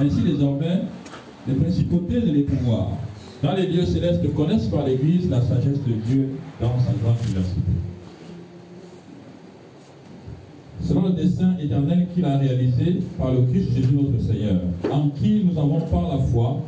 Ainsi 0.00 0.22
désormais, 0.22 0.82
les 1.48 1.54
principautés 1.54 2.18
et 2.18 2.30
les 2.30 2.42
pouvoirs 2.42 2.92
dans 3.42 3.52
les 3.54 3.66
lieux 3.66 3.84
célestes 3.84 4.32
connaissent 4.34 4.66
par 4.66 4.86
l'Église 4.86 5.28
la 5.28 5.40
sagesse 5.40 5.80
de 5.86 5.92
Dieu 6.06 6.28
dans 6.60 6.78
sa 6.78 6.92
grande 7.02 7.16
diversité. 7.26 7.72
Selon 10.82 11.06
le 11.06 11.12
dessein 11.12 11.56
éternel 11.60 12.06
qu'il 12.14 12.24
a 12.24 12.38
réalisé 12.38 13.00
par 13.18 13.32
le 13.32 13.42
Christ 13.42 13.74
Jésus 13.74 13.94
notre 13.94 14.22
Seigneur, 14.22 14.60
en 14.90 15.08
qui 15.10 15.44
nous 15.44 15.58
avons 15.58 15.80
par 15.80 16.08
la 16.08 16.18
foi 16.18 16.62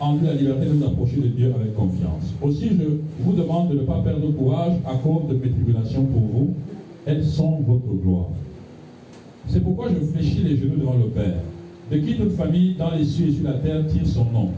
envie 0.00 0.26
la 0.26 0.34
liberté 0.34 0.66
de 0.66 0.72
nous 0.72 0.86
approcher 0.86 1.16
de 1.16 1.28
Dieu 1.28 1.52
avec 1.54 1.74
confiance. 1.74 2.34
Aussi, 2.42 2.70
je 2.70 2.84
vous 3.20 3.32
demande 3.32 3.70
de 3.70 3.74
ne 3.76 3.82
pas 3.82 4.00
perdre 4.02 4.28
courage 4.32 4.74
à 4.84 4.96
cause 4.96 5.28
de 5.28 5.34
mes 5.34 5.50
tribulations 5.50 6.04
pour 6.04 6.22
vous. 6.22 6.54
Elles 7.06 7.24
sont 7.24 7.60
votre 7.66 7.86
gloire. 8.02 8.28
C'est 9.48 9.62
pourquoi 9.62 9.88
je 9.90 10.04
fléchis 10.04 10.42
les 10.42 10.56
genoux 10.56 10.76
devant 10.76 10.94
le 10.94 11.10
Père, 11.10 11.40
de 11.92 11.98
qui 11.98 12.14
toute 12.14 12.32
famille 12.32 12.74
dans 12.78 12.90
les 12.92 13.04
cieux 13.04 13.26
et 13.28 13.32
sur 13.32 13.44
la 13.44 13.52
terre 13.52 13.86
tire 13.86 14.06
son 14.06 14.24
nom, 14.24 14.48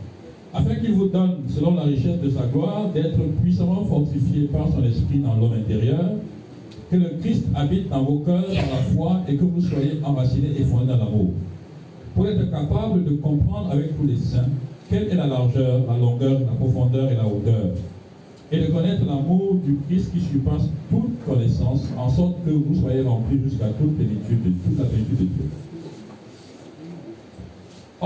afin 0.55 0.77
qu'il 0.77 0.93
vous 0.93 1.09
donne, 1.09 1.39
selon 1.49 1.75
la 1.75 1.83
richesse 1.83 2.21
de 2.23 2.31
sa 2.31 2.47
gloire, 2.47 2.91
d'être 2.95 3.19
puissamment 3.43 3.85
fortifié 3.85 4.45
par 4.53 4.69
son 4.69 4.85
esprit 4.85 5.19
dans 5.19 5.35
l'homme 5.35 5.55
intérieur, 5.55 6.13
que 6.89 6.97
le 6.97 7.11
Christ 7.21 7.47
habite 7.57 7.89
dans 7.89 8.05
vos 8.05 8.19
cœurs 8.19 8.47
par 8.47 8.55
la 8.55 8.95
foi 8.95 9.21
et 9.29 9.35
que 9.35 9.43
vous 9.43 9.61
soyez 9.61 9.99
enracinés 10.05 10.53
et 10.57 10.63
fondés 10.63 10.87
dans 10.87 10.99
l'amour, 10.99 11.31
pour 12.15 12.29
être 12.29 12.49
capable 12.53 13.03
de 13.05 13.17
comprendre 13.17 13.71
avec 13.73 13.99
tous 13.99 14.07
les 14.07 14.17
saints 14.17 14.47
quelle 14.89 15.09
est 15.09 15.17
la 15.17 15.27
largeur, 15.27 15.81
la 15.89 15.99
longueur, 15.99 16.39
la 16.39 16.53
profondeur 16.57 17.11
et 17.11 17.17
la 17.17 17.27
hauteur, 17.27 17.73
et 18.53 18.61
de 18.61 18.67
connaître 18.67 19.05
l'amour 19.07 19.57
du 19.65 19.77
Christ 19.89 20.13
qui 20.13 20.21
surpasse 20.21 20.69
toute 20.89 21.25
connaissance, 21.27 21.89
en 21.99 22.09
sorte 22.09 22.45
que 22.45 22.51
vous 22.51 22.81
soyez 22.81 23.03
remplis 23.03 23.41
jusqu'à 23.43 23.71
toute 23.71 23.97
plénitude 23.97 24.45
de 24.45 24.51
toute 24.51 24.79
la 24.79 24.85
plénitude 24.85 25.19
de 25.19 25.25
Dieu. 25.25 25.51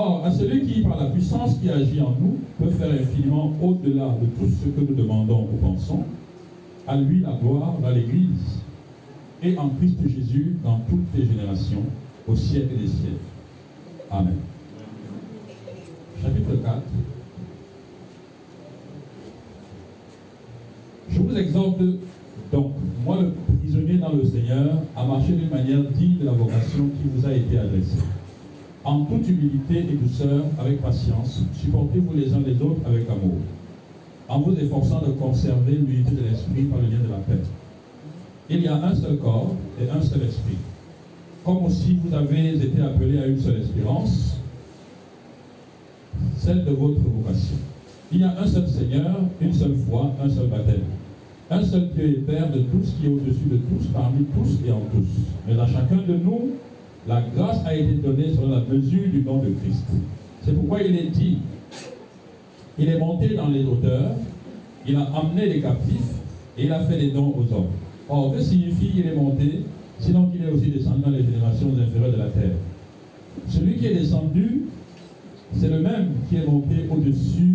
Or, 0.01 0.25
à 0.25 0.30
celui 0.30 0.65
qui, 0.65 0.83
par 0.83 0.97
la 0.97 1.11
puissance 1.11 1.59
qui 1.59 1.69
agit 1.69 2.01
en 2.01 2.15
nous, 2.20 2.39
peut 2.56 2.70
faire 2.70 2.93
infiniment 2.93 3.52
au-delà 3.61 4.17
de 4.20 4.27
tout 4.27 4.48
ce 4.48 4.69
que 4.69 4.81
nous 4.81 4.95
demandons 4.95 5.48
ou 5.53 5.56
pensons, 5.56 6.05
à 6.86 6.97
lui 6.97 7.19
la 7.19 7.33
gloire 7.33 7.75
dans 7.83 7.91
l'Église 7.91 8.62
et 9.42 9.58
en 9.58 9.70
Christ 9.70 9.97
Jésus 10.06 10.55
dans 10.62 10.78
toutes 10.89 11.08
les 11.17 11.27
générations, 11.27 11.83
au 12.28 12.36
siècle 12.36 12.77
des 12.81 12.86
siècles. 12.86 13.27
Amen. 14.08 14.36
Chapitre 16.23 16.62
4. 16.62 16.83
Je 21.11 21.20
vous 21.20 21.36
exhorte 21.36 21.80
donc, 22.53 22.75
moi 23.05 23.19
le 23.20 23.33
prisonnier 23.58 23.98
dans 23.98 24.12
le 24.12 24.25
Seigneur, 24.25 24.75
à 24.95 25.05
marcher 25.05 25.33
d'une 25.33 25.51
manière 25.51 25.83
digne 25.91 26.19
de 26.19 26.25
la 26.27 26.33
vocation 26.33 26.84
qui 26.86 27.08
vous 27.12 27.27
a 27.27 27.33
été 27.33 27.58
adressée. 27.58 27.98
En 28.89 29.05
toute 29.05 29.28
humilité 29.28 29.81
et 29.81 29.97
douceur, 29.97 30.44
avec 30.58 30.81
patience, 30.81 31.42
supportez-vous 31.61 32.14
les 32.14 32.33
uns 32.33 32.41
les 32.41 32.55
autres 32.55 32.81
avec 32.86 33.06
amour, 33.11 33.36
en 34.27 34.41
vous 34.41 34.58
efforçant 34.58 35.03
de 35.03 35.12
conserver 35.12 35.72
l'unité 35.72 36.12
de 36.12 36.22
l'esprit 36.22 36.62
par 36.62 36.78
le 36.78 36.86
lien 36.86 37.03
de 37.05 37.11
la 37.11 37.19
paix. 37.19 37.45
Il 38.48 38.62
y 38.62 38.67
a 38.67 38.83
un 38.83 38.95
seul 38.95 39.19
corps 39.19 39.55
et 39.78 39.91
un 39.91 40.00
seul 40.00 40.22
esprit. 40.22 40.56
Comme 41.45 41.67
aussi 41.67 41.98
vous 42.03 42.17
avez 42.17 42.55
été 42.55 42.80
appelés 42.80 43.19
à 43.19 43.27
une 43.27 43.39
seule 43.39 43.61
espérance, 43.61 44.39
celle 46.39 46.64
de 46.64 46.70
votre 46.70 47.00
vocation. 47.00 47.58
Il 48.11 48.20
y 48.20 48.25
a 48.25 48.41
un 48.41 48.47
seul 48.47 48.67
Seigneur, 48.67 49.20
une 49.39 49.52
seule 49.52 49.77
foi, 49.86 50.12
un 50.25 50.30
seul 50.30 50.47
baptême. 50.47 50.84
Un 51.50 51.62
seul 51.62 51.91
Dieu 51.95 52.08
et 52.08 52.20
Père 52.20 52.50
de 52.50 52.61
tous 52.61 52.95
qui 52.98 53.05
est 53.05 53.11
au-dessus 53.11 53.50
de 53.50 53.58
tous, 53.58 53.86
parmi 53.92 54.25
tous 54.34 54.67
et 54.67 54.73
en 54.73 54.80
tous. 54.91 55.08
Mais 55.47 55.61
à 55.61 55.67
chacun 55.67 55.97
de 55.97 56.14
nous, 56.14 56.52
la 57.09 57.23
grâce 57.34 57.64
a 57.64 57.75
été 57.75 57.95
donnée 57.95 58.34
selon 58.34 58.51
la 58.51 58.61
mesure 58.61 59.09
du 59.11 59.23
don 59.23 59.39
de 59.39 59.48
Christ. 59.48 59.84
C'est 60.45 60.53
pourquoi 60.53 60.83
il 60.83 60.95
est 60.95 61.11
dit, 61.11 61.39
il 62.78 62.89
est 62.89 62.98
monté 62.98 63.34
dans 63.34 63.48
les 63.48 63.64
hauteurs, 63.64 64.12
il 64.87 64.95
a 64.95 65.09
emmené 65.14 65.47
les 65.47 65.61
captifs 65.61 66.12
et 66.56 66.67
il 66.67 66.73
a 66.73 66.81
fait 66.81 66.98
des 66.98 67.11
dons 67.11 67.34
aux 67.34 67.55
hommes. 67.55 67.70
Or, 68.11 68.35
que 68.35 68.42
signifie 68.42 68.92
il 68.96 69.07
est 69.07 69.14
monté, 69.14 69.64
sinon 69.98 70.27
qu'il 70.27 70.42
est 70.42 70.51
aussi 70.51 70.70
descendu 70.70 71.01
dans 71.01 71.11
les 71.11 71.23
générations 71.24 71.69
inférieures 71.69 72.13
de 72.13 72.19
la 72.19 72.29
terre 72.29 72.57
Celui 73.48 73.77
qui 73.79 73.86
est 73.86 73.95
descendu, 73.95 74.64
c'est 75.55 75.69
le 75.69 75.80
même 75.80 76.11
qui 76.29 76.36
est 76.36 76.46
monté 76.46 76.86
au-dessus 76.90 77.55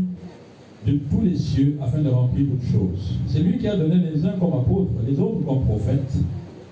de 0.85 0.99
tous 1.09 1.21
les 1.21 1.35
cieux 1.35 1.77
afin 1.81 1.99
de 1.99 2.09
remplir 2.09 2.47
toutes 2.47 2.71
choses. 2.71 3.17
C'est 3.27 3.39
lui 3.39 3.59
qui 3.59 3.67
a 3.67 3.77
donné 3.77 3.97
les 4.13 4.25
uns 4.25 4.33
comme 4.39 4.53
apôtres, 4.53 4.91
les 5.07 5.17
autres 5.19 5.45
comme 5.45 5.61
prophètes, 5.63 6.17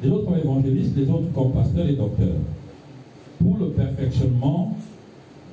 les 0.04 0.10
autres 0.10 0.26
comme 0.26 0.38
évangélistes, 0.38 0.98
les 0.98 1.10
autres 1.10 1.32
comme 1.34 1.52
pasteurs 1.52 1.88
et 1.88 1.96
docteurs, 1.96 2.38
pour 3.42 3.58
le 3.58 3.68
perfectionnement 3.70 4.76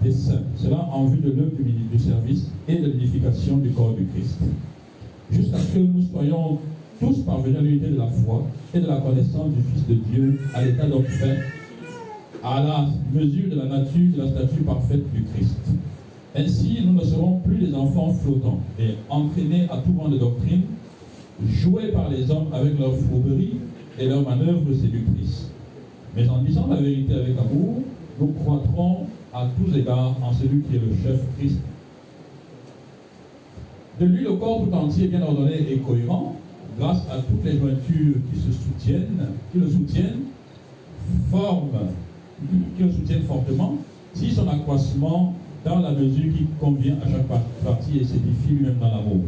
des 0.02 0.12
saints. 0.12 0.42
Cela 0.56 0.88
en 0.92 1.06
vue 1.06 1.18
de 1.18 1.30
l'œuvre 1.30 1.56
du, 1.58 1.98
service 1.98 2.46
et 2.68 2.76
de 2.76 2.86
l'édification 2.86 3.56
du 3.58 3.70
corps 3.70 3.94
du 3.94 4.06
Christ. 4.06 4.38
Jusqu'à 5.30 5.58
ce 5.58 5.74
que 5.74 5.78
nous 5.78 6.02
soyons 6.02 6.58
tous 7.00 7.18
parvenus 7.24 7.58
à 7.58 7.62
l'unité 7.62 7.88
de 7.88 7.98
la 7.98 8.06
foi 8.06 8.46
et 8.74 8.80
de 8.80 8.86
la 8.86 8.96
connaissance 8.98 9.52
du 9.52 9.62
Fils 9.72 9.86
de 9.86 9.94
Dieu, 9.94 10.40
à 10.54 10.64
l'état 10.64 10.86
d'homme 10.86 11.04
à 12.42 12.62
la 12.62 12.86
mesure 13.12 13.50
de 13.50 13.56
la 13.56 13.64
nature 13.64 14.16
de 14.16 14.22
la 14.22 14.28
statue 14.28 14.62
parfaite 14.62 15.12
du 15.12 15.24
Christ. 15.24 15.58
Ainsi, 16.36 16.78
nous 16.86 16.92
ne 16.92 17.04
serons 17.04 17.40
plus 17.40 17.56
des 17.56 17.74
enfants 17.74 18.12
flottants 18.12 18.60
et 18.78 18.94
entraînés 19.10 19.66
à 19.70 19.78
tout 19.78 19.92
vent 19.92 20.08
de 20.08 20.18
doctrine, 20.18 20.62
joués 21.48 21.88
par 21.88 22.08
les 22.10 22.30
hommes 22.30 22.48
avec 22.52 22.78
leurs 22.78 22.94
fourberies 22.94 23.56
et 23.98 24.06
leurs 24.06 24.22
manœuvres 24.22 24.72
séductrices. 24.72 25.50
Mais 26.14 26.28
en 26.28 26.42
disant 26.42 26.66
la 26.68 26.76
vérité 26.76 27.14
avec 27.14 27.36
amour, 27.38 27.82
nous 28.20 28.26
croîtrons 28.28 29.06
à 29.32 29.46
tous 29.56 29.76
égards 29.76 30.16
en 30.22 30.32
celui 30.32 30.62
qui 30.62 30.76
est 30.76 30.80
le 30.80 30.90
chef 31.02 31.20
Christ. 31.38 31.58
De 34.00 34.06
lui, 34.06 34.24
le 34.24 34.34
corps 34.34 34.64
tout 34.64 34.74
entier 34.74 35.08
bien 35.08 35.22
ordonné 35.22 35.72
et 35.72 35.78
cohérent, 35.78 36.36
grâce 36.78 37.02
à 37.10 37.18
toutes 37.18 37.44
les 37.44 37.58
jointures 37.58 38.16
qui 38.32 38.40
se 38.40 38.52
soutiennent, 38.52 39.26
qui 39.52 39.58
le 39.58 39.68
soutiennent, 39.68 40.22
forme, 41.30 41.70
qui 42.76 42.82
le 42.82 42.92
soutiennent 42.92 43.22
fortement, 43.22 43.76
si 44.14 44.30
son 44.30 44.48
accroissement 44.48 45.34
dans 45.64 45.80
la 45.80 45.90
mesure 45.90 46.32
qui 46.32 46.46
convient 46.60 46.96
à 47.04 47.10
chaque 47.10 47.26
partie 47.64 47.98
et 47.98 48.04
s'édifie 48.04 48.50
lui-même 48.50 48.78
dans 48.80 48.88
l'amour. 48.88 49.24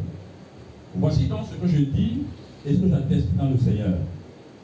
Voici 0.96 1.26
donc 1.26 1.40
ce 1.50 1.56
que 1.56 1.66
je 1.66 1.84
dis 1.84 2.22
et 2.66 2.74
ce 2.74 2.80
que 2.80 2.88
j'atteste 2.88 3.28
dans 3.36 3.50
le 3.50 3.56
Seigneur. 3.56 3.94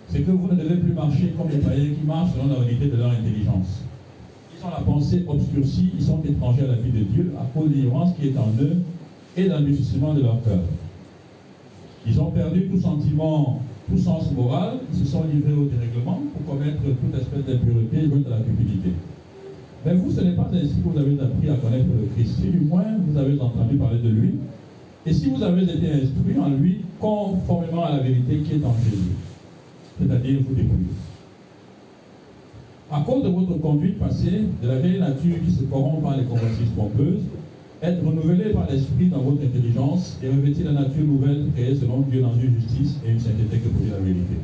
C'est 0.08 0.20
que 0.20 0.30
vous 0.30 0.48
ne 0.48 0.54
devez 0.54 0.76
plus 0.76 0.92
marcher 0.92 1.34
comme 1.36 1.50
les 1.50 1.58
païens 1.58 1.94
qui 1.94 2.06
marchent 2.06 2.32
selon 2.34 2.48
la 2.48 2.60
réalité 2.60 2.86
de 2.86 2.96
leur 2.96 3.10
intelligence. 3.10 3.82
Ils 4.56 4.64
ont 4.64 4.70
la 4.70 4.80
pensée 4.84 5.24
obscurcie, 5.26 5.90
ils 5.98 6.04
sont 6.04 6.22
étrangers 6.24 6.62
à 6.62 6.68
la 6.68 6.74
vie 6.74 6.90
de 6.90 7.04
Dieu 7.04 7.32
à 7.38 7.44
cause 7.52 7.70
de 7.70 7.74
l'ignorance 7.74 8.14
qui 8.18 8.28
est 8.28 8.38
en 8.38 8.48
eux 8.60 8.76
et 9.36 9.48
l'endurcissement 9.48 10.14
de 10.14 10.22
leur 10.22 10.42
cœur. 10.42 10.60
Ils 12.06 12.20
ont 12.20 12.30
perdu 12.30 12.68
tout 12.68 12.80
sentiment, 12.80 13.60
tout 13.90 13.98
sens 13.98 14.30
moral, 14.32 14.78
ils 14.92 15.04
se 15.04 15.10
sont 15.10 15.24
livrés 15.24 15.52
au 15.52 15.64
dérèglement 15.64 16.22
pour 16.32 16.54
commettre 16.54 16.82
toute 16.82 17.20
espèce 17.20 17.44
d'impureté 17.44 18.04
et 18.04 18.06
de 18.06 18.30
la 18.30 18.38
cupidité. 18.38 18.90
Mais 19.84 19.94
vous, 19.94 20.10
ce 20.10 20.20
n'est 20.20 20.32
pas 20.32 20.48
ainsi 20.52 20.74
que 20.82 20.88
vous 20.88 20.98
avez 20.98 21.20
appris 21.20 21.50
à 21.50 21.54
connaître 21.54 21.86
le 21.86 22.08
Christ. 22.14 22.36
Si 22.40 22.48
du 22.48 22.60
moins 22.60 22.84
vous 23.06 23.18
avez 23.18 23.40
entendu 23.40 23.76
parler 23.76 23.98
de 23.98 24.08
lui, 24.08 24.34
et 25.04 25.12
si 25.12 25.30
vous 25.30 25.42
avez 25.42 25.62
été 25.62 25.92
instruit 25.92 26.38
en 26.40 26.48
lui 26.50 26.80
conformément 26.98 27.84
à 27.84 27.92
la 27.92 27.98
vérité 28.00 28.38
qui 28.38 28.54
est 28.54 28.64
en 28.64 28.74
Jésus, 28.82 29.14
c'est-à-dire 29.98 30.40
vous 30.46 30.54
dépouiller. 30.54 30.96
À 32.90 33.00
cause 33.00 33.24
de 33.24 33.28
votre 33.28 33.58
conduite 33.60 33.98
passée, 33.98 34.42
de 34.62 34.68
la 34.68 34.78
vieille 34.78 35.00
nature 35.00 35.36
qui 35.44 35.50
se 35.50 35.64
corrompt 35.64 36.02
par 36.02 36.16
les 36.16 36.24
convoitises 36.24 36.70
pompeuses, 36.76 37.22
être 37.82 38.04
renouvelé 38.06 38.52
par 38.52 38.70
l'esprit 38.70 39.08
dans 39.08 39.20
votre 39.20 39.42
intelligence 39.42 40.18
et 40.22 40.28
revêtir 40.28 40.66
la 40.66 40.82
nature 40.82 41.04
nouvelle 41.04 41.46
créée 41.54 41.74
selon 41.74 42.00
Dieu 42.00 42.22
dans 42.22 42.34
une 42.34 42.54
justice 42.54 42.96
et 43.04 43.10
une 43.10 43.20
sainteté 43.20 43.58
que 43.58 43.68
produit 43.68 43.90
la 43.90 43.98
vérité. 43.98 44.36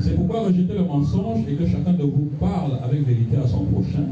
C'est 0.00 0.14
pourquoi 0.14 0.42
rejetez 0.42 0.74
le 0.74 0.84
mensonge 0.84 1.40
et 1.48 1.54
que 1.54 1.66
chacun 1.66 1.92
de 1.92 2.02
vous 2.02 2.30
parle 2.38 2.78
avec 2.82 3.06
vérité 3.06 3.36
à 3.36 3.46
son 3.46 3.64
prochain, 3.64 4.06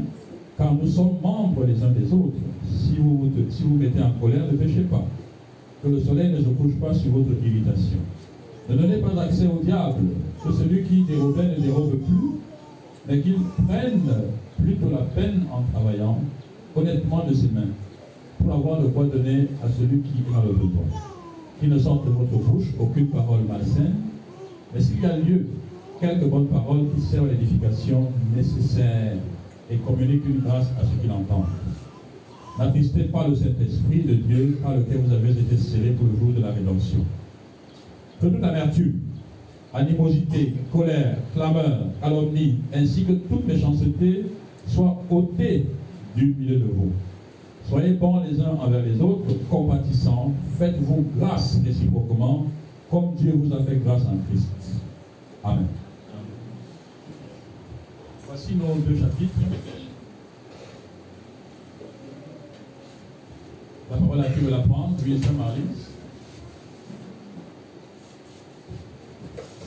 car 0.57 0.73
nous 0.73 0.87
sommes 0.87 1.17
membres 1.21 1.65
les 1.65 1.83
uns 1.83 1.91
des 1.91 2.11
autres. 2.11 2.39
Si 2.69 2.95
vous 2.97 3.29
si 3.49 3.63
vous 3.63 3.75
mettez 3.75 4.01
en 4.01 4.11
colère, 4.11 4.45
ne 4.51 4.57
péchez 4.57 4.81
pas. 4.81 5.05
Que 5.83 5.89
le 5.89 5.99
soleil 5.99 6.33
ne 6.33 6.39
se 6.39 6.49
couche 6.49 6.75
pas 6.81 6.93
sur 6.93 7.11
votre 7.11 7.31
irritation. 7.45 7.99
Ne 8.69 8.75
donnez 8.75 8.97
pas 8.97 9.19
accès 9.21 9.47
au 9.47 9.63
diable, 9.63 10.05
que 10.45 10.53
celui 10.53 10.83
qui 10.83 11.01
dérobait 11.01 11.55
ne 11.57 11.59
dérobe 11.59 11.97
plus, 11.97 12.39
mais 13.07 13.19
qu'il 13.19 13.37
prenne 13.67 14.01
plutôt 14.61 14.91
la 14.91 15.03
peine 15.15 15.45
en 15.51 15.63
travaillant 15.73 16.19
honnêtement 16.75 17.25
de 17.27 17.33
ses 17.33 17.49
mains, 17.49 17.73
pour 18.37 18.53
avoir 18.53 18.81
de 18.81 18.87
quoi 18.89 19.05
donner 19.05 19.47
à 19.63 19.67
celui 19.67 20.01
qui 20.01 20.23
en 20.31 20.39
a 20.39 20.45
le 20.45 20.53
besoin. 20.53 20.83
Qu'il 21.59 21.69
ne 21.69 21.79
sorte 21.79 22.05
de 22.05 22.11
votre 22.11 22.37
bouche 22.37 22.67
aucune 22.79 23.07
parole 23.07 23.39
malsaine, 23.49 23.95
mais 24.71 24.79
s'il 24.79 25.01
y 25.01 25.05
a 25.05 25.17
lieu, 25.17 25.47
quelques 25.99 26.29
bonnes 26.29 26.47
paroles 26.47 26.85
qui 26.95 27.01
servent 27.01 27.27
à 27.27 27.31
l'édification 27.31 28.09
nécessaire 28.35 29.13
et 29.71 29.77
communiquent 29.77 30.27
une 30.27 30.41
grâce 30.41 30.67
à 30.79 30.83
ceux 30.83 31.01
qui 31.01 31.07
l'entendent. 31.07 31.45
N'attristez 32.59 33.03
pas 33.05 33.27
le 33.27 33.35
Saint-Esprit 33.35 34.03
de 34.03 34.13
Dieu 34.13 34.59
par 34.61 34.75
lequel 34.75 34.97
vous 34.97 35.13
avez 35.13 35.31
été 35.31 35.57
scellés 35.57 35.91
pour 35.91 36.05
le 36.05 36.19
jour 36.19 36.37
de 36.37 36.41
la 36.41 36.51
rédemption. 36.51 36.99
Que 38.19 38.27
toute 38.27 38.43
amertume, 38.43 38.99
animosité, 39.73 40.53
colère, 40.73 41.17
clameur, 41.33 41.85
calomnie, 42.01 42.55
ainsi 42.73 43.05
que 43.05 43.13
toute 43.13 43.47
méchanceté 43.47 44.25
soit 44.67 45.01
ôtée 45.09 45.67
du 46.15 46.35
milieu 46.37 46.57
de 46.57 46.65
vous. 46.65 46.91
Soyez 47.69 47.93
bons 47.93 48.23
les 48.23 48.41
uns 48.41 48.57
envers 48.59 48.83
les 48.83 48.99
autres, 48.99 49.33
compatissants, 49.49 50.33
faites-vous 50.57 51.05
grâce 51.17 51.61
réciproquement, 51.63 52.47
comme 52.91 53.13
Dieu 53.15 53.33
vous 53.35 53.53
a 53.53 53.63
fait 53.63 53.77
grâce 53.77 54.01
en 54.01 54.17
Christ. 54.27 54.49
Amen. 55.43 55.67
Voici 58.27 58.55
nos 58.55 58.75
deux 58.81 58.99
chapitres. 58.99 59.33
La 63.89 63.97
parole 63.97 64.19
à 64.19 64.29
qui 64.29 64.39
veut 64.41 64.51
la 64.51 64.59
prendre, 64.59 64.95
lui 65.03 65.13
et 65.13 65.19
Saint-Marie. 65.19 65.61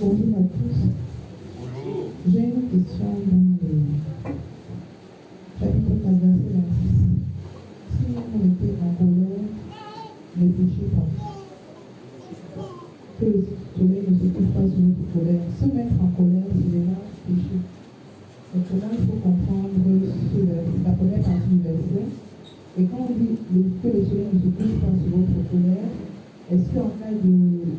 Bonjour 0.01 0.35
à 0.35 0.43
tous. 0.43 0.79
J'ai 2.33 2.45
une 2.45 2.65
question 2.71 3.13
dans 3.29 3.45
le 3.63 3.77
chapitre 5.61 5.95
4, 6.03 6.17
verset 6.17 6.53
26. 6.53 6.97
Si 7.93 8.05
vous 8.09 8.39
mettez 8.41 8.73
en 8.81 8.93
colère, 8.97 9.47
ne 10.37 10.45
péchez 10.49 10.89
pas. 10.97 11.09
Que 13.21 13.25
le 13.27 13.39
soleil 13.77 14.05
ne 14.09 14.15
se 14.17 14.27
couche 14.33 14.53
pas 14.55 14.67
sur 14.67 14.81
votre 14.81 15.05
colère? 15.13 15.45
Se 15.61 15.67
mettre 15.67 15.99
en 16.01 16.11
colère, 16.17 16.49
c'est 16.51 16.71
déjà. 16.73 16.97
Donc 18.55 18.67
là, 18.81 18.89
il 18.93 19.03
faut 19.07 19.21
comprendre 19.23 19.87
la 20.85 20.93
première 20.93 21.21
partie 21.23 21.53
du 21.53 21.59
verset. 21.63 22.07
Et 22.79 22.85
quand 22.85 23.03
on 23.09 23.13
dit 23.13 23.37
que 23.53 23.89
le 23.89 24.03
soleil 24.09 24.31
ne 24.33 24.39
se 24.41 24.49
couche 24.57 24.77
pas 24.81 24.95
sur 24.97 25.11
votre 25.19 25.41
colère, 25.53 25.93
est-ce 26.51 26.67
qu'en 26.75 26.91
cas 26.97 27.13
de 27.13 27.33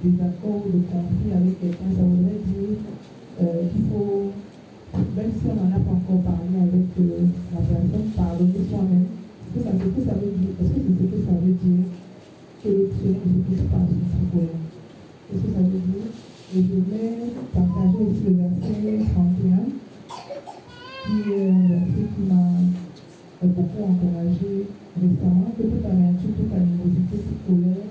désaccord 0.03 0.59
ou 0.67 0.71
de 0.75 0.83
conflit 0.91 1.31
avec 1.31 1.55
quelqu'un, 1.63 1.95
voudrait 1.95 2.43
dire 2.43 2.75
euh, 3.39 3.63
qu'il 3.71 3.83
faut, 3.87 4.35
même 5.15 5.31
si 5.31 5.45
on 5.47 5.55
n'en 5.55 5.71
a 5.71 5.79
pas 5.79 5.95
encore 5.95 6.21
parlé 6.27 6.59
avec 6.59 6.91
euh, 6.99 7.31
la 7.55 7.61
personne, 7.63 8.11
pardonner 8.11 8.63
soi-même 8.67 9.07
Est-ce 9.07 9.53
que 9.55 9.59
ça, 9.63 9.71
c'est 9.79 9.87
ce 9.87 9.95
que 9.95 10.03
ça 10.03 10.15
veut 10.19 10.35
dire 10.35 10.53
Est-ce 10.59 10.71
que 10.75 10.79
c'est 10.83 10.95
ce 10.99 11.07
que 11.07 11.19
ça 11.23 11.35
veut 11.39 11.55
dire 11.55 11.87
que 12.63 12.69
le 12.69 12.83
soleil 12.91 13.19
ne 13.23 13.31
se 13.31 13.47
couche 13.47 13.65
pas 13.71 13.83
sur 13.87 13.99
votre 14.03 14.27
colère 14.31 14.63
Qu'est-ce 15.27 15.43
que 15.43 15.51
ça 15.55 15.63
veut 15.63 15.83
dire 15.87 16.07
Et 16.51 16.59
je 16.59 16.73
voulais 16.83 17.31
partager 17.55 17.99
aussi 18.03 18.23
le 18.27 18.35
verset 18.43 19.07
31, 19.07 19.71
qui 21.03 21.15
est 21.31 21.47
un 21.47 21.63
verset 21.67 22.05
qui 22.11 22.21
m'a 22.27 22.43
euh, 23.39 23.47
beaucoup 23.55 23.83
encouragé 23.87 24.67
récemment, 24.93 25.51
que 25.57 25.63
toute 25.63 25.85
amertume, 25.85 26.33
toute 26.37 26.53
animosité, 26.53 27.15
toute 27.17 27.41
colère, 27.47 27.87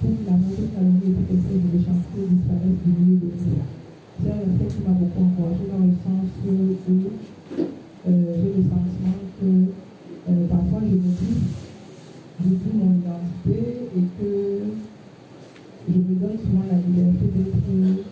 toute 0.00 0.22
l'amour, 0.24 0.54
toute 0.54 0.72
calomnie 0.72 1.10
et 1.10 1.14
toute 1.18 1.30
essai 1.34 1.58
de 1.58 1.68
méchanceté 1.74 2.18
disparaissent 2.30 2.82
du 2.86 2.90
milieu 2.94 3.18
de 3.18 3.28
vous. 3.34 3.58
C'est 4.22 4.30
un 4.30 4.40
verset 4.46 4.66
qui 4.70 4.80
m'a 4.86 4.94
beaucoup 4.94 5.22
encouragé 5.26 5.64
dans 5.66 5.82
le 5.82 5.94
sens 5.98 6.30
où 6.46 6.54
euh, 8.08 8.34
j'ai 8.38 8.52
le 8.54 8.62
sentiment 8.62 9.18
que 9.36 9.50
euh, 10.30 10.46
parfois 10.46 10.80
je 10.86 10.94
me 10.94 11.10
dis, 11.18 11.34
je 12.38 12.48
dis 12.48 12.72
mon 12.78 12.94
identité 12.94 13.90
et 13.98 14.04
que 14.14 14.32
je 15.88 15.98
me 15.98 16.14
donne 16.14 16.38
souvent 16.38 16.66
la 16.70 16.78
liberté 16.78 17.26
d'être 17.34 18.06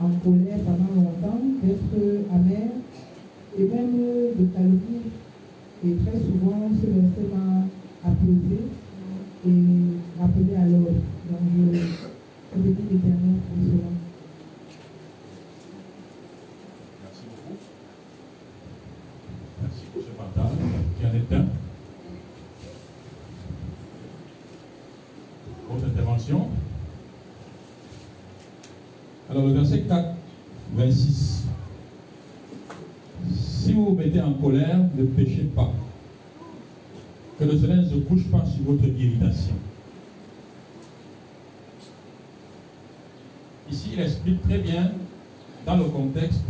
en 0.00 0.10
colère 0.20 0.58
pendant 0.66 0.92
longtemps, 0.92 1.40
d'être 1.62 1.96
amer 2.34 2.68
et 3.58 3.64
même 3.64 3.96
de 4.38 4.44
calomnie. 4.52 5.08
Et 5.82 5.94
très 6.04 6.18
souvent, 6.18 6.68
ce 6.76 6.86
verset 6.86 7.32
m'a 7.32 7.64
apaisé 8.04 8.60
et 9.46 10.20
rappelé 10.20 10.56
à 10.56 10.66
l'ordre. 10.66 11.00
Donc, 11.30 11.38
je, 11.56 11.78
je 11.78 12.60
bénis 12.60 12.76
l'éternel 12.90 13.36
pour 13.46 13.64
cela. 13.64 13.88
Merci 17.02 17.22
beaucoup. 17.30 17.58
Merci 19.62 19.82
pour 19.92 20.02
ce 20.02 20.08
partage 20.10 20.58
qui 20.98 21.06
en 21.06 21.14
est 21.14 21.40
un. 21.40 21.46
Autre 25.72 25.86
intervention. 25.86 26.48
Alors 29.30 29.46
le 29.46 29.52
verset 29.52 29.82
4, 29.82 30.14
26. 30.74 31.44
Si 33.32 33.72
vous 33.72 33.84
vous 33.90 33.94
mettez 33.94 34.20
en 34.20 34.32
colère, 34.32 34.80
ne 34.96 35.04
péchez 35.04 35.48
pas. 35.54 35.72
Que 37.38 37.44
le 37.44 37.56
soleil 37.56 37.78
ne 37.78 37.88
se 37.88 37.94
couche 37.94 38.24
pas 38.24 38.44
sur 38.44 38.64
votre 38.64 38.84
irritation. 38.84 39.54
Ici, 43.70 43.90
il 43.92 44.00
explique 44.00 44.42
très 44.42 44.58
bien, 44.58 44.90
dans 45.64 45.76
le 45.76 45.84
contexte, 45.84 46.44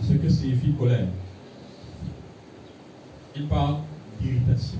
ce 0.00 0.12
que 0.12 0.28
signifie 0.28 0.72
colère. 0.74 1.08
Il 3.34 3.48
parle 4.24 4.40
d'irritation. 4.44 4.78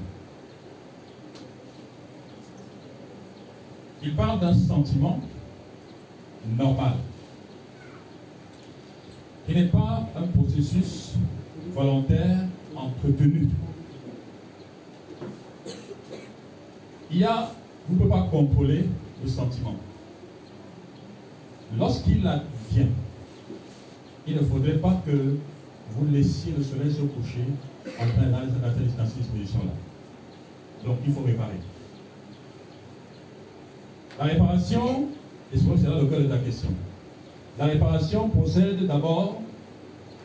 Il 4.03 4.15
parle 4.15 4.41
d'un 4.41 4.55
sentiment 4.55 5.21
normal, 6.59 6.95
qui 9.47 9.55
n'est 9.55 9.69
pas 9.69 10.09
un 10.17 10.27
processus 10.27 11.15
volontaire 11.75 12.41
entretenu. 12.77 13.49
Il 17.11 17.19
y 17.19 17.25
a, 17.25 17.51
vous 17.89 17.95
ne 17.95 17.99
pouvez 17.99 18.11
pas 18.11 18.29
contrôler 18.31 18.85
le 19.23 19.29
sentiment. 19.29 19.77
Lorsqu'il 21.79 22.27
advient, 22.27 22.89
il 24.27 24.37
ne 24.37 24.41
faudrait 24.41 24.79
pas 24.79 25.01
que 25.07 25.37
vous 25.91 26.07
laissiez 26.13 26.53
le 26.57 26.63
soleil 26.63 26.93
se 26.93 27.03
coucher 27.03 27.45
en 27.87 28.07
train 28.07 29.07
cette 29.07 29.19
disposition-là. 29.19 29.73
Donc 30.85 30.99
il 31.07 31.13
faut 31.13 31.23
réparer. 31.23 31.61
La 34.19 34.25
réparation, 34.25 35.09
et 35.53 35.57
c'est 35.59 35.89
là 35.89 36.01
le 36.01 36.07
cœur 36.07 36.21
de 36.21 36.27
ta 36.27 36.39
question. 36.39 36.71
La 37.59 37.67
réparation 37.67 38.29
procède 38.29 38.87
d'abord, 38.87 39.41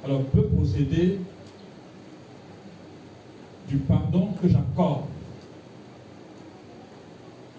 alors 0.04 0.24
peut 0.26 0.44
procéder 0.44 1.20
du 3.68 3.78
pardon 3.78 4.30
que 4.42 4.48
j'accorde. 4.48 5.04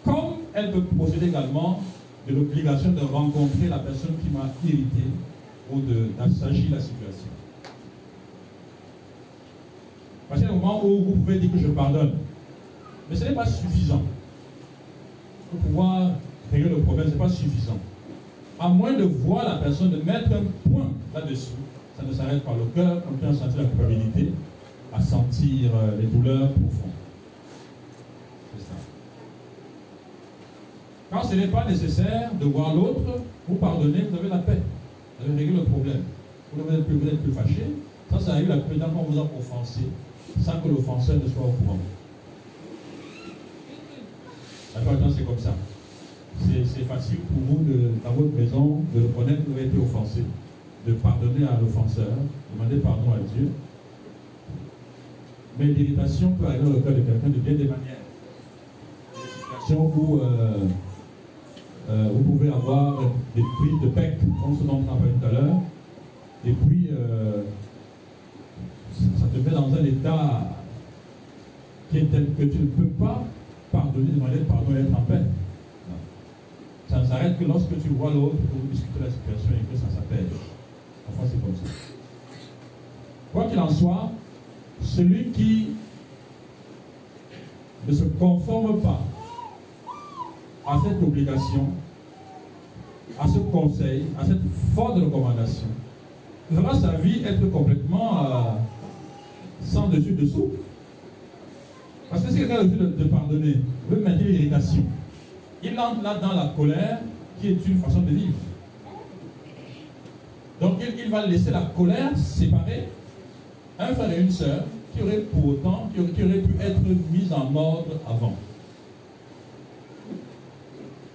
Comme 0.05 0.38
elle 0.55 0.73
peut 0.73 0.82
procéder 0.82 1.29
également 1.29 1.81
de 2.29 2.35
l'obligation 2.35 2.93
de 2.93 3.00
rencontrer 3.00 3.69
la 3.69 3.79
personne 3.79 4.17
qui 4.23 4.31
m'a 4.31 4.50
irrité 4.64 5.05
ou 5.73 5.81
d'assagir 6.19 6.70
la 6.70 6.81
situation. 6.81 7.31
Parce 10.31 10.41
qu'il 10.41 10.49
y 10.49 10.53
a 10.53 10.55
un 10.55 10.59
moment 10.61 10.85
où 10.85 11.05
vous 11.06 11.12
pouvez 11.17 11.41
dire 11.41 11.50
que 11.50 11.59
je 11.59 11.67
pardonne. 11.67 12.12
Mais 13.11 13.17
ce 13.17 13.25
n'est 13.25 13.35
pas 13.35 13.44
suffisant. 13.44 14.03
Pour 15.51 15.58
pouvoir 15.58 16.13
régler 16.53 16.69
le 16.69 16.79
problème, 16.82 17.08
ce 17.08 17.13
n'est 17.15 17.19
pas 17.19 17.29
suffisant. 17.29 17.79
À 18.60 18.69
moins 18.69 18.93
de 18.93 19.03
voir 19.03 19.44
la 19.44 19.56
personne, 19.56 19.91
de 19.91 19.96
mettre 19.96 20.31
un 20.32 20.70
point 20.70 20.87
là-dessus, 21.13 21.58
ça 21.99 22.05
ne 22.06 22.13
s'arrête 22.13 22.44
pas. 22.44 22.53
Le 22.53 22.67
cœur 22.67 23.03
continue 23.05 23.31
à 23.31 23.34
sentir 23.34 23.63
la 23.63 23.65
culpabilité, 23.65 24.32
à 24.93 25.01
sentir 25.01 25.70
euh, 25.75 26.01
les 26.01 26.06
douleurs 26.06 26.53
profondes. 26.53 26.93
C'est 28.56 28.63
ça. 28.63 28.75
Quand 31.10 31.25
ce 31.25 31.34
n'est 31.34 31.49
pas 31.49 31.65
nécessaire 31.65 32.31
de 32.41 32.44
voir 32.44 32.72
l'autre, 32.77 33.19
vous 33.49 33.56
pardonnez, 33.56 34.06
vous 34.08 34.17
avez 34.17 34.29
la 34.29 34.39
paix. 34.39 34.60
Vous 35.19 35.29
avez 35.29 35.41
réglé 35.41 35.56
le 35.56 35.65
problème. 35.65 36.03
Vous 36.53 36.70
n'êtes 36.70 36.87
plus, 36.87 36.99
plus 36.99 37.32
fâché. 37.32 37.65
Ça, 38.13 38.20
ça 38.20 38.32
arrive 38.34 38.49
la 38.49 38.58
plupart 38.58 38.91
quand 38.93 39.01
on 39.01 39.10
vous 39.10 39.19
a 39.19 39.22
offensé, 39.22 39.81
sans 40.39 40.60
que 40.60 40.69
l'offenseur 40.69 41.17
ne 41.17 41.29
soit 41.29 41.44
au 41.44 41.53
courant. 41.53 41.79
La 44.75 44.81
c'est 45.15 45.25
comme 45.27 45.39
ça. 45.39 45.55
C'est 46.41 46.84
facile 46.84 47.19
pour 47.19 47.56
vous, 47.56 47.65
dans 48.05 48.13
votre 48.13 48.34
maison, 48.34 48.82
de 48.94 49.03
reconnaître 49.03 49.44
que 49.44 49.51
vous 49.51 49.58
avez 49.58 49.67
été 49.67 49.79
offensé, 49.79 50.22
de 50.87 50.93
pardonner 50.94 51.44
à 51.44 51.60
l'offenseur, 51.60 52.06
demander 52.55 52.77
pardon 52.77 53.13
à 53.13 53.19
Dieu. 53.34 53.51
Mais 55.58 55.67
l'irritation 55.67 56.31
peut 56.32 56.46
arriver 56.46 56.65
dans 56.65 56.70
le 56.70 56.81
cœur 56.81 56.93
de 56.93 57.01
quelqu'un 57.01 57.29
de 57.29 57.39
bien 57.39 57.53
des 57.53 57.65
manières. 57.65 58.01
Des 59.13 59.29
situations 59.29 59.93
où 59.94 60.20
euh, 60.20 60.67
euh, 61.91 62.08
vous 62.15 62.32
pouvez 62.32 62.49
avoir 62.49 63.03
des 63.34 63.43
prises 63.43 63.81
de 63.82 63.89
bec, 63.89 64.19
comme 64.43 64.56
ce 64.56 64.65
dont 64.65 64.81
on 64.89 64.93
a 64.93 64.96
tout 64.96 65.27
à 65.27 65.32
l'heure, 65.32 65.60
et 66.46 66.53
puis 66.53 66.89
euh, 66.93 67.43
ça 69.19 69.27
te 69.33 69.39
met 69.39 69.55
dans 69.55 69.73
un 69.75 69.85
état 69.85 70.43
qui 71.91 71.99
est 71.99 72.05
tel 72.05 72.35
que 72.35 72.43
tu 72.43 72.59
ne 72.59 72.67
peux 72.67 72.89
pas 73.05 73.25
pardonner, 73.73 74.13
demander 74.13 74.39
pardon 74.41 74.75
et 74.77 74.81
être 74.81 74.97
en 74.97 75.03
paix. 75.03 75.23
Ça 76.89 76.99
ne 77.01 77.07
s'arrête 77.07 77.39
que 77.39 77.45
lorsque 77.45 77.81
tu 77.83 77.89
vois 77.91 78.11
l'autre 78.11 78.37
pour 78.37 78.61
discuter 78.71 79.01
la 79.01 79.11
situation 79.11 79.51
et 79.51 79.73
que 79.73 79.79
ça 79.79 79.95
s'appelle. 79.95 80.27
Enfin, 81.09 81.29
c'est 81.31 81.41
comme 81.41 81.55
ça. 81.55 81.73
Quoi 83.33 83.45
qu'il 83.45 83.59
en 83.61 83.71
soit, 83.71 84.11
celui 84.83 85.31
qui 85.31 85.69
ne 87.87 87.93
se 87.93 88.05
conforme 88.05 88.81
pas 88.81 89.01
à 90.67 90.79
cette 90.83 91.03
obligation, 91.03 91.69
à 93.19 93.29
ce 93.29 93.39
conseil, 93.39 94.07
à 94.19 94.25
cette 94.25 94.43
forte 94.75 94.97
recommandation, 94.97 95.69
verra 96.51 96.75
sa 96.75 96.93
vie 96.93 97.23
être 97.25 97.51
complètement 97.51 98.25
euh, 98.25 98.41
sans 99.62 99.88
dessus 99.88 100.12
dessous. 100.12 100.50
Parce 102.10 102.24
que 102.24 102.31
si 102.31 102.38
quelqu'un 102.38 102.58
refuse 102.58 102.79
de, 102.79 102.86
de 102.86 103.05
pardonner, 103.05 103.56
veut 103.88 104.00
maintenir 104.00 104.29
l'irritation, 104.29 104.84
il 105.62 105.79
entre 105.79 106.02
là 106.02 106.19
dans 106.19 106.32
la 106.32 106.52
colère 106.56 107.00
qui 107.40 107.48
est 107.48 107.67
une 107.67 107.79
façon 107.79 108.02
de 108.02 108.10
vivre. 108.10 108.34
Donc 110.60 110.74
il, 110.81 111.10
va 111.10 111.26
laisser 111.26 111.50
la 111.50 111.62
colère 111.74 112.17
séparer 112.17 112.88
un 113.79 113.94
frère 113.94 114.12
et 114.12 114.20
une 114.20 114.31
sœur 114.31 114.64
qui 114.94 115.02
auraient 115.02 115.24
pour 115.32 115.46
autant, 115.46 115.88
qui 115.94 116.02
pu 116.02 116.22
être 116.60 116.81
mis 117.10 117.32
en 117.32 117.55
ordre 117.56 117.93
avant. 118.06 118.34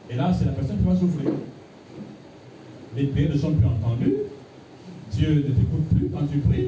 Et 0.09 0.15
là, 0.15 0.33
c'est 0.33 0.45
la 0.45 0.51
personne 0.51 0.77
qui 0.77 0.83
va 0.83 0.95
souffrir. 0.95 1.31
Les 2.95 3.07
prières 3.07 3.31
ne 3.31 3.37
sont 3.37 3.51
plus 3.51 3.67
entendues. 3.67 4.15
Dieu 5.11 5.35
ne 5.35 5.41
t'écoute 5.41 5.89
plus 5.93 6.09
quand 6.09 6.25
tu 6.31 6.39
pries. 6.39 6.67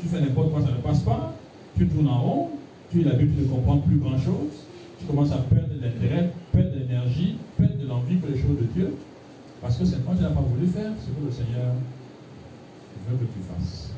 Tu, 0.00 0.08
fais 0.08 0.20
n'importe 0.20 0.52
quoi, 0.52 0.62
ça 0.62 0.70
ne 0.70 0.82
passe 0.82 1.00
pas. 1.00 1.34
Tu 1.76 1.86
tournes 1.88 2.08
en 2.08 2.20
rond. 2.20 2.50
Tu 2.90 3.00
as 3.06 3.10
l'habitude 3.10 3.44
de 3.44 3.48
comprendre 3.48 3.82
plus 3.82 3.96
grand-chose. 3.96 4.66
Tu 4.98 5.06
commences 5.06 5.32
à 5.32 5.38
perdre 5.38 5.68
l'intérêt, 5.80 6.30
perdre 6.52 6.70
l'énergie, 6.78 7.36
perdre 7.56 7.76
de 7.76 7.86
l'envie 7.86 8.16
pour 8.16 8.28
les 8.28 8.36
choses 8.36 8.58
de 8.60 8.66
Dieu. 8.74 8.94
Parce 9.60 9.76
que 9.76 9.84
simplement, 9.84 10.16
tu 10.16 10.22
n'as 10.22 10.30
pas 10.30 10.40
voulu 10.40 10.66
faire 10.66 10.92
ce 11.00 11.06
que 11.10 11.24
le 11.24 11.30
Seigneur 11.30 11.74
veut 13.08 13.16
que 13.16 13.24
tu 13.24 13.40
fasses. 13.48 13.92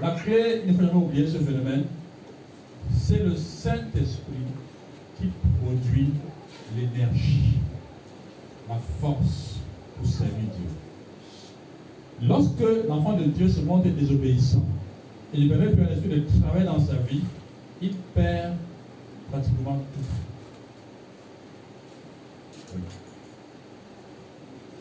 La 0.00 0.10
clé, 0.12 0.62
il 0.66 0.72
ne 0.72 0.76
faut 0.76 0.86
jamais 0.86 1.04
oublier 1.04 1.26
ce 1.26 1.38
phénomène, 1.38 1.84
c'est 2.92 3.22
le 3.22 3.36
Saint-Esprit 3.36 4.44
qui 5.18 5.28
produit 5.62 6.10
l'énergie, 6.76 7.58
la 8.68 8.76
force 9.00 9.60
pour 9.96 10.06
servir 10.06 10.34
Dieu. 10.34 10.83
Lorsque 12.22 12.64
l'enfant 12.88 13.14
de 13.14 13.24
Dieu 13.24 13.48
se 13.48 13.60
montre 13.60 13.88
désobéissant 13.88 14.64
et 15.34 15.40
ne 15.40 15.48
permet 15.48 15.72
plus 15.72 15.84
à 15.84 15.90
l'esprit 15.90 16.08
de 16.20 16.40
travailler 16.40 16.66
dans 16.66 16.78
sa 16.78 16.94
vie, 16.94 17.22
il 17.82 17.92
perd 18.14 18.54
pratiquement 19.30 19.82
tout. 19.92 20.00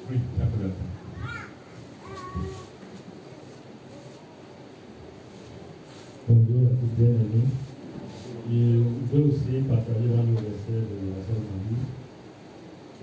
Oui. 0.09 0.17
C'est 0.35 0.43
un 0.43 0.45
peu. 0.45 0.69
Bonjour 6.29 6.61
à 6.65 6.69
tous 6.69 6.91
bien 6.97 7.09
amis. 7.09 7.49
Je 8.49 8.57
veux 9.11 9.23
aussi 9.25 9.63
partager 9.67 10.07
dans 10.07 10.23
le 10.23 10.35
verset 10.35 10.71
de 10.71 10.95
la 11.09 11.19
Marie. 11.49 11.81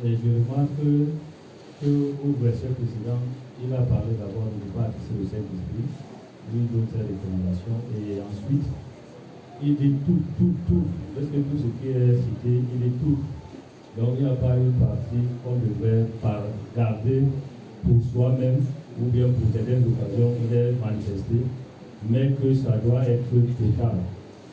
Et 0.04 0.12
je 0.16 0.30
remarque 0.50 0.82
qu'au 1.80 2.44
verset 2.44 2.68
précédent, 2.68 3.20
il 3.62 3.72
a 3.74 3.84
parlé 3.84 4.16
d'abord 4.16 4.48
de 4.48 4.58
ne 4.60 4.70
pas 4.72 4.88
attirer 4.88 5.20
le 5.20 5.26
Saint-Esprit, 5.28 5.86
lui 6.52 6.66
donne 6.72 6.88
ses 6.90 7.04
recommandations, 7.04 7.78
et 7.92 8.18
ensuite, 8.20 8.66
il 9.62 9.76
dit 9.76 9.94
tout, 10.04 10.20
tout, 10.38 10.54
tout, 10.66 10.86
parce 11.14 11.28
que 11.28 11.38
tout 11.44 11.58
ce 11.60 11.68
qui 11.78 11.92
est 11.92 12.16
cité, 12.16 12.64
il 12.64 12.78
dit 12.80 12.96
tout. 12.98 13.18
Donc 13.98 14.16
il 14.18 14.24
n'y 14.24 14.30
a 14.30 14.34
pas 14.34 14.56
une 14.56 14.72
partie 14.78 15.26
qu'on 15.42 15.58
devrait 15.60 16.06
garder 16.76 17.24
pour 17.82 17.98
soi-même 18.12 18.64
ou 19.00 19.10
bien 19.10 19.26
pour 19.26 19.50
certaines 19.52 19.84
occasions, 19.84 20.32
il 20.48 20.56
est 20.56 20.72
manifesté 20.80 21.44
mais 22.08 22.30
que 22.30 22.54
ça 22.54 22.76
doit 22.78 23.02
être 23.02 23.30
total. 23.30 23.96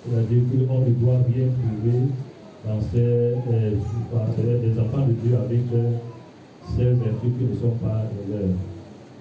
C'est-à-dire 0.03 0.43
qu'on 0.49 0.79
ne 0.79 0.89
doit 0.91 1.19
rien 1.27 1.47
priver 1.47 1.99
dans 2.65 2.81
ces, 2.81 2.97
euh, 2.97 3.71
des 4.61 4.79
enfants 4.79 5.07
de 5.07 5.13
Dieu 5.13 5.37
avec 5.37 5.61
euh, 5.73 5.91
ces 6.75 6.83
vertus 6.83 7.31
qui 7.37 7.45
ne 7.45 7.55
sont 7.55 7.75
pas 7.81 8.03
les 8.11 8.33
leurs. 8.33 8.76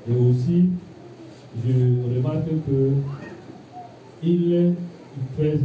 Et 0.09 0.13
aussi, 0.13 0.69
je 1.67 1.73
remarque 2.15 2.47
que 2.47 2.93
il 4.23 4.75
fait 5.37 5.59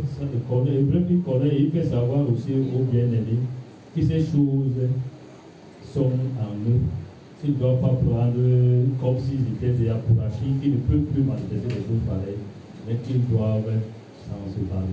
bref, 0.82 1.04
il 1.10 1.22
il 1.60 1.72
fait 1.72 1.84
savoir 1.84 2.22
aussi 2.22 2.54
aux 2.54 2.84
bien-aimés 2.84 3.40
que 3.96 4.02
ces 4.02 4.20
choses 4.20 4.90
sont 5.94 6.12
en 6.40 6.70
eux. 6.70 6.82
S'ils 7.40 7.54
ne 7.54 7.60
doivent 7.60 7.82
pas 7.82 7.90
prendre 7.90 8.34
comme 9.00 9.18
s'ils 9.20 9.42
étaient 9.56 9.78
déjà 9.78 9.96
pour 9.96 10.24
acquis, 10.24 10.54
qu'ils 10.62 10.74
ne 10.74 10.78
peuvent 10.78 11.02
plus 11.14 11.24
manifester 11.24 11.68
des 11.68 11.74
choses 11.76 12.06
pareilles, 12.08 12.38
mais 12.88 12.96
qu'ils 13.06 13.28
doivent 13.28 13.64
s'en 14.28 14.52
séparer. 14.52 14.86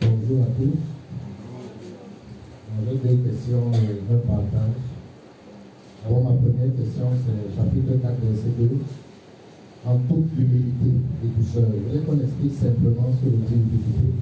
Bonjour 0.00 0.42
à 0.42 0.46
tous. 0.46 0.95
J'ai 2.84 2.96
deux 2.96 3.16
questions 3.22 3.70
un 3.72 4.16
partage. 4.26 4.76
Alors, 6.04 6.22
ma 6.22 6.30
première 6.30 6.76
question, 6.76 7.08
c'est 7.24 7.56
chapitre 7.56 8.02
4, 8.02 8.14
verset 8.22 8.52
2. 8.58 8.70
En 9.86 9.98
toute 9.98 10.32
humilité 10.36 10.90
et 11.24 11.28
douceur. 11.28 11.64
Je 11.72 11.78
voudrais 11.78 12.04
qu'on 12.04 12.20
explique 12.22 12.54
simplement 12.54 13.08
ce 13.12 13.24
que 13.24 13.30
veut 13.30 13.38
dire 13.38 13.56
humilité. 13.56 14.12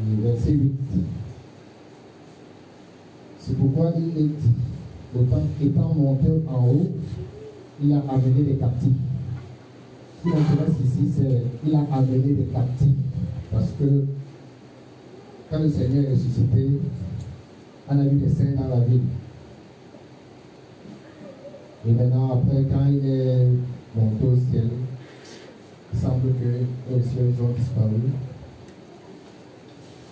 Et 0.00 0.22
verset 0.22 0.52
8. 0.52 0.72
C'est 3.38 3.56
pourquoi 3.56 3.92
il 3.96 4.18
est 4.18 4.28
dit, 4.28 4.54
autant 5.18 5.42
étant 5.62 5.94
monté 5.94 6.28
en 6.46 6.66
haut, 6.66 6.90
il 7.82 7.92
a 7.92 8.02
amené 8.08 8.42
des 8.42 8.56
captifs. 8.56 8.90
Ce 10.18 10.22
qui 10.22 10.28
m'intéresse 10.28 10.76
ici, 10.84 11.10
c'est 11.16 11.42
qu'il 11.64 11.74
a 11.74 11.86
amené 11.90 12.18
des 12.18 12.44
captifs. 12.52 12.88
Parce 13.50 13.70
que 13.78 14.04
quand 15.50 15.58
le 15.58 15.68
Seigneur 15.68 16.04
est 16.04 16.12
ressuscité, 16.12 16.68
on 17.88 17.98
a 17.98 18.04
vu 18.04 18.16
des 18.16 18.28
saints 18.28 18.54
dans 18.56 18.68
la 18.68 18.84
ville. 18.84 19.00
Et 21.86 21.92
maintenant, 21.92 22.34
après, 22.34 22.62
quand 22.70 22.86
il 22.88 23.04
est 23.04 23.48
monté 23.96 24.24
au 24.26 24.36
ciel, 24.36 24.68
il 25.92 25.98
semble 25.98 26.32
que 26.34 26.94
les 26.94 27.02
cieux 27.02 27.34
ont 27.42 27.52
disparu. 27.58 28.12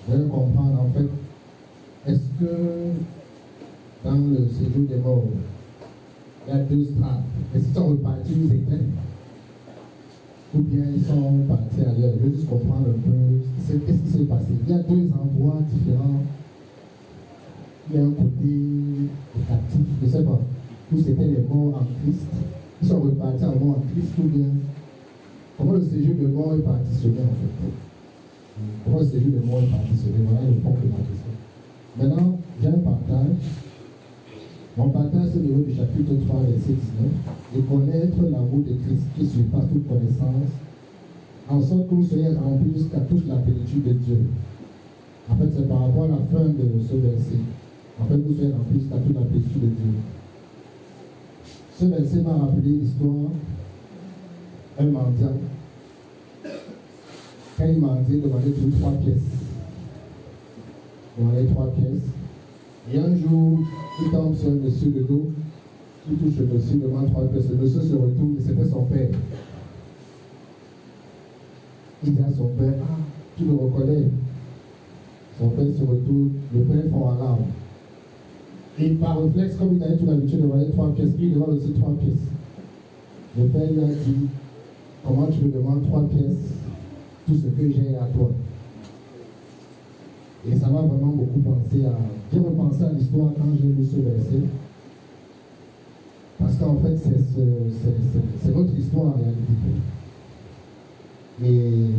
Vous 0.07 0.15
allez 0.15 0.29
comprendre, 0.29 0.81
en 0.83 0.91
fait, 0.93 1.09
est-ce 2.11 2.45
que 2.45 2.53
dans 4.05 4.15
le 4.15 4.49
séjour 4.49 4.89
des 4.89 4.97
morts, 4.97 5.25
il 6.49 6.53
y 6.53 6.57
a 6.57 6.63
deux 6.63 6.85
strates? 6.85 7.23
Est-ce 7.55 7.65
qu'ils 7.65 7.75
sont 7.75 7.89
repartis 7.89 8.33
aux 8.33 8.53
éclairs 8.53 8.81
ou 10.55 10.61
bien 10.61 10.85
ils 10.95 11.05
sont 11.05 11.45
partis 11.49 11.81
ailleurs. 11.81 12.13
Je 12.19 12.27
veux 12.27 12.35
juste 12.35 12.49
comprendre 12.49 12.89
un 12.89 12.99
peu 12.99 13.81
qu'est-ce 13.87 13.99
qui 13.99 14.19
s'est 14.19 14.25
passé. 14.25 14.53
Il 14.67 14.71
y 14.71 14.75
a 14.75 14.79
deux 14.79 15.11
endroits 15.13 15.61
différents. 15.73 16.23
Il 17.91 17.97
y 17.97 17.99
a 18.01 18.05
un 18.05 18.11
côté 18.11 19.09
captif, 19.49 19.87
je 20.01 20.07
ne 20.07 20.11
sais 20.11 20.23
pas, 20.23 20.41
où 20.93 20.99
c'était 20.99 21.25
les 21.25 21.43
morts 21.49 21.81
en 21.81 21.87
Christ. 22.03 22.27
Ils 22.83 22.89
sont 22.89 23.01
repartis 23.01 23.45
en 23.45 23.57
mort 23.57 23.79
en 23.79 23.83
Christ 23.93 24.13
ou 24.19 24.29
bien 24.29 24.49
comment 25.57 25.73
le 25.73 25.83
séjour 25.83 26.15
de 26.15 26.27
mort 26.29 26.55
est 26.55 26.63
partitionné 26.63 27.21
en 27.21 27.35
fait? 27.35 27.71
Comment 28.85 28.99
le 29.01 29.05
séjour 29.07 29.33
de 29.33 29.47
mort 29.47 29.61
est 29.61 29.71
partitionné? 29.71 30.19
Voilà 30.29 30.47
le 30.49 30.61
fond 30.61 30.71
de 30.71 30.89
ma 30.89 30.99
question. 30.99 31.33
Maintenant, 31.99 32.39
j'ai 32.61 32.69
un 32.69 32.73
partage. 32.73 33.68
Mon 34.79 34.91
partage, 34.91 35.35
au 35.35 35.41
niveau 35.41 35.63
du 35.63 35.75
chapitre 35.75 36.13
3, 36.25 36.41
verset 36.43 36.79
19. 36.79 37.11
Et 37.57 37.63
connaître 37.63 38.23
l'amour 38.31 38.63
de 38.63 38.79
Christ 38.79 39.11
qui 39.19 39.27
surpasse 39.27 39.67
toute 39.73 39.89
connaissance, 39.89 40.55
en 41.49 41.61
sorte 41.61 41.89
que 41.89 41.95
vous 41.97 42.07
soyez 42.07 42.29
remplis 42.29 42.75
jusqu'à 42.79 43.01
toute 43.01 43.27
la 43.27 43.37
plénitude 43.43 43.83
de 43.83 43.93
Dieu. 43.95 44.19
En 45.29 45.35
fait, 45.35 45.49
c'est 45.53 45.69
par 45.69 45.81
rapport 45.81 46.05
à 46.05 46.09
la 46.09 46.23
fin 46.31 46.45
de 46.45 46.63
ce 46.79 46.95
verset. 46.95 47.43
En 48.01 48.05
fait, 48.05 48.19
vous 48.19 48.33
soyez 48.33 48.53
remplis 48.53 48.79
jusqu'à 48.79 48.99
toute 48.99 49.17
la 49.17 49.23
plénitude 49.23 49.63
de 49.63 49.67
Dieu. 49.67 49.95
Ce 51.77 51.85
verset 51.87 52.23
m'a 52.23 52.35
rappelé 52.35 52.71
l'histoire 52.71 53.33
d'un 54.79 54.87
mendiant. 54.87 55.39
Quand 57.59 57.67
il 57.67 57.81
mendiait, 57.81 58.19
demandait 58.19 58.51
toujours 58.53 58.79
trois 58.79 58.93
pièces. 58.93 59.27
Il 61.19 61.25
demandait 61.25 61.47
trois 61.47 61.67
pièces. 61.73 62.18
Et 62.93 62.99
un 62.99 63.15
jour, 63.17 63.59
il 64.03 64.11
tombe 64.11 64.35
sur 64.35 64.49
un 64.49 64.55
monsieur 64.55 64.91
de 64.91 65.01
dos, 65.01 65.27
il 66.11 66.17
touche 66.17 66.39
le 66.39 66.47
monsieur, 66.47 66.77
demande 66.79 67.11
trois 67.11 67.25
pièces. 67.25 67.51
Le 67.51 67.57
monsieur 67.57 67.83
se 67.83 67.95
retourne 67.95 68.37
et 68.39 68.43
c'était 68.43 68.65
son 68.65 68.85
père. 68.85 69.09
Il 72.03 72.15
dit 72.15 72.23
à 72.23 72.33
son 72.33 72.47
père, 72.49 72.75
ah, 72.83 72.97
tu 73.37 73.45
le 73.45 73.53
reconnais. 73.53 74.05
Son 75.39 75.49
père 75.51 75.67
se 75.67 75.83
retourne, 75.83 76.31
le 76.55 76.61
père 76.63 76.91
fond 76.91 77.05
en 77.05 77.15
larmes. 77.17 77.45
Et 78.79 78.91
par 78.91 79.23
réflexe, 79.23 79.57
comme 79.57 79.77
il 79.77 79.83
avait 79.83 79.97
toute 79.97 80.09
l'habitude 80.09 80.39
de 80.39 80.43
demander 80.45 80.71
trois 80.71 80.95
pièces, 80.95 81.11
il 81.19 81.35
demande 81.35 81.51
aussi 81.51 81.73
trois 81.73 81.93
pièces. 81.95 82.31
Le 83.37 83.45
père 83.49 83.71
lui 83.71 83.83
a 83.83 83.89
dit, 83.89 84.29
comment 85.05 85.27
tu 85.27 85.45
me 85.45 85.53
demandes 85.53 85.83
trois 85.83 86.05
pièces, 86.05 86.55
tout 87.27 87.35
ce 87.35 87.49
que 87.49 87.71
j'ai 87.71 87.97
à 87.97 88.07
toi? 88.17 88.31
Et 90.47 90.57
ça 90.57 90.69
m'a 90.69 90.83
vraiment 90.83 91.13
beaucoup 91.13 91.41
pensé 91.41 91.85
à. 91.85 91.99
J'ai 92.33 92.39
repensé 92.39 92.85
à 92.85 92.93
l'histoire 92.93 93.33
quand 93.37 93.49
j'ai 93.61 93.69
lu 93.69 93.85
ce 93.85 93.97
verset. 93.97 94.45
Parce 96.39 96.57
qu'en 96.57 96.77
fait, 96.77 96.97
c'est 96.97 97.19
ce- 97.19 98.51
notre 98.53 98.79
histoire 98.79 99.07
en 99.07 99.15
réalité. 99.17 99.75
Et 101.45 101.91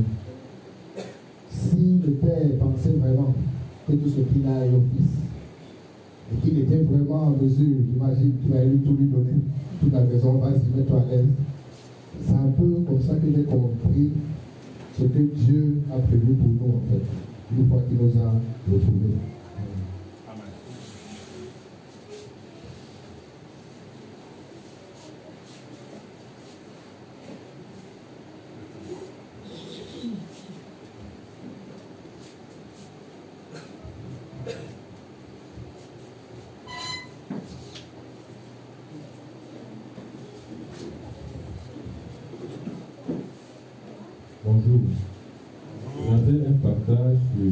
si 1.52 2.00
le 2.06 2.12
Père 2.14 2.58
pensait 2.60 2.94
vraiment 2.98 3.34
que 3.88 3.94
tout 3.94 4.10
ce 4.10 4.22
qu'il 4.34 4.48
a 4.48 4.66
est 4.66 4.70
au 4.70 4.82
Fils, 4.96 5.12
et 6.32 6.36
qu'il 6.48 6.60
était 6.60 6.84
vraiment 6.84 7.24
en 7.28 7.30
mesure, 7.32 7.78
j'imagine 7.92 8.34
qu'il 8.42 8.54
a 8.56 8.66
eu 8.66 8.78
tout 8.78 8.94
lui 8.96 9.08
donner, 9.08 9.40
toute 9.82 9.92
la 9.94 10.02
maison, 10.04 10.34
vas-y, 10.34 10.78
mets-toi 10.78 11.02
à 11.02 11.12
l'aise. 11.12 11.26
C'est 12.26 12.34
un 12.34 12.52
peu 12.58 12.82
comme 12.88 13.02
ça 13.02 13.16
que 13.16 13.28
j'ai 13.36 13.44
compris 13.44 14.12
ce 14.98 15.04
que 15.04 15.20
Dieu 15.36 15.78
a 15.92 15.98
prévu 16.00 16.34
pour 16.34 16.48
nous, 16.68 16.76
en 16.76 16.82
fait, 16.92 17.02
une 17.52 17.68
fois 17.68 17.82
qu'il 17.88 17.98
nous 17.98 18.22
a 18.22 18.32
retrouvés. 18.72 19.16
Bonjour. 44.46 44.80
J'avais 46.10 46.40
un 46.48 46.54
partage 46.64 47.18
sur 47.38 47.52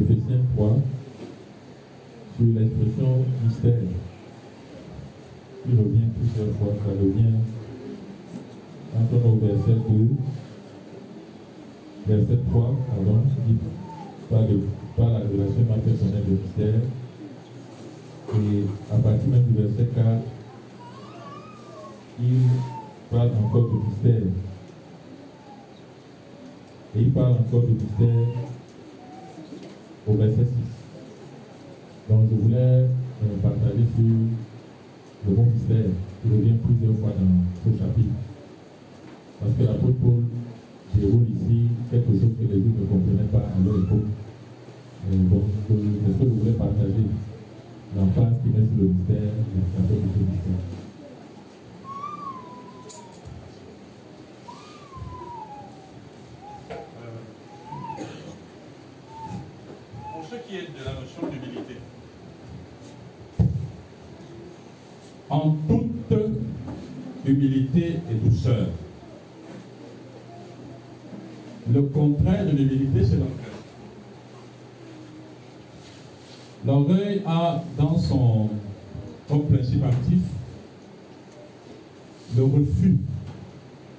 Ephésiens 0.00 0.42
3 0.54 0.76
sur 2.36 2.46
l'expression 2.46 3.10
mystère 3.44 3.84
qui 5.64 5.70
revient 5.70 6.08
plusieurs 6.18 6.52
fois. 6.56 6.72
Ça 6.84 6.90
revient 6.90 7.36
quand 8.92 9.06
on 9.12 9.18
est 9.18 9.30
au 9.30 9.36
verset 9.36 9.78
2, 9.88 9.92
verset 12.06 12.38
3, 12.50 12.74
pardon, 12.88 13.18
qui 13.46 13.52
dit 13.52 13.58
par, 14.30 14.42
de, 14.42 14.56
par 14.96 15.08
la 15.10 15.18
révélation 15.20 15.64
personnelle 15.64 16.24
de 16.26 16.30
mystère. 16.32 16.80
Et 18.34 18.64
à 18.92 18.96
partir 18.98 19.28
même 19.28 19.44
du 19.44 19.54
verset 19.62 19.88
4, 19.94 20.04
il 22.20 22.40
parle 23.10 23.30
encore 23.44 23.68
de 23.68 23.76
mystère. 23.88 24.22
Et 26.94 27.00
il 27.00 27.10
parle 27.10 27.32
encore 27.32 27.62
du 27.62 27.72
mystère 27.72 28.26
au 30.06 30.14
verset 30.14 30.44
6. 30.44 30.50
Donc 32.10 32.28
je 32.30 32.36
voulais 32.42 32.56
euh, 32.58 32.86
partager 33.42 33.84
sur 33.96 34.04
le 35.28 35.34
mot 35.36 35.44
mystère 35.44 35.90
qui 36.22 36.28
revient 36.28 36.56
plusieurs 36.62 36.96
fois 36.98 37.12
dans 37.18 37.34
ce 37.64 37.70
chapitre. 37.78 38.16
Parce 39.40 39.52
que 39.56 39.62
l'apôtre 39.64 39.96
Paul 40.02 40.22
déroule 40.94 41.26
ici 41.32 41.68
quelque 41.90 42.12
chose 42.12 42.34
que 42.38 42.44
les 42.44 42.60
gens 42.60 42.76
ne 42.80 42.84
comprenaient 42.86 43.30
pas 43.32 43.38
à 43.38 43.58
leur 43.64 43.76
époque. 43.78 44.08
Et 45.10 45.16
donc, 45.16 45.44
c'est 45.66 45.74
ce 45.74 45.78
que 46.18 46.24
je 46.24 46.28
voulais 46.40 46.52
partager. 46.52 47.06
L'emphase 47.96 48.34
qui 48.42 48.48
met 48.50 48.66
sur 48.66 48.76
le 48.78 48.84
mystère, 48.88 49.32
l'explication 49.54 49.96
de 49.96 50.08
ce 50.12 50.18
mystère. 50.30 50.60
Pour 60.12 60.24
ce 60.24 60.36
qui 60.48 60.56
est 60.56 60.60
de 60.60 60.84
la 60.84 60.92
notion 61.00 61.22
d'humilité, 61.30 61.76
En 65.28 65.56
toute 65.66 66.18
humilité 67.26 67.96
et 68.10 68.14
douceur. 68.14 68.66
Le 71.72 71.82
contraire 71.82 72.44
de 72.44 72.50
l'humilité, 72.50 73.02
c'est 73.02 73.16
l'orgueil. 73.16 73.36
L'orgueil 76.66 77.22
a 77.26 77.62
dans 77.78 77.91
son 78.08 78.48
principe 79.28 79.84
actif 79.84 80.20
le 82.36 82.44
refus 82.44 82.96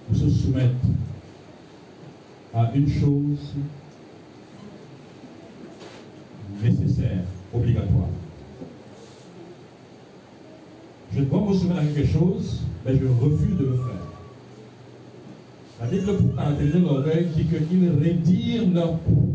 de 0.09 0.17
se 0.17 0.29
soumettre 0.29 0.85
à 2.53 2.71
une 2.73 2.89
chose 2.89 3.53
nécessaire, 6.61 7.23
obligatoire. 7.53 8.09
Je 11.15 11.21
dois 11.21 11.41
me 11.41 11.53
soumettre 11.53 11.81
à 11.81 11.85
quelque 11.85 12.05
chose, 12.05 12.61
mais 12.85 12.97
je 12.97 13.05
refuse 13.05 13.57
de 13.57 13.65
le 13.65 13.77
faire. 13.77 14.03
La 15.81 15.87
Bible, 15.87 16.17
pour 16.17 16.35
caractériser 16.35 16.79
l'orgueil, 16.79 17.27
dit 17.35 17.45
qu'ils 17.45 17.89
rédirent 18.01 18.69
leur 18.73 19.03
cou. 19.03 19.29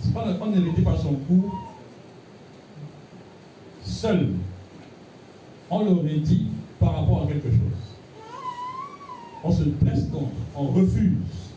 C'est 0.00 0.14
pas 0.14 0.15
on 0.40 0.52
rédit 0.52 0.82
pas 0.82 0.96
son 0.96 1.14
cou 1.14 1.52
seul. 3.82 4.28
On 5.70 5.84
le 5.84 5.92
rédit 6.00 6.48
par 6.78 7.00
rapport 7.00 7.22
à 7.22 7.26
quelque 7.26 7.50
chose. 7.50 7.96
On 9.42 9.50
se 9.50 9.62
dresse 9.64 10.08
contre, 10.10 10.30
on 10.54 10.66
refuse. 10.68 11.52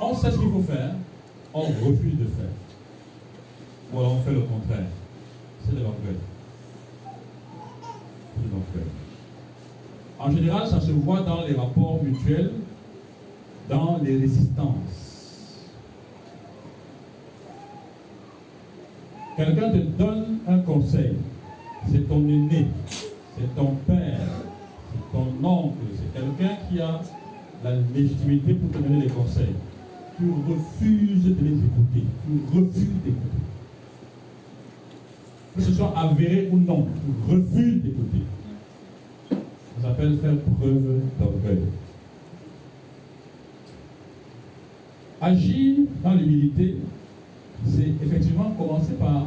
On 0.00 0.14
sait 0.14 0.30
ce 0.30 0.38
qu'il 0.38 0.50
faut 0.50 0.62
faire, 0.62 0.94
on 1.52 1.60
refuse 1.60 2.18
de 2.18 2.24
faire. 2.24 2.54
Ou 3.92 3.98
alors 3.98 4.14
on 4.14 4.20
fait 4.22 4.32
le 4.32 4.40
contraire. 4.40 4.86
C'est 5.64 5.74
de 5.74 5.82
l'orgueil. 5.82 6.16
C'est 8.34 8.42
de. 8.42 8.84
En 10.18 10.30
général, 10.30 10.68
ça 10.68 10.80
se 10.80 10.90
voit 10.90 11.20
dans 11.20 11.44
les 11.46 11.54
rapports 11.54 12.02
mutuels, 12.02 12.52
dans 13.68 13.98
les 14.02 14.18
résistances. 14.18 15.09
Quelqu'un 19.36 19.70
te 19.70 19.78
donne 19.78 20.38
un 20.46 20.58
conseil. 20.58 21.14
C'est 21.90 22.06
ton 22.08 22.20
aîné, 22.28 22.66
c'est 23.36 23.54
ton 23.54 23.76
père, 23.86 24.20
c'est 24.92 25.12
ton 25.12 25.48
oncle, 25.48 25.76
c'est 25.96 26.20
quelqu'un 26.20 26.56
qui 26.68 26.80
a 26.80 27.00
la 27.64 27.70
légitimité 27.94 28.54
pour 28.54 28.70
te 28.70 28.78
donner 28.86 29.02
des 29.02 29.12
conseils. 29.12 29.54
Tu 30.18 30.24
refuses 30.30 31.24
de 31.24 31.44
les 31.44 31.56
écouter. 31.56 32.04
Tu 32.26 32.58
refuses 32.58 33.02
d'écouter. 33.04 33.40
Que 35.56 35.62
ce 35.62 35.72
soit 35.72 35.92
avéré 35.96 36.48
ou 36.52 36.58
non, 36.58 36.86
tu 36.94 37.32
refuses 37.32 37.82
d'écouter. 37.82 38.24
Ça 39.30 39.88
s'appelle 39.88 40.18
faire 40.18 40.36
preuve 40.58 41.00
d'orgueil. 41.18 41.60
Agir 45.22 45.76
dans 46.02 46.14
l'humilité, 46.14 46.76
c'est 47.66 48.04
effectivement 48.04 48.50
commencer 48.52 48.94
par 48.98 49.26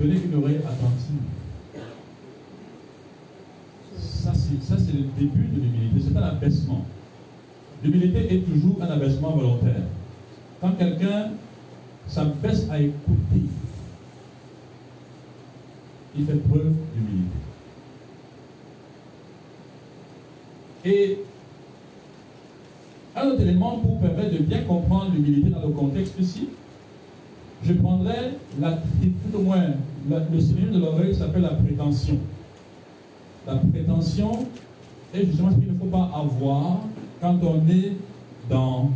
donner 0.00 0.16
une 0.24 0.34
oreille 0.42 0.58
attentive. 0.58 1.22
Ça, 4.00 4.76
c'est 4.76 4.92
le 4.92 5.04
début 5.18 5.48
de 5.48 5.60
l'humilité. 5.60 6.00
C'est 6.08 6.16
un 6.16 6.22
abaissement. 6.22 6.84
L'humilité 7.82 8.34
est 8.34 8.40
toujours 8.40 8.82
un 8.82 8.86
abaissement 8.86 9.30
volontaire. 9.30 9.82
Quand 10.60 10.72
quelqu'un 10.72 11.30
s'abaisse 12.06 12.68
à 12.70 12.80
écouter, 12.80 13.46
il 16.16 16.24
fait 16.26 16.48
preuve 16.48 16.72
d'humilité. 16.94 17.38
Et 20.84 21.18
un 23.16 23.28
autre 23.28 23.40
élément 23.40 23.78
pour 23.78 24.00
permettre 24.00 24.32
de 24.32 24.38
bien 24.38 24.62
comprendre 24.62 25.12
l'humilité 25.12 25.50
dans 25.50 25.62
le 25.62 25.68
contexte 25.72 26.14
ici, 26.20 26.48
je 27.64 27.72
prendrais 27.74 28.34
la, 28.60 28.72
tout 28.72 29.38
au 29.38 29.42
moins 29.42 29.64
le 30.08 30.40
synonyme 30.40 30.72
de 30.72 30.78
l'oreille 30.80 31.14
s'appelle 31.14 31.42
la 31.42 31.50
prétention. 31.50 32.18
La 33.46 33.56
prétention 33.56 34.46
est 35.14 35.26
justement 35.26 35.50
ce 35.50 35.56
qu'il 35.56 35.72
ne 35.72 35.78
faut 35.78 35.86
pas 35.86 36.10
avoir 36.14 36.80
quand 37.20 37.38
on 37.42 37.68
est 37.68 37.92
dans. 38.48 38.90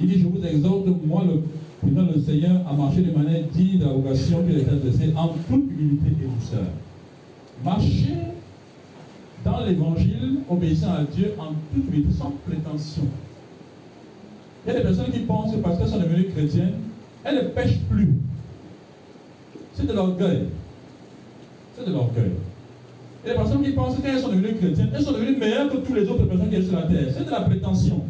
Il 0.00 0.08
dit 0.08 0.20
Je 0.20 0.26
vous 0.26 0.44
exhorte, 0.44 0.86
moi, 1.04 1.24
le 1.24 2.20
Seigneur, 2.20 2.62
à 2.68 2.72
marcher 2.72 3.02
de 3.02 3.16
manière 3.16 3.42
digne 3.52 3.78
de 3.78 3.84
la 3.84 3.90
qu'il 3.92 5.08
est 5.10 5.16
en 5.16 5.28
toute 5.28 5.70
humilité 5.70 6.06
et 6.08 6.26
douceur. 6.26 6.66
Marcher 7.64 8.14
dans 9.44 9.64
l'évangile, 9.64 10.38
obéissant 10.48 10.92
à 10.92 11.02
Dieu 11.02 11.34
en 11.38 11.52
toute 11.74 11.88
humilité, 11.88 12.14
sans 12.16 12.32
prétention. 12.46 13.04
Il 14.64 14.72
y 14.72 14.76
a 14.76 14.78
des 14.78 14.84
personnes 14.84 15.10
qui 15.12 15.20
pensent 15.20 15.52
que 15.52 15.58
parce 15.58 15.78
qu'elles 15.78 15.88
sont 15.88 15.98
devenues 15.98 16.28
chrétiennes, 16.28 16.74
elles 17.24 17.36
ne 17.36 17.48
pêchent 17.48 17.80
plus. 17.90 18.08
C'est 19.74 19.86
de 19.86 19.92
l'orgueil. 19.92 20.44
C'est 21.76 21.86
de 21.86 21.92
l'orgueil. 21.92 22.32
A 23.24 23.28
des 23.28 23.34
personnes 23.34 23.62
qui 23.62 23.70
pensent 23.70 23.96
que 23.96 24.02
quand 24.02 24.08
elles 24.08 24.20
sont 24.20 24.28
devenues 24.28 24.56
chrétiennes, 24.56 24.90
elles 24.94 25.02
sont 25.02 25.12
devenues 25.12 25.36
meilleures 25.36 25.70
que 25.70 25.76
toutes 25.76 25.94
les 25.94 26.08
autres 26.08 26.24
personnes 26.24 26.50
qui 26.50 26.62
sont 26.62 26.68
sur 26.70 26.80
la 26.80 26.86
terre. 26.86 27.14
C'est 27.16 27.24
de 27.24 27.30
la 27.30 27.40
prétention. 27.42 28.02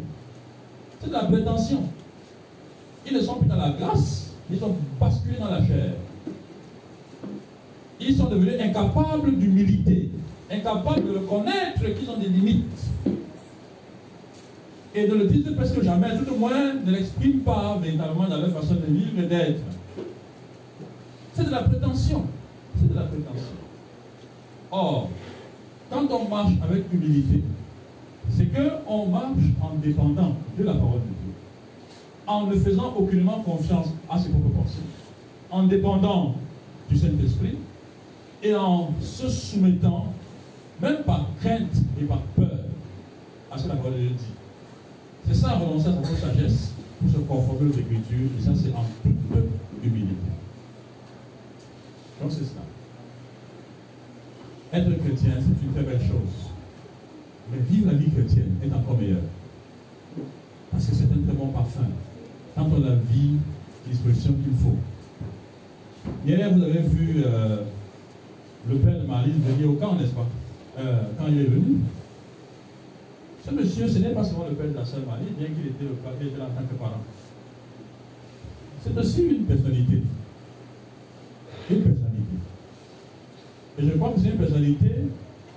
C'est 0.99 1.07
de 1.07 1.13
la 1.13 1.25
prétention. 1.25 1.83
Ils 3.05 3.13
ne 3.13 3.21
sont 3.21 3.35
plus 3.35 3.47
dans 3.47 3.57
la 3.57 3.69
grâce, 3.71 4.31
ils 4.49 4.57
sont 4.57 4.75
basculés 4.99 5.37
dans 5.39 5.49
la 5.49 5.65
chair. 5.65 5.93
Ils 7.99 8.15
sont 8.15 8.25
devenus 8.25 8.55
incapables 8.59 9.37
d'humilité, 9.37 10.09
incapables 10.49 11.05
de 11.05 11.19
reconnaître 11.19 11.81
qu'ils 11.81 12.09
ont 12.09 12.17
des 12.17 12.29
limites. 12.29 12.65
Et 14.95 15.07
ne 15.07 15.15
le 15.15 15.25
disent 15.27 15.53
presque 15.55 15.81
jamais, 15.81 16.17
tout 16.17 16.31
au 16.31 16.37
moins 16.37 16.73
ne 16.85 16.91
l'expriment 16.91 17.41
pas 17.41 17.79
véritablement 17.81 18.27
dans 18.27 18.37
leur 18.37 18.51
façon 18.51 18.75
de 18.75 18.93
vivre 18.93 19.23
et 19.23 19.27
d'être. 19.27 19.61
C'est 21.33 21.45
de 21.45 21.51
la 21.51 21.63
prétention. 21.63 22.23
C'est 22.79 22.89
de 22.89 22.95
la 22.95 23.03
prétention. 23.03 23.55
Or, 24.71 25.09
quand 25.89 26.07
on 26.11 26.29
marche 26.29 26.53
avec 26.63 26.91
humilité, 26.93 27.43
c'est 28.29 28.47
qu'on 28.51 29.07
marche 29.07 29.43
en 29.61 29.75
dépendant 29.75 30.35
de 30.57 30.63
la 30.63 30.73
parole 30.73 31.01
de 31.01 31.05
Dieu, 31.05 31.33
en 32.27 32.47
ne 32.47 32.55
faisant 32.55 32.93
aucunement 32.95 33.41
confiance 33.41 33.87
à 34.09 34.17
ses 34.19 34.29
propres 34.29 34.49
pensées, 34.49 34.81
en 35.51 35.63
dépendant 35.63 36.35
du 36.89 36.97
Saint-Esprit 36.97 37.57
et 38.41 38.55
en 38.55 38.91
se 39.01 39.29
soumettant, 39.29 40.13
même 40.81 41.03
par 41.03 41.27
crainte 41.39 41.75
et 41.99 42.05
par 42.05 42.19
peur, 42.35 42.59
à 43.51 43.57
ce 43.57 43.63
que 43.63 43.69
la 43.69 43.75
parole 43.75 43.93
de 43.93 43.97
Dieu 43.99 44.09
dit. 44.09 44.42
C'est 45.27 45.35
ça, 45.35 45.51
renoncer 45.51 45.87
à 45.89 46.03
sa 46.03 46.27
sagesse 46.27 46.71
pour 46.99 47.09
se 47.09 47.17
conformer 47.17 47.69
aux 47.69 47.79
Écritures, 47.79 48.29
et 48.37 48.41
ça, 48.41 48.51
c'est 48.55 48.73
en 48.73 48.83
toute 49.01 49.83
humilité. 49.83 50.15
Donc, 52.21 52.31
c'est 52.31 52.43
ça. 52.45 52.61
Être 54.73 54.97
chrétien, 54.99 55.33
c'est 55.39 55.65
une 55.65 55.73
très 55.73 55.83
belle 55.83 56.01
chose. 56.01 56.51
Mais 57.51 57.59
vivre 57.69 57.91
la 57.91 57.97
vie 57.97 58.09
chrétienne 58.09 58.55
est 58.63 58.73
encore 58.73 58.97
meilleur. 58.97 59.21
Parce 60.71 60.87
que 60.87 60.95
c'est 60.95 61.03
un 61.03 61.23
très 61.27 61.35
bon 61.37 61.47
parfum. 61.47 61.87
Quand 62.55 62.67
on 62.71 62.83
a 62.85 62.95
vie, 62.95 63.37
disposition 63.87 64.33
qu'il 64.33 64.57
faut. 64.57 64.77
Hier, 66.25 66.51
vous 66.53 66.63
avez 66.63 66.81
vu 66.81 67.23
euh, 67.25 67.57
le 68.69 68.75
père 68.77 68.99
de 68.99 69.05
Marlise 69.05 69.35
venir 69.35 69.69
au 69.69 69.73
camp, 69.73 69.95
n'est-ce 69.95 70.11
pas? 70.11 70.27
Euh, 70.79 71.03
Quand 71.17 71.25
il 71.27 71.41
est 71.41 71.45
venu. 71.45 71.77
Ce 73.45 73.51
monsieur, 73.51 73.87
ce 73.87 73.99
n'est 73.99 74.13
pas 74.13 74.23
seulement 74.23 74.47
le 74.49 74.55
père 74.55 74.67
de 74.67 74.75
la 74.75 74.85
sœur 74.85 75.01
Marie, 75.05 75.33
bien 75.37 75.47
qu'il 75.47 75.67
était, 75.67 75.83
le, 75.83 76.27
était 76.27 76.37
là 76.37 76.45
en 76.45 76.61
tant 76.61 76.67
que 76.67 76.75
parent. 76.75 77.01
C'est 78.83 78.97
aussi 78.97 79.23
une 79.23 79.45
personnalité. 79.45 80.01
Une 81.69 81.81
personnalité. 81.81 82.37
Et 83.79 83.83
je 83.85 83.91
crois 83.91 84.11
que 84.11 84.19
c'est 84.19 84.29
une 84.29 84.37
personnalité, 84.37 84.91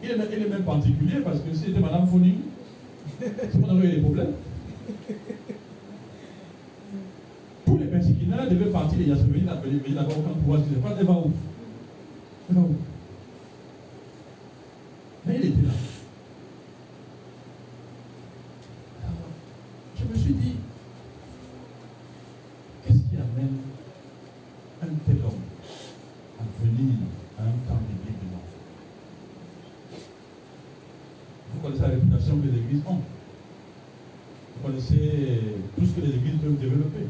il 0.03 0.11
est, 0.11 0.49
même 0.49 0.63
particulier 0.63 1.21
parce 1.25 1.41
que 1.41 1.53
si 1.53 1.67
c'était 1.67 1.81
Madame 1.81 2.07
Foning, 2.07 2.39
c'est 3.21 3.61
qu'on 3.61 3.77
aurait 3.77 3.87
eu 3.87 3.91
des 3.97 4.01
problèmes. 4.01 4.33
Tous 7.65 7.79
les 7.79 7.87
persécutés 7.87 8.27
devaient 8.51 8.71
partir, 8.71 8.99
il 9.01 9.09
y 9.09 9.13
a 9.13 9.17
ce 9.17 9.23
venir 9.23 9.47
l'appeler, 9.47 9.79
venir 9.79 9.97
là-bas 9.97 10.15
aucun 10.19 10.35
pouvoir, 10.41 10.61
ce 10.61 10.69
qui 10.69 10.75
se 10.75 10.79
passe, 10.79 10.93
elle 10.99 11.07
va 11.07 11.13
où? 11.13 11.33
Va 12.51 12.61
où? 12.61 12.77
Mais 15.27 15.37
il 15.37 15.47
était 15.47 15.63
là. 15.67 15.73
Alors, 19.03 19.29
je 19.99 20.05
me 20.05 20.17
suis 20.17 20.35
dit, 20.35 20.57
qu'est-ce 22.85 22.99
qui 22.99 23.17
amène 23.17 23.57
un 24.83 24.87
tel 25.05 25.17
homme 25.25 25.43
à 26.39 26.43
venir 26.65 26.95
à 27.39 27.43
un 27.43 27.57
camp 27.67 27.81
d'église 27.89 28.21
de 28.21 28.29
l'enfant 28.33 28.63
Vous 31.53 31.61
connaissez 31.61 31.83
la 31.83 31.89
réputation 31.89 32.37
que 32.37 32.47
les 32.47 32.59
églises 32.59 32.83
ont. 32.87 33.01
Vous 34.55 34.69
connaissez 34.69 35.41
tout 35.77 35.85
ce 35.85 36.01
que 36.01 36.07
les 36.07 36.15
églises 36.15 36.41
peuvent 36.41 36.59
développer. 36.61 37.07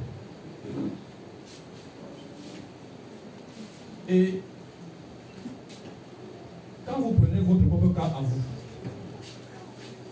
Et 4.08 4.40
quand 6.86 7.00
vous 7.00 7.12
prenez 7.12 7.40
votre 7.40 7.66
propre 7.66 7.94
cas 7.94 8.06
à 8.16 8.20
vous, 8.20 8.40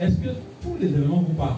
est-ce 0.00 0.16
que 0.16 0.30
tous 0.62 0.76
les 0.80 0.88
éléments 0.88 1.22
vous 1.22 1.34
parlent 1.34 1.54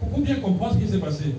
Pour 0.00 0.18
bien 0.20 0.36
comprendre 0.36 0.74
ce 0.74 0.78
qui 0.78 0.83
s'est 0.94 1.00
passé, 1.00 1.34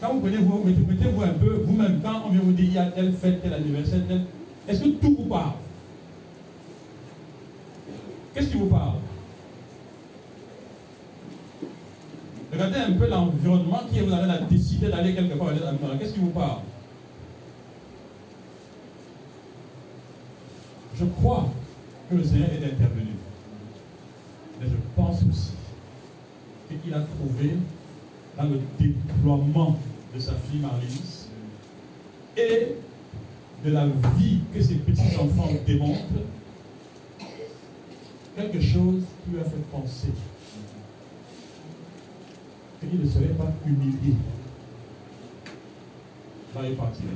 quand 0.00 0.14
vous 0.14 0.20
prenez 0.20 0.36
vous, 0.36 0.64
mettez-vous 0.64 1.22
un 1.22 1.28
peu 1.28 1.62
vous-même, 1.64 2.00
quand 2.02 2.22
on 2.26 2.30
vient 2.30 2.40
vous 2.42 2.52
dire 2.52 2.64
il 2.64 2.74
y 2.74 2.78
a 2.78 2.86
telle 2.86 3.12
fête, 3.12 3.42
tel 3.42 3.52
anniversaire, 3.52 4.00
tel, 4.06 4.22
est-ce 4.68 4.82
que 4.82 4.88
tout 4.88 5.16
vous 5.16 5.24
parle 5.24 5.52
Qu'est-ce 8.34 8.48
qui 8.48 8.56
vous 8.56 8.66
parle 8.66 8.98
Regardez 12.52 12.78
un 12.78 12.92
peu 12.92 13.08
l'environnement 13.08 13.80
qui 13.92 14.00
vous 14.00 14.12
à 14.12 14.38
décider 14.48 14.88
d'aller 14.88 15.14
quelque 15.14 15.34
part. 15.34 15.48
Qu'est-ce 15.98 16.14
qui 16.14 16.20
vous 16.20 16.30
parle 16.30 16.60
Je 20.96 21.04
crois 21.04 21.48
que 22.10 22.16
le 22.16 22.24
Seigneur 22.24 22.48
est 22.50 22.64
intervenu. 22.64 23.12
Mais 24.60 24.66
je 24.68 24.76
pense 24.96 25.20
aussi 25.28 25.52
qu'il 26.82 26.94
a 26.94 27.00
trouvé 27.00 27.54
dans 28.38 28.44
le 28.44 28.60
déploiement 28.78 29.76
de 30.14 30.20
sa 30.20 30.32
fille 30.34 30.60
Marie 30.60 31.00
et 32.36 32.76
de 33.64 33.72
la 33.72 33.86
vie 34.16 34.38
que 34.54 34.62
ses 34.62 34.76
petits-enfants 34.76 35.48
démontrent, 35.66 36.22
quelque 38.36 38.60
chose 38.60 39.02
qui 39.24 39.32
lui 39.32 39.40
a 39.40 39.44
fait 39.44 39.56
penser 39.72 40.08
qu'il 42.78 43.00
ne 43.00 43.08
serait 43.08 43.34
pas 43.34 43.52
humilié 43.66 44.14
dans 46.54 46.62
les 46.62 46.74
partenaires. 46.76 47.12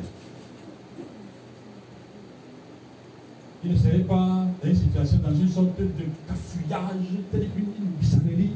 Il 3.65 3.71
ne 3.71 3.77
serait 3.77 4.01
pas 4.01 4.47
dans 4.61 4.69
une 4.69 4.75
situation, 4.75 5.19
dans 5.19 5.35
une 5.35 5.49
sorte 5.49 5.79
de 5.79 6.05
cafouillage, 6.27 7.07
telle 7.31 7.49
une 7.57 7.91
bizarrerie. 8.01 8.51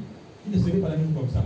Il 0.45 0.59
ne 0.59 0.61
serait 0.61 0.79
pas 0.79 0.89
la 0.89 0.97
même 0.97 1.15
comme 1.15 1.31
ça. 1.33 1.45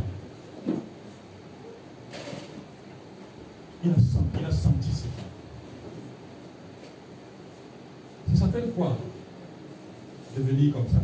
Il 3.82 3.90
a 3.90 3.94
senti, 3.94 4.38
il 4.38 4.44
a 4.44 4.50
senti 4.50 4.90
ça. 4.90 5.06
Ça 8.32 8.40
s'appelle 8.40 8.70
quoi 8.76 8.96
Devenir 10.36 10.74
comme 10.74 10.86
ça. 10.86 11.00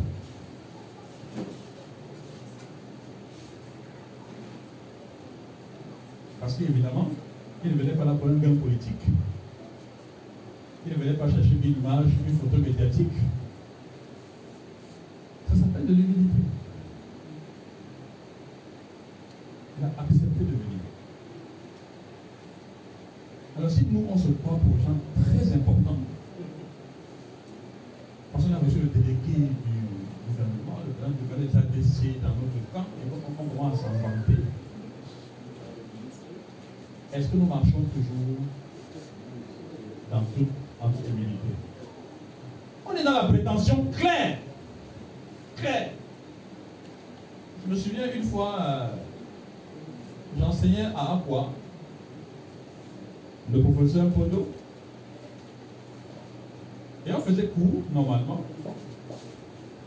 Parce 6.39 6.55
qu'évidemment, 6.55 7.09
il 7.65 7.71
ne 7.71 7.77
venait 7.77 7.93
pas 7.93 8.05
là 8.05 8.13
pour 8.13 8.29
un 8.29 8.35
gain 8.35 8.55
politique. 8.55 9.01
Il 10.85 10.93
ne 10.93 10.97
venait 10.97 11.17
pas 11.17 11.29
chercher 11.29 11.57
une 11.61 11.71
image, 11.79 12.05
une 12.27 12.37
photo 12.37 12.57
médiatique. 12.57 13.11
Ça 15.49 15.55
s'appelle 15.55 15.85
de 15.85 15.93
l'humilité. 15.93 16.41
Il 19.79 19.83
a 19.83 19.87
accepté 20.01 20.39
de 20.39 20.45
venir. 20.45 20.79
Alors 23.57 23.69
si 23.69 23.85
nous, 23.89 24.05
on 24.09 24.16
se 24.27 24.33
pour 24.33 24.75
gens 24.83 24.99
très 25.23 25.53
importants, 25.55 26.03
parce 28.33 28.43
qu'on 28.43 28.53
a 28.53 28.57
reçu 28.57 28.79
le 28.79 28.87
délégué 28.87 29.55
du 29.63 29.77
gouvernement, 30.27 30.79
le 30.85 30.91
président 30.91 31.15
du 31.15 31.23
gouvernement 31.23 31.47
des 31.47 31.57
ADC 31.57 32.21
dans 32.21 32.35
notre 32.35 32.59
camp, 32.73 32.85
et 32.99 33.09
donc 33.09 33.23
on 33.39 33.67
à 33.67 33.71
s'en 33.71 33.93
vanter. 34.03 34.43
Est-ce 37.13 37.27
que 37.29 37.37
nous 37.37 37.45
marchons 37.45 37.83
toujours 37.95 38.43
dans 40.11 40.21
toute, 40.35 40.49
en 40.81 40.89
toute 40.89 41.07
humilité 41.07 41.47
On 42.85 42.93
est 42.93 43.03
dans 43.03 43.13
la 43.13 43.23
prétention 43.23 43.85
claire. 43.97 44.39
Claire. 45.55 45.91
Je 47.65 47.71
me 47.71 47.77
souviens 47.77 48.13
une 48.13 48.23
fois, 48.23 48.57
euh, 48.59 48.87
j'enseignais 50.37 50.85
à 50.95 51.13
Aqua, 51.15 51.49
le 53.57 53.63
professeur 53.63 54.09
Podo, 54.09 54.47
et 57.05 57.11
on 57.11 57.19
faisait 57.21 57.47
cours 57.47 57.83
normalement. 57.93 58.41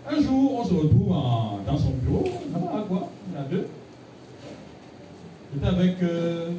Un 0.08 0.20
jour, 0.20 0.60
on 0.60 0.64
se 0.64 0.74
retrouve 0.74 1.08
dans 1.08 1.78
son 1.78 1.90
bureau, 2.02 2.24
là-bas 2.52 2.72
à 2.72 3.38
en 3.38 3.40
a 3.40 3.44
deux. 3.44 3.66
J'étais 5.52 5.66
avec 5.66 6.02
euh, 6.02 6.50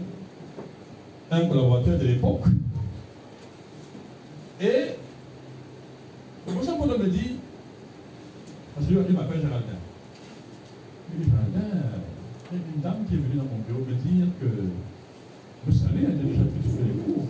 un 1.31 1.45
collaborateur 1.47 1.97
de 1.97 2.05
l'époque. 2.05 2.43
Et 4.61 4.95
le 6.47 6.53
professeur 6.53 6.77
Podo 6.77 6.97
me 6.97 7.07
dit, 7.07 7.37
parce 8.75 8.87
que 8.87 8.93
m'appelle 8.93 9.41
Géraldin. 9.41 9.65
Il 11.13 11.25
dit, 11.25 11.29
Géraldin, 11.29 11.77
il 12.51 12.57
y 12.57 12.61
a 12.61 12.63
une 12.75 12.81
dame 12.81 13.05
qui 13.07 13.15
est 13.15 13.17
venue 13.17 13.35
dans 13.35 13.43
mon 13.43 13.59
bureau 13.67 13.79
me 13.79 13.95
dire 13.95 14.27
que 14.39 14.45
vous 15.63 15.71
savez, 15.71 15.99
elle 15.99 16.19
a 16.19 16.23
déjà 16.23 16.41
pu 16.41 16.69
faire 16.69 16.85
les 16.87 17.13
cours. 17.13 17.27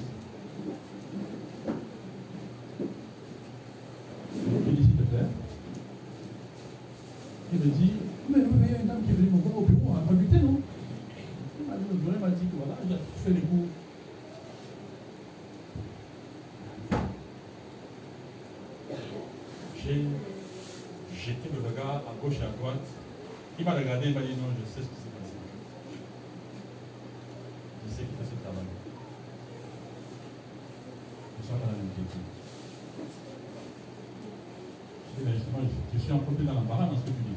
Je 4.34 4.72
dis, 4.72 4.84
s'il 4.84 4.96
te 4.96 5.04
plaît. 5.04 5.28
Il 7.52 7.60
me 7.60 7.66
dit, 7.66 7.92
mais 8.30 8.38
oui, 8.38 8.52
mais 8.58 8.68
il 8.68 8.72
y 8.72 8.76
a 8.76 8.80
une 8.80 8.88
dame 8.88 9.04
qui 9.04 9.12
est 9.12 9.16
venue 9.16 9.32
me 9.32 9.42
voir 9.42 9.58
au 9.58 9.66
bureau 9.66 9.96
à 9.96 10.00
la 10.00 10.08
faculté, 10.08 10.40
non 10.40 10.62
Il 11.60 11.68
m'a 11.68 11.76
dit, 11.76 11.84
le 11.92 11.98
bureau 11.98 12.14
il 12.16 12.22
m'a 12.22 12.30
dit 12.30 12.46
que 12.46 12.56
voilà, 12.56 12.78
j'ai 12.88 12.96
fait 13.22 13.36
les 13.36 13.42
cours. 13.42 13.68
J'ai 19.84 20.06
jeté 21.20 21.50
le 21.54 21.68
regard 21.68 22.02
à 22.44 22.52
droite. 22.58 22.88
Il 23.60 23.66
m'a 23.66 23.74
regardé, 23.74 24.08
il 24.08 24.14
m'a 24.14 24.22
dit 24.22 24.36
non, 24.38 24.50
je 24.58 24.66
sais 24.66 24.82
ce 24.82 24.90
qui 24.90 25.00
s'est 25.02 25.14
passé. 25.14 25.36
Je 27.86 27.90
sais 27.94 28.04
qui 28.04 28.16
fait 28.18 28.26
ce 28.26 28.38
travail. 28.42 28.66
sois 31.46 31.58
pas 31.58 31.68
dans. 31.68 31.78
Je 35.12 35.20
dis, 35.20 35.26
mais 35.26 35.34
justement, 35.34 35.60
je, 35.94 36.00
suis 36.00 36.12
un 36.12 36.18
peu 36.18 36.44
dans 36.44 36.54
l'embarras 36.54 36.86
dans 36.86 36.96
ce 36.96 37.02
que 37.02 37.08
tu 37.08 37.24
dis. 37.28 37.36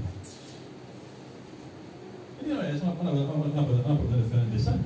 Il 2.42 2.48
dit, 2.48 2.54
on 2.54 2.60
a, 2.60 2.62
besoin 2.62 3.94
de 3.94 4.22
faire 4.22 4.40
un 4.40 4.52
dessin. 4.52 4.76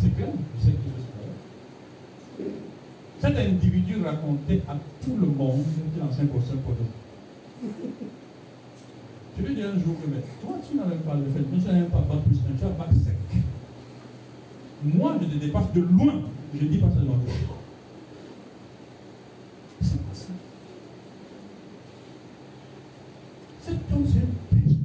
C'est 0.00 0.14
clair, 0.14 0.28
je 0.58 0.64
sais 0.64 0.72
que 0.72 0.78
je 0.78 1.02
suis 1.02 1.12
clair. 2.38 2.52
Cet 3.20 3.36
individu 3.38 4.02
racontait 4.04 4.62
à 4.68 4.76
tout 5.02 5.16
le 5.16 5.26
monde 5.26 5.64
qu'il 5.92 6.02
est 6.02 6.06
ancien 6.06 6.26
professeur 6.26 6.58
Podo. 6.58 6.84
Je 9.36 9.42
lui 9.42 9.52
ai 9.52 9.54
dit 9.56 9.62
un 9.62 9.72
jour 9.74 9.96
mais 10.08 10.22
toi, 10.40 10.56
tu 10.68 10.76
n'avais 10.76 10.96
pas 10.96 11.14
le 11.14 11.24
fait, 11.24 11.42
tu 11.50 11.66
n'avais 11.66 11.86
pas 11.86 11.98
bac 11.98 12.18
plus 12.26 12.36
tu 12.36 12.64
as 12.64 12.68
bac 12.68 12.88
sec. 12.92 13.42
Moi, 14.84 15.16
je 15.20 15.26
te 15.26 15.36
dépasse 15.44 15.72
de 15.72 15.80
loin. 15.80 16.20
Je 16.54 16.64
dis 16.66 16.78
pas 16.78 16.88
ça 16.88 17.00
toi. 17.04 17.16
C'est 19.80 19.96
pas 19.98 20.14
ça. 20.14 20.26
C'est 23.62 23.72
une 23.72 23.78
personnalité. 23.78 24.78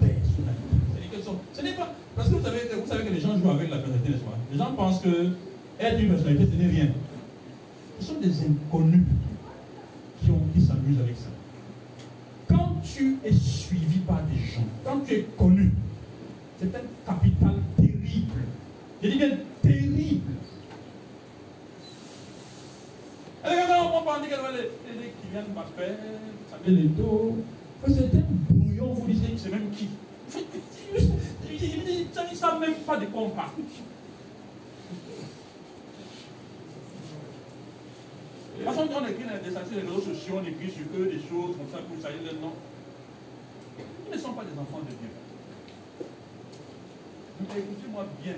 Personnalité. 0.00 1.32
Ce 1.52 1.62
n'est 1.62 1.72
pas. 1.74 1.92
Parce 2.14 2.28
que 2.28 2.34
vous 2.34 2.42
savez, 2.44 2.58
que- 2.70 2.76
vous 2.76 2.86
savez 2.86 3.04
que 3.04 3.12
les 3.12 3.20
gens 3.20 3.36
jouent 3.38 3.50
avec 3.50 3.70
la 3.70 3.78
personnalité, 3.78 4.10
n'est-ce 4.12 4.22
pas? 4.22 4.38
Les 4.50 4.58
gens 4.58 4.72
pensent 4.74 5.00
que 5.00 5.30
être 5.80 6.00
une 6.00 6.08
personnalité, 6.10 6.46
ce 6.52 6.56
n'est 6.62 6.68
rien. 6.70 6.88
Ce 8.00 8.06
sont 8.06 8.20
des 8.20 8.32
inconnus 8.44 9.02
qui, 10.22 10.30
ont, 10.30 10.40
qui 10.54 10.60
s'amusent 10.60 11.00
avec 11.00 11.16
ça. 11.16 11.28
Quand 12.48 12.76
tu 12.84 13.16
es 13.24 13.32
suivi 13.32 13.98
par 14.00 14.22
des 14.22 14.38
gens, 14.38 14.64
quand 14.84 15.00
tu 15.06 15.14
es 15.14 15.26
connu, 15.36 15.72
c'est 16.60 16.66
un 16.74 16.80
capital 17.06 17.54
terrible. 17.76 18.42
Je 19.02 19.08
dis 19.08 19.16
bien 19.18 19.30
terrible. 19.62 20.30
Et 23.44 23.48
quand 23.66 23.98
on 24.00 24.04
parle 24.04 24.22
de 24.22 24.26
les, 24.26 25.00
les, 25.00 25.08
qui 25.20 25.28
viennent 25.32 25.52
m'appeler, 25.54 25.88
vous 25.88 26.50
savez, 26.50 26.70
les 26.76 26.88
dos, 26.88 27.38
c'est 27.88 28.14
un 28.14 28.22
brouillon, 28.50 28.92
vous 28.94 29.06
disiez 29.10 29.30
que 29.34 29.38
c'est 29.40 29.50
même 29.50 29.70
qui 29.70 29.88
Ils 30.32 32.30
ne 32.30 32.36
savent 32.36 32.60
même 32.60 32.74
pas 32.86 32.96
de 32.98 33.06
quoi 33.06 33.22
on 33.22 33.30
parle. 33.30 33.50
De 38.58 38.64
toute 38.64 38.74
façon, 38.74 38.88
quand 38.88 39.00
on 39.02 39.06
écrit 39.08 39.24
dans 39.24 39.42
des 39.42 39.50
sur 39.50 39.76
les 39.76 39.80
réseaux 39.82 40.00
sociaux, 40.14 40.34
on 40.40 40.46
écrit 40.46 40.70
sur 40.70 40.84
eux 40.96 41.06
des 41.06 41.18
choses 41.18 41.56
comme 41.56 41.70
ça 41.72 41.78
pour 41.78 42.00
salir 42.00 42.22
leur 42.22 42.34
nom. 42.34 42.52
Ils 44.06 44.12
ne 44.16 44.18
sont 44.18 44.32
pas 44.34 44.44
des 44.44 44.56
enfants 44.58 44.80
de 44.86 44.90
Dieu. 44.90 45.10
Mais 47.40 47.58
écoutez-moi 47.58 48.06
bien. 48.22 48.34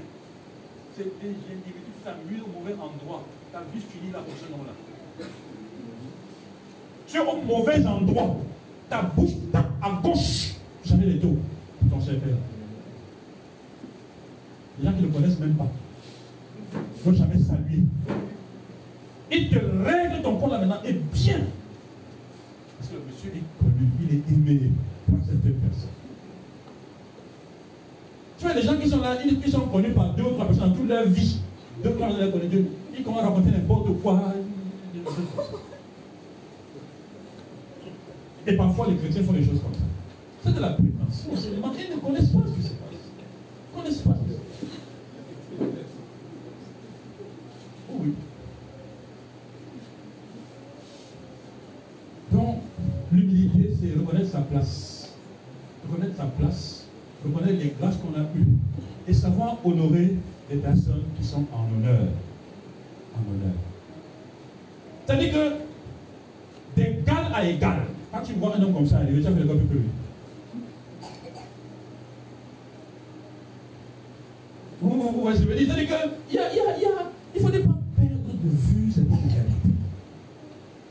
C'est 0.96 1.20
des 1.20 1.28
individus 1.28 1.82
qui 1.86 2.04
s'amusent 2.04 2.42
au 2.42 2.60
mauvais 2.60 2.74
endroit. 2.74 3.24
Ta 3.52 3.60
vie 3.72 3.80
finit 3.80 4.12
là 4.12 4.20
pour 4.20 4.34
ce 4.36 4.52
nom-là. 4.52 4.72
Tu 7.08 7.16
es 7.16 7.20
au 7.20 7.42
mauvais 7.42 7.84
endroit. 7.84 8.36
Ta 8.88 9.02
bouche 9.02 9.32
tape 9.50 9.72
à 9.82 10.00
gauche. 10.00 10.54
Savez 10.84 11.06
les 11.06 11.14
dos. 11.14 11.36
Ton 11.90 12.00
cerveau. 12.00 12.26
Les 14.78 14.84
gens 14.84 14.92
qui 14.92 15.02
ne 15.02 15.06
le 15.06 15.12
connaissent 15.12 15.38
même 15.40 15.54
pas. 15.54 15.68
Ne 16.74 17.10
vont 17.10 17.16
jamais 17.16 17.38
saluer. 17.38 17.82
Il 19.32 19.50
te 19.50 19.58
règle 19.58 20.22
ton 20.22 20.36
compte 20.36 20.52
là 20.52 20.58
maintenant 20.58 20.82
et 20.84 20.92
bien. 20.92 21.40
Parce 22.78 22.90
que 22.90 22.94
le 22.94 23.02
monsieur 23.10 23.30
est 23.30 23.58
connu, 23.58 23.88
il 24.00 24.14
est 24.16 24.32
aimé 24.32 24.70
par 25.10 25.18
cette 25.26 25.42
personne. 25.42 26.03
Tu 28.44 28.54
les 28.54 28.62
gens 28.62 28.76
qui 28.76 28.88
sont 28.88 29.00
là, 29.00 29.16
ils, 29.24 29.50
sont 29.50 29.60
connus 29.60 29.92
par 29.92 30.12
deux 30.12 30.22
ou 30.22 30.30
trois 30.32 30.46
personnes 30.46 30.74
toute 30.76 30.86
leur 30.86 31.06
vie. 31.06 31.38
Deux 31.82 31.90
ou 31.90 31.94
trois 31.94 32.08
personnes 32.08 32.48
Dieu. 32.50 32.66
Ils 32.96 33.02
commencent 33.02 33.22
à 33.22 33.28
raconter 33.28 33.50
n'importe 33.50 33.88
quoi. 34.02 34.20
Et 38.46 38.52
parfois, 38.52 38.88
les 38.88 38.96
chrétiens 38.96 39.22
font 39.22 39.32
des 39.32 39.44
choses 39.44 39.62
comme 39.62 39.72
ça. 39.72 39.80
C'est 40.44 40.54
de 40.54 40.60
la 40.60 40.70
prévention. 40.70 41.30
Ils 41.32 41.96
ne 41.96 42.00
connaissent 42.00 42.28
pas 42.28 42.40
ce 42.46 42.54
qui 42.54 42.62
se 42.62 42.74
passe. 42.74 42.90
Ils 43.72 43.78
ne 43.78 43.82
connaissent 43.82 44.02
pas 44.02 44.10
ce 44.12 44.24
qui 44.24 44.34
se 44.34 45.64
passe. 45.64 45.78
Oh 47.90 47.96
oui. 48.02 48.12
Donc, 52.30 52.56
l'humilité, 53.10 53.70
c'est 53.80 53.98
reconnaître 53.98 54.30
sa 54.30 54.40
place. 54.40 55.08
Reconnaître 55.88 56.16
sa 56.16 56.24
place, 56.24 56.83
reconnaître 57.24 57.58
les 57.58 57.74
grâces 57.80 57.96
qu'on 57.96 58.18
a 58.18 58.22
eues 58.36 58.46
et 59.08 59.12
savoir 59.12 59.56
honorer 59.64 60.16
les 60.50 60.56
personnes 60.56 61.04
qui 61.18 61.26
sont 61.26 61.44
en 61.52 61.64
honneur. 61.74 62.08
En 63.14 63.32
honneur. 63.32 63.54
C'est-à-dire 65.06 65.32
que 65.32 66.80
d'égal 66.80 67.32
à 67.34 67.44
égal, 67.46 67.82
quand 68.12 68.22
tu 68.22 68.34
vois 68.34 68.56
un 68.56 68.62
homme 68.62 68.72
comme 68.74 68.86
ça 68.86 68.98
arriver, 68.98 69.20
tu 69.20 69.26
as 69.26 69.32
fait 69.32 69.40
le 69.40 69.46
copie 69.46 69.66
que 69.66 69.74
lui. 69.74 69.88
Vous, 74.80 74.90
vous, 74.90 75.22
vous 75.22 75.30
je 75.30 75.44
veux 75.44 75.54
dire? 75.54 75.66
C'est-à-dire 75.66 75.88
qu'il 75.88 76.10
il 76.32 76.40
il 76.52 76.88
il 77.34 77.40
faudrait 77.40 77.60
pas 77.60 77.78
perdre 77.96 78.32
de 78.44 78.48
vue 78.48 78.92
cette 78.92 79.06
égalité. 79.06 79.68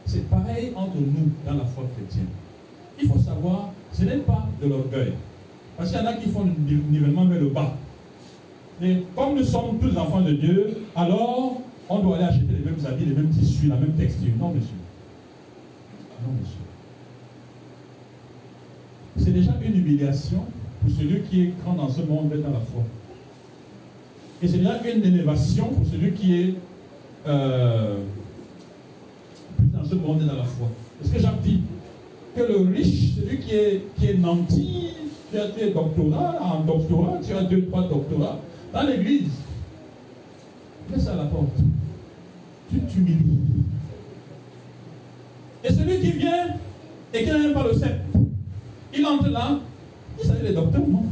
C'est 0.05 0.29
pareil 0.29 0.73
entre 0.75 0.97
nous 0.97 1.31
dans 1.45 1.53
la 1.53 1.65
foi 1.65 1.85
chrétienne. 1.95 2.27
Il 3.01 3.07
faut 3.07 3.19
savoir, 3.19 3.69
ce 3.91 4.03
n'est 4.03 4.17
pas 4.17 4.47
de 4.61 4.67
l'orgueil. 4.67 5.13
Parce 5.77 5.89
qu'il 5.91 5.99
y 5.99 6.03
en 6.03 6.05
a 6.07 6.13
qui 6.13 6.29
font 6.29 6.45
le 6.45 6.75
nivellement 6.89 7.25
vers 7.25 7.39
le 7.39 7.49
bas. 7.49 7.73
Mais 8.81 9.03
comme 9.15 9.35
nous 9.35 9.43
sommes 9.43 9.79
tous 9.79 9.97
enfants 9.97 10.21
de 10.21 10.33
Dieu, 10.33 10.77
alors 10.95 11.61
on 11.89 11.99
doit 11.99 12.17
aller 12.17 12.25
acheter 12.25 12.45
les 12.49 12.65
mêmes 12.65 12.85
habits, 12.85 13.05
les 13.05 13.15
mêmes 13.15 13.29
tissus, 13.29 13.67
la 13.67 13.75
même 13.75 13.93
texture. 13.93 14.31
Non, 14.39 14.49
monsieur. 14.49 14.75
Non, 16.25 16.33
monsieur. 16.39 16.59
C'est 19.17 19.31
déjà 19.31 19.51
une 19.63 19.77
humiliation 19.77 20.45
pour 20.81 20.91
celui 20.95 21.21
qui 21.21 21.41
est 21.41 21.53
grand 21.63 21.75
dans 21.75 21.89
ce 21.89 22.01
monde 22.01 22.29
d'être 22.29 22.43
dans 22.43 22.51
la 22.51 22.59
foi. 22.59 22.83
Et 24.41 24.47
c'est 24.47 24.57
déjà 24.57 24.81
une 24.83 25.03
élévation 25.03 25.69
pour 25.69 25.85
celui 25.85 26.11
qui 26.11 26.41
est 26.41 26.53
euh, 27.27 27.99
dans 29.59 29.85
ce 29.85 29.95
monde 29.95 30.21
et 30.21 30.25
dans 30.25 30.35
la 30.35 30.43
foi. 30.43 30.67
Est-ce 31.01 31.13
que 31.13 31.19
Jacques 31.19 31.41
dit 31.41 31.61
que 32.35 32.41
le 32.41 32.57
riche, 32.73 33.15
celui 33.15 33.39
qui 33.39 33.51
est, 33.51 33.85
qui 33.97 34.07
est 34.07 34.15
tu 35.33 35.39
as 35.39 35.47
tes 35.47 35.71
doctorats, 35.71 36.37
en 36.39 36.59
doctorat, 36.59 37.17
tu 37.25 37.33
as 37.33 37.43
deux, 37.43 37.65
trois 37.65 37.87
doctorats, 37.87 38.39
dans 38.71 38.83
l'église, 38.83 39.31
laisse 40.91 41.07
à 41.07 41.15
la 41.15 41.23
porte. 41.23 41.57
Tu 42.69 42.79
t'humilies. 42.81 43.39
Et 45.63 45.73
celui 45.73 45.99
qui 46.01 46.11
vient 46.11 46.49
et 47.13 47.23
qui 47.23 47.29
n'a 47.29 47.37
même 47.39 47.53
pas 47.53 47.63
le 47.63 47.73
sceptre, 47.73 48.19
il 48.93 49.05
entre 49.05 49.29
là, 49.29 49.59
il 50.21 50.27
savait 50.27 50.49
les 50.49 50.53
docteurs, 50.53 50.87
non? 50.87 51.05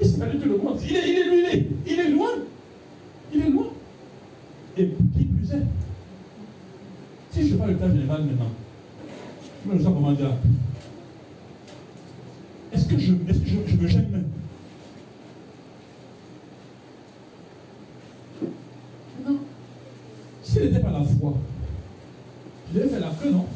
Il 0.00 0.06
salue 0.08 0.40
tout 0.40 0.48
le 0.48 0.58
monde. 0.58 0.78
Il 0.84 0.96
est, 0.96 1.08
il 1.08 1.44
est, 1.44 1.66
il 1.86 2.00
est, 2.00 2.10
loin. 2.10 2.30
Il 3.32 3.40
est 3.40 3.50
loin. 3.50 3.66
Et 4.76 4.88
qui 5.16 5.24
plus 5.24 5.52
est, 5.52 5.62
si 7.30 7.48
je 7.48 7.54
parle 7.54 7.70
le 7.70 7.76
cas 7.76 7.88
général 7.88 8.24
maintenant, 8.24 8.50
je 9.64 9.72
me 9.72 9.78
sens 9.78 9.94
comment 9.94 10.12
dire 10.12 10.30
Est-ce 12.72 12.86
que 12.86 12.98
je, 12.98 13.12
est-ce 13.28 13.38
que 13.40 13.46
je, 13.46 13.56
je 13.66 13.76
me 13.76 13.86
gêne 13.88 14.08
même 14.10 14.28
Non. 19.26 19.38
Si 20.42 20.58
n'était 20.58 20.80
pas 20.80 20.90
la 20.90 21.02
foi, 21.04 21.34
je 22.72 22.78
devais 22.78 22.88
faire 22.88 23.00
la 23.00 23.08
queue, 23.08 23.30
non? 23.30 23.46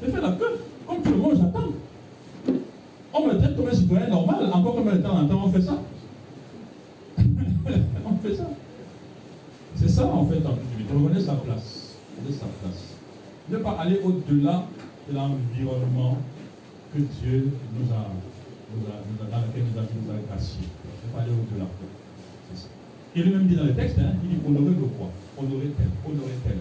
Je 0.00 0.06
devais 0.06 0.18
faire 0.18 0.30
la 0.30 0.36
queue. 0.36 0.60
Comme 0.86 1.02
tout 1.02 1.10
le 1.10 1.16
monde, 1.16 1.36
j'attends. 1.36 1.72
On 3.12 3.26
me 3.26 3.38
traite 3.38 3.56
comme 3.56 3.68
un 3.68 3.74
citoyen 3.74 4.08
normal, 4.08 4.50
encore 4.52 4.74
comme 4.76 4.90
de 4.90 4.98
temps 4.98 5.18
en 5.18 5.26
temps, 5.26 5.42
on 5.44 5.50
fait 5.52 5.62
ça. 5.62 5.78
on 7.18 8.16
fait 8.22 8.34
ça. 8.34 8.44
C'est 9.76 9.88
ça, 9.88 10.06
en 10.06 10.26
fait, 10.26 10.38
en. 10.46 10.56
Reconnaître 10.94 11.26
sa 11.26 11.34
place. 11.34 11.96
Reconnaître 12.16 12.40
sa 12.40 12.46
place. 12.62 12.94
Ne 13.50 13.58
pas 13.58 13.76
aller 13.80 14.00
au-delà 14.02 14.64
de 15.08 15.14
l'environnement 15.14 16.16
que 16.92 16.98
Dieu 17.00 17.50
nous 17.74 17.88
a, 17.92 18.08
nous 18.72 18.80
nous 18.80 18.88
a- 18.88 19.30
dans 19.30 19.46
lequel 19.46 19.64
nous 19.72 19.78
a, 19.78 19.82
nous 19.82 20.10
a 20.12 20.16
graciés. 20.26 20.66
Ne 20.66 21.12
pas 21.12 21.22
aller 21.22 21.32
au-delà. 21.32 21.66
C'est 22.50 22.62
ça. 22.62 22.68
Il 23.14 23.22
lui-même 23.24 23.46
dit 23.46 23.56
dans 23.56 23.64
le 23.64 23.74
texte, 23.74 23.98
hein, 23.98 24.14
il 24.24 24.30
dit 24.30 24.40
honorer 24.46 24.74
le 24.74 24.86
roi, 24.98 25.08
honorer 25.38 25.70
tel, 25.76 25.88
honorer 26.04 26.36
tel. 26.44 26.58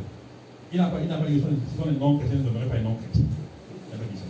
Il 0.71 0.77
n'a 0.77 0.87
pas, 0.87 0.99
il 1.01 1.07
n'a 1.07 1.17
pas 1.17 1.27
dit 1.27 1.39
ce 1.39 1.81
sont 1.81 1.89
les 1.89 1.97
non-chrétiens 1.97 2.39
ne 2.39 2.43
demeuraient 2.43 2.67
pas 2.67 2.77
les 2.77 2.83
non-chrétiens. 2.83 3.23
Il 3.23 3.91
n'a 3.91 3.97
pas 4.03 4.09
dit 4.11 4.17
ça. 4.19 4.25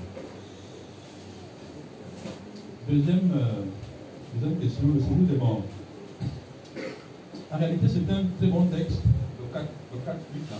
Deuxième, 2.90 3.32
euh, 3.36 3.64
deuxième 4.36 4.60
question, 4.60 4.84
le 4.88 5.26
des 5.34 5.38
morts. 5.38 5.64
En 7.52 7.58
réalité, 7.58 7.88
c'est 7.88 8.12
un 8.14 8.24
très 8.38 8.48
bon 8.48 8.66
texte, 8.66 9.02
le 9.40 9.54
4, 9.54 9.66
le 9.94 10.00
4 10.06 10.18
8 10.36 10.42
là. 10.52 10.58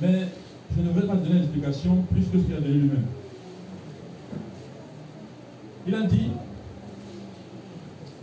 Mais 0.00 0.28
je 0.76 0.82
ne 0.82 0.90
vais 0.90 1.06
pas 1.06 1.16
donner 1.16 1.40
l'explication 1.40 2.04
plus 2.10 2.22
que 2.22 2.38
ce 2.38 2.44
qu'il 2.44 2.54
a 2.54 2.60
donné 2.60 2.74
lui-même. 2.74 3.06
Il 5.86 5.94
a 5.94 6.02
dit, 6.02 6.30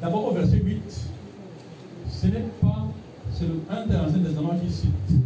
d'abord 0.01 0.27
au 0.27 0.33
verset 0.33 0.57
8, 0.57 1.09
ce 2.09 2.27
n'est 2.27 2.45
pas 2.61 2.87
c'est 3.37 3.47
le 3.47 3.59
un 3.69 3.85
des 3.85 3.95
Ancien 3.97 4.19
Testament 4.19 4.57
qui 4.63 4.71
cite. 4.71 5.19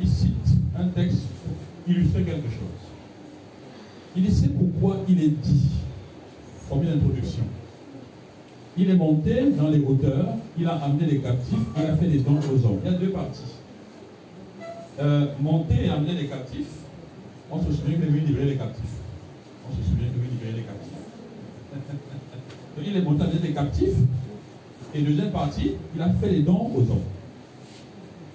Il 0.00 0.08
cite 0.08 0.32
un 0.78 0.88
texte 0.88 1.24
pour 1.44 1.94
illustrer 1.94 2.22
quelque 2.22 2.48
chose. 2.48 2.86
Il 4.16 4.32
c'est 4.32 4.48
pourquoi 4.48 5.04
il 5.08 5.22
est 5.22 5.28
dit, 5.28 5.68
une 6.72 6.88
introduction. 6.88 7.44
Il 8.78 8.90
est 8.90 8.96
monté 8.96 9.50
dans 9.50 9.68
les 9.68 9.80
hauteurs, 9.80 10.36
il 10.58 10.66
a 10.66 10.74
amené 10.76 11.06
les 11.06 11.18
captifs, 11.18 11.58
il 11.76 11.84
a 11.84 11.96
fait 11.96 12.06
des 12.06 12.18
dons 12.20 12.38
aux 12.38 12.66
hommes. 12.66 12.78
Il 12.84 12.90
y 12.90 12.94
a 12.94 12.98
deux 12.98 13.10
parties. 13.10 13.55
Euh, 14.98 15.26
monter 15.40 15.84
et 15.84 15.88
amener 15.90 16.14
les 16.14 16.26
captifs, 16.26 16.70
on 17.50 17.62
se 17.62 17.70
souvient 17.70 17.98
que 17.98 18.06
lui 18.06 18.20
libérer 18.20 18.46
les 18.46 18.56
captifs. 18.56 18.96
On 19.68 19.76
se 19.76 19.82
souvient 19.88 20.08
que 20.08 20.18
lui 20.18 20.28
libérer 20.30 20.52
les 20.52 20.62
captifs. 20.62 20.92
Donc 22.76 22.86
il 22.86 22.96
est 22.96 23.02
monté 23.02 23.22
amener 23.24 23.40
les 23.42 23.52
captifs, 23.52 23.96
et 24.94 25.02
deuxième 25.02 25.30
partie, 25.30 25.72
il 25.94 26.00
a 26.00 26.08
fait 26.08 26.30
les 26.30 26.42
dons 26.42 26.70
aux 26.74 26.80
hommes. 26.80 27.02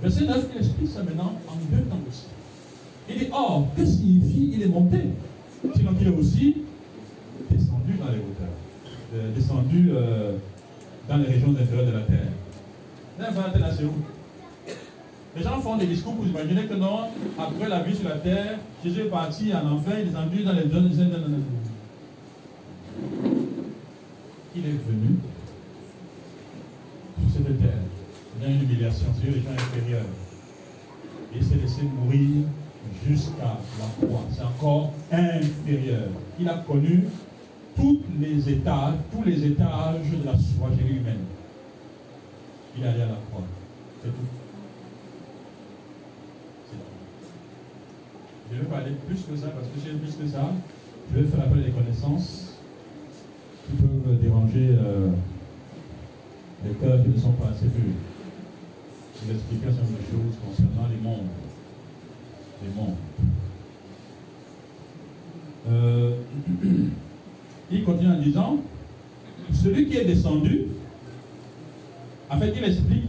Verset 0.02 0.26
9, 0.26 0.47
il 0.54 0.58
explique 0.60 0.89
ça 0.91 1.02
maintenant 1.04 1.34
en 1.47 1.56
deux 1.76 1.84
temps 1.84 2.00
aussi. 2.08 2.26
Il 3.10 3.17
dit, 3.17 3.28
or, 3.32 3.67
que 3.76 3.84
signifie 3.84 4.52
il 4.54 4.62
est 4.62 4.67
monté? 4.67 4.97
Sinon 5.76 5.93
qu'il 5.93 6.08
est 6.08 6.15
aussi 6.15 6.58
descendu 7.50 7.93
dans 8.00 8.12
les 8.12 8.19
hauteurs. 8.19 8.54
Euh, 9.15 9.34
descendu 9.36 9.89
euh, 9.91 10.34
dans 11.10 11.17
les 11.17 11.26
régions 11.26 11.56
inférieures 11.60 11.88
de 11.88 11.91
la 11.91 12.02
terre. 12.02 12.28
Là, 13.19 13.30
c'est 13.76 13.84
où 13.84 13.93
Les 15.36 15.44
gens 15.44 15.62
font 15.62 15.78
des 15.78 15.88
discours 15.88 16.15
pour 16.15 16.26
imaginer 16.26 16.65
que 16.65 16.74
non, 16.74 17.08
après 17.39 17.70
la 17.70 17.84
vie 17.84 17.96
sur 17.96 18.10
la 18.10 18.17
terre, 18.17 18.58
Jésus 18.84 19.02
est 19.02 19.06
parti 19.06 19.54
en 19.54 19.76
enfer, 19.76 19.94
il 19.98 20.02
est 20.02 20.06
descendu 20.06 20.44
dans 20.44 20.52
les 20.52 20.67
zones. 20.67 20.91
Il 24.54 24.65
est 24.65 24.80
venu 24.86 25.20
sur 27.32 27.46
cette 27.46 27.62
terre. 27.62 27.78
Il 28.36 28.44
y 28.44 28.46
a 28.46 28.54
une 28.54 28.63
humiliation 28.63 29.08
sur 29.22 29.34
les 29.34 29.39
gens 29.39 29.54
inférieurs. 29.54 30.06
Il 31.34 31.41
s'est 31.41 31.56
laissé 31.56 31.84
mourir 31.84 32.48
jusqu'à 33.08 33.58
la 33.80 34.06
croix. 34.06 34.26
C'est 34.36 34.44
encore 34.44 34.91
inférieur. 35.10 36.10
Il 36.38 36.50
a 36.50 36.56
connu 36.67 37.06
tous 37.78 38.02
les 38.20 38.50
étages, 38.50 38.96
tous 39.13 39.24
les 39.24 39.46
étages 39.46 40.12
de 40.12 40.26
la 40.26 40.34
soierie 40.34 40.98
humaine. 40.98 41.24
Il 42.78 42.84
est 42.84 42.88
allé 42.88 43.04
à 43.04 43.06
la 43.06 43.20
croix. 43.30 43.46
C'est 44.04 44.10
tout. 44.10 44.40
Je 48.52 48.58
ne 48.58 48.62
vais 48.64 48.68
pas 48.68 48.78
aller 48.80 48.92
plus 49.08 49.16
que 49.16 49.36
ça, 49.40 49.48
parce 49.48 49.68
que 49.68 49.80
si 49.80 49.88
j'ai 49.88 49.98
plus 49.98 50.14
que 50.14 50.28
ça, 50.30 50.52
je 51.10 51.20
vais 51.20 51.28
faire 51.28 51.40
appel 51.40 51.60
à 51.60 51.64
des 51.64 51.72
connaissances 51.72 52.56
qui 53.66 53.78
peuvent 53.78 54.20
déranger 54.22 54.76
euh, 54.78 55.12
les 56.66 56.74
cœurs 56.74 57.02
qui 57.02 57.10
ne 57.10 57.18
sont 57.18 57.32
pas 57.32 57.48
assez 57.48 57.68
purs. 57.68 57.96
Je 59.22 59.28
vais 59.28 59.36
expliquer 59.36 59.68
un 59.68 59.70
de 59.70 59.76
choses 59.76 60.36
concernant 60.46 60.90
les 60.90 61.02
mondes. 61.02 61.28
Les 62.64 62.74
mondes. 62.76 62.96
Euh, 65.70 66.16
il 67.72 67.84
continue 67.86 68.12
en 68.12 68.20
disant, 68.20 68.58
celui 69.54 69.88
qui 69.88 69.96
est 69.96 70.06
descendu, 70.06 70.66
en 72.30 72.38
fait, 72.38 72.54
il 72.56 72.64
explique, 72.66 73.06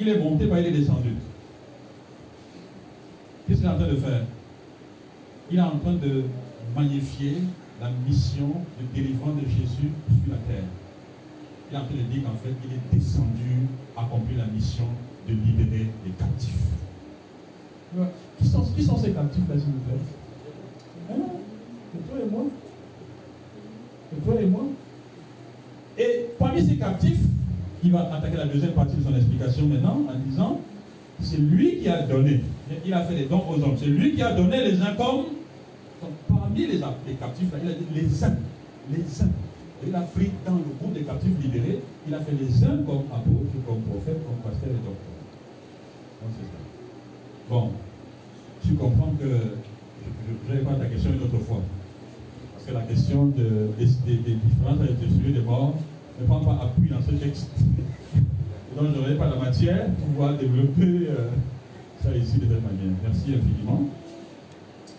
il 0.00 0.08
est 0.08 0.18
monté, 0.18 0.46
pas 0.46 0.60
il 0.60 0.66
est 0.66 0.78
descendu. 0.78 1.10
Qu'est-ce 3.46 3.60
qu'il 3.60 3.68
est 3.68 3.70
en 3.70 3.76
train 3.76 3.88
de 3.88 3.96
faire? 3.96 4.22
Il 5.52 5.58
est 5.58 5.60
en 5.60 5.76
train 5.76 5.92
de 5.92 6.24
magnifier 6.74 7.36
la 7.78 7.90
mission 8.08 8.48
de 8.80 8.96
délivrance 8.96 9.34
de 9.36 9.46
Jésus 9.46 9.92
sur 10.08 10.32
la 10.32 10.38
terre. 10.48 10.64
Il 11.70 11.74
est 11.74 11.78
en 11.78 11.84
train 11.84 11.94
de 11.94 12.10
dire 12.10 12.22
qu'en 12.22 12.36
fait, 12.42 12.54
il 12.64 12.72
est 12.72 12.98
descendu 12.98 13.68
accomplir 13.94 14.38
la 14.38 14.46
mission 14.46 14.86
de 15.28 15.34
libérer 15.34 15.88
les 16.06 16.12
captifs. 16.12 16.56
Qui 18.40 18.48
sont, 18.48 18.96
ces 18.96 19.10
captifs-là, 19.10 19.54
s'il 19.58 19.66
vous 19.66 19.80
plaît? 19.80 19.98
Hein? 21.10 21.16
Toi 22.08 22.18
et 22.24 22.30
moi? 22.30 22.44
Toi 24.24 24.34
et 24.40 24.46
moi? 24.46 24.64
Et 25.98 26.26
parmi 26.38 26.66
ces 26.66 26.76
captifs, 26.76 27.20
il 27.84 27.92
va 27.92 28.10
attaquer 28.10 28.38
la 28.38 28.46
deuxième 28.46 28.72
partie 28.72 28.96
de 28.96 29.02
son 29.02 29.14
explication 29.14 29.66
maintenant 29.66 30.00
en 30.08 30.30
disant 30.30 30.60
c'est 31.20 31.36
lui 31.36 31.80
qui 31.80 31.88
a 31.90 32.02
donné. 32.06 32.40
Il 32.86 32.94
a 32.94 33.04
fait 33.04 33.16
des 33.16 33.26
dons 33.26 33.44
aux 33.50 33.62
hommes. 33.62 33.76
C'est 33.78 33.84
lui 33.84 34.14
qui 34.14 34.22
a 34.22 34.32
donné 34.32 34.64
les 34.64 34.80
uns 34.80 34.94
comme. 34.96 35.26
Parmi 36.28 36.66
les, 36.66 36.78
captifs, 37.16 37.48
il 37.62 37.70
a 37.70 37.72
dit 37.72 37.86
les 37.94 38.24
uns. 38.24 38.36
Les 38.90 39.22
uns. 39.22 39.30
Il 39.84 39.94
a 39.94 40.00
pris 40.02 40.30
dans 40.46 40.54
le 40.54 40.62
groupe 40.78 40.94
des 40.94 41.02
captifs 41.02 41.40
libérés, 41.42 41.80
il 42.06 42.14
a 42.14 42.20
fait 42.20 42.32
les 42.32 42.64
uns 42.64 42.76
comme 42.86 43.04
apôtres, 43.12 43.58
comme 43.66 43.80
prophètes, 43.82 44.22
comme 44.24 44.50
pasteurs 44.50 44.70
et 44.70 44.84
docteurs. 44.84 45.12
Bon, 47.50 47.70
tu 48.64 48.74
comprends 48.74 49.12
que 49.20 49.26
je 50.48 50.52
vais 50.54 50.60
pas 50.62 50.74
ta 50.74 50.86
question 50.86 51.10
une 51.12 51.22
autre 51.22 51.44
fois. 51.44 51.60
Parce 52.54 52.64
que 52.66 52.72
la 52.74 52.82
question 52.82 53.26
de, 53.26 53.70
des, 53.76 54.16
des, 54.16 54.34
différences 54.34 54.80
avec 54.80 54.96
le 55.02 55.08
sujet 55.08 55.32
des 55.32 55.44
morts 55.44 55.74
ne 56.20 56.26
prend 56.26 56.40
pas 56.40 56.62
appui 56.62 56.88
dans 56.88 57.02
ce 57.02 57.12
texte. 57.16 57.50
donc 58.76 58.86
je 58.94 59.00
n'aurai 59.00 59.16
pas 59.16 59.30
la 59.30 59.36
matière 59.36 59.86
pour 59.86 60.06
pouvoir 60.06 60.34
développer 60.38 61.08
euh, 61.08 61.30
ça 62.00 62.16
ici 62.16 62.38
de 62.38 62.42
cette 62.42 62.62
manière. 62.62 62.94
Merci 63.02 63.34
infiniment. 63.34 63.88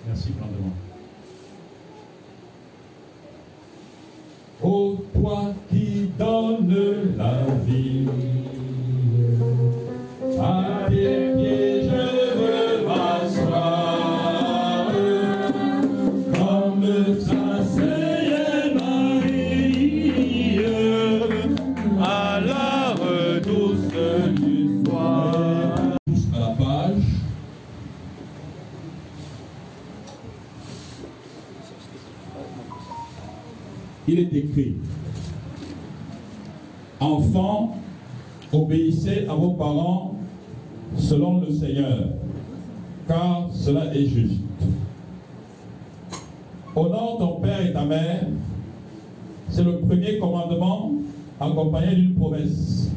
Merci 0.06 0.32
grandement. 0.38 0.74
Oh, 4.66 4.96
toi 5.14 5.54
qui 5.70 6.10
donnes 6.18 7.18
la 7.18 7.54
vie, 7.66 8.08
à 10.40 10.88
tes 10.90 11.73
est 34.24 34.38
écrit, 34.38 34.76
Enfants, 37.00 37.78
obéissez 38.52 39.26
à 39.28 39.34
vos 39.34 39.52
parents 39.52 40.16
selon 40.98 41.42
le 41.42 41.52
Seigneur, 41.52 42.10
car 43.08 43.50
cela 43.52 43.94
est 43.94 44.06
juste. 44.06 44.40
Honore 46.76 47.18
ton 47.20 47.42
père 47.42 47.66
et 47.66 47.74
ta 47.74 47.84
mère, 47.84 48.28
c'est 49.50 49.64
le 49.64 49.80
premier 49.80 50.18
commandement 50.18 50.94
accompagné 51.40 51.96
d'une 51.96 52.16
promesse, 52.16 52.92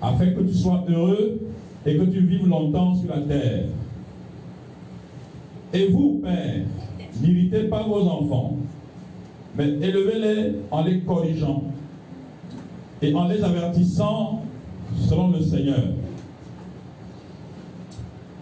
afin 0.00 0.26
que 0.30 0.40
tu 0.40 0.54
sois 0.54 0.84
heureux 0.88 1.40
et 1.84 1.96
que 1.96 2.04
tu 2.04 2.20
vives 2.20 2.48
longtemps 2.48 2.96
sur 2.96 3.10
la 3.10 3.20
terre. 3.20 3.64
Et 5.74 5.88
vous, 5.88 6.20
père, 6.22 6.64
n'irritez 7.20 7.64
pas 7.64 7.82
vos 7.82 8.00
enfants, 8.00 8.56
mais 9.56 9.68
élevez-les 9.68 10.56
en 10.70 10.84
les 10.84 11.00
corrigeant 11.00 11.64
et 13.00 13.14
en 13.14 13.28
les 13.28 13.42
avertissant 13.42 14.42
selon 15.08 15.30
le 15.30 15.40
Seigneur. 15.40 15.88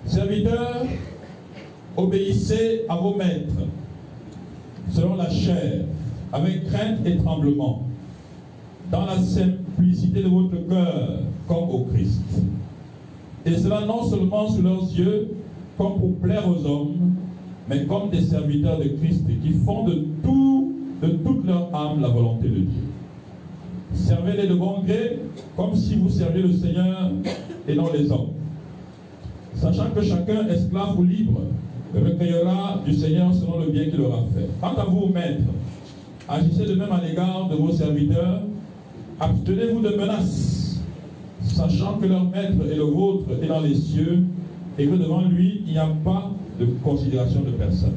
Serviteurs, 0.07 0.87
obéissez 1.97 2.82
à 2.89 2.97
vos 2.97 3.14
maîtres 3.14 3.66
selon 4.91 5.16
la 5.16 5.30
chair, 5.30 5.84
avec 6.32 6.66
crainte 6.68 7.07
et 7.07 7.16
tremblement, 7.16 7.82
dans 8.91 9.07
la 9.07 9.18
simplicité 9.18 10.22
de 10.22 10.28
votre 10.28 10.57
cœur, 10.68 11.20
comme 11.47 11.70
au 11.70 11.87
Christ. 11.93 12.22
Et 13.47 13.57
cela 13.57 13.82
non 13.87 14.05
seulement 14.05 14.49
sous 14.49 14.62
leurs 14.62 14.82
yeux, 14.93 15.28
comme 15.78 15.99
pour 15.99 16.16
plaire 16.16 16.47
aux 16.49 16.66
hommes, 16.66 17.14
mais 17.68 17.87
comme 17.87 18.11
des 18.11 18.20
serviteurs 18.20 18.78
de 18.78 18.89
Christ 19.01 19.24
qui 19.43 19.53
font 19.64 19.84
de 19.84 20.07
tout, 20.22 20.59
de 21.03 21.09
toute 21.09 21.46
leur 21.46 21.74
âme 21.74 22.01
la 22.01 22.09
volonté 22.09 22.48
de 22.48 22.55
Dieu. 22.55 22.82
Servez-les 23.94 24.46
de 24.46 24.55
bon 24.55 24.80
gré, 24.82 25.18
comme 25.57 25.74
si 25.74 25.96
vous 25.96 26.11
serviez 26.11 26.42
le 26.42 26.53
Seigneur 26.53 27.11
et 27.66 27.74
non 27.74 27.92
les 27.92 28.11
hommes. 28.11 28.28
Sachant 29.55 29.90
que 29.94 30.03
chacun, 30.03 30.46
esclave 30.48 30.98
ou 30.98 31.05
libre, 31.05 31.40
recueillera 31.94 32.80
du 32.84 32.94
Seigneur 32.94 33.34
selon 33.34 33.61
le 33.61 33.70
bien 33.70 33.84
qu'il 33.86 34.01
aura 34.01 34.22
fait. 34.34 34.48
Quant 34.61 34.74
à 34.80 34.84
vous, 34.84 35.07
maîtres, 35.12 35.42
agissez 36.28 36.66
de 36.66 36.74
même 36.74 36.92
à 36.92 37.01
l'égard 37.05 37.48
de 37.48 37.57
vos 37.57 37.72
serviteurs, 37.72 38.42
abstenez-vous 39.18 39.80
de 39.80 39.96
menaces, 39.96 40.80
sachant 41.42 41.98
que 41.98 42.07
leur 42.07 42.24
maître 42.24 42.64
et 42.70 42.76
le 42.76 42.84
vôtre 42.84 43.26
est 43.42 43.46
dans 43.46 43.61
les 43.61 43.74
cieux, 43.74 44.20
et 44.78 44.86
que 44.86 44.94
devant 44.94 45.22
lui, 45.22 45.62
il 45.66 45.72
n'y 45.72 45.78
a 45.78 45.88
pas 46.05 46.30
de 46.59 46.66
considération 46.82 47.40
de 47.40 47.51
personne. 47.51 47.96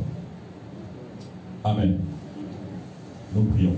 Amen. 1.63 1.99
Nous 3.35 3.43
prions. 3.45 3.75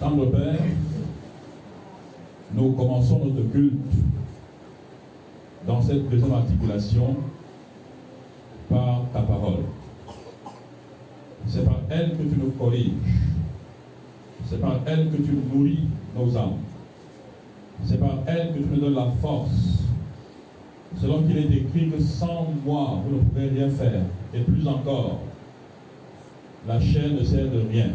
Tendre 0.00 0.30
Père, 0.30 0.60
nous 2.54 2.72
commençons 2.72 3.26
notre 3.26 3.50
culte 3.50 3.74
dans 5.66 5.82
cette 5.82 6.08
deuxième 6.08 6.32
articulation 6.32 7.16
par 8.70 9.02
ta 9.12 9.20
parole. 9.20 9.64
C'est 11.46 11.64
par 11.64 11.80
elle 11.90 12.12
que 12.12 12.22
tu 12.22 12.40
nous 12.42 12.52
corriges. 12.52 12.92
C'est 14.48 14.60
par 14.60 14.80
elle 14.86 15.10
que 15.10 15.16
tu 15.16 15.32
nourris 15.32 15.88
nos 16.16 16.36
âmes. 16.38 16.58
C'est 17.84 18.00
par 18.00 18.18
elle 18.26 18.54
que 18.54 18.58
tu 18.60 18.68
nous 18.72 18.80
donnes 18.80 18.94
la 18.94 19.10
force. 19.20 19.82
Selon 20.98 21.22
qu'il 21.24 21.36
est 21.36 21.52
écrit 21.52 21.90
que 21.90 22.00
sans 22.00 22.46
moi, 22.64 23.02
vous 23.04 23.16
ne 23.16 23.20
pouvez 23.20 23.48
rien 23.48 23.68
faire. 23.68 24.02
Et 24.32 24.40
plus 24.40 24.66
encore, 24.66 25.20
la 26.66 26.80
chair 26.80 27.10
ne 27.10 27.24
sert 27.24 27.50
de 27.50 27.60
rien. 27.70 27.90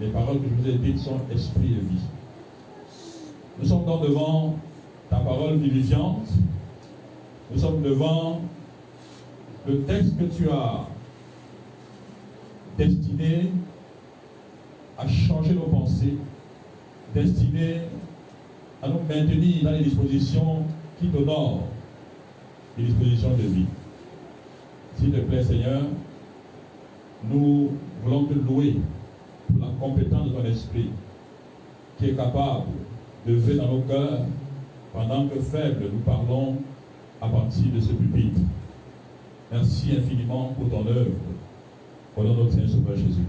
Les 0.00 0.08
paroles 0.08 0.38
que 0.40 0.48
je 0.48 0.62
vous 0.62 0.68
ai 0.68 0.78
dites 0.78 0.98
sont 0.98 1.20
esprit 1.32 1.74
et 1.78 1.84
vie. 1.84 2.02
Nous 3.60 3.68
sommes 3.68 3.84
donc 3.84 4.02
devant 4.02 4.56
ta 5.08 5.18
parole 5.18 5.56
vivifiante. 5.56 6.28
Nous 7.52 7.60
sommes 7.60 7.82
devant 7.82 8.40
le 9.66 9.82
texte 9.82 10.18
que 10.18 10.24
tu 10.24 10.50
as 10.50 10.86
destiné 12.76 13.52
à 14.98 15.06
changer 15.06 15.54
nos 15.54 15.66
pensées, 15.66 16.16
destiné 17.14 17.82
à 18.82 18.88
nous 18.88 19.00
maintenir 19.08 19.62
dans 19.62 19.72
les 19.72 19.84
dispositions 19.84 20.64
qui 20.98 21.08
t'honorent, 21.08 21.64
les 22.76 22.84
dispositions 22.84 23.30
de 23.30 23.42
vie. 23.42 23.66
S'il 24.96 25.12
te 25.12 25.20
plaît, 25.20 25.44
Seigneur, 25.44 25.82
nous 27.30 27.70
voulons 28.02 28.24
te 28.24 28.34
louer 28.34 28.76
pour 29.48 29.66
la 29.66 29.72
compétence 29.78 30.28
de 30.28 30.34
ton 30.34 30.44
esprit 30.44 30.90
qui 31.98 32.10
est 32.10 32.14
capable 32.14 32.66
de 33.26 33.34
veiller 33.34 33.60
dans 33.60 33.72
nos 33.72 33.82
cœurs 33.82 34.20
pendant 34.92 35.28
que 35.28 35.40
faibles 35.40 35.90
nous 35.92 36.00
parlons 36.00 36.56
à 37.20 37.28
partir 37.28 37.72
de 37.72 37.80
ce 37.80 37.92
pupitre. 37.92 38.40
Merci 39.50 39.96
infiniment 39.96 40.52
pour 40.58 40.68
ton 40.68 40.86
œuvre. 40.86 41.12
Au 42.16 42.22
nom 42.24 42.34
de 42.34 42.38
notre 42.40 42.52
Seigneur 42.52 42.70
Sauveur 42.70 42.96
Jésus-Christ. 42.96 43.26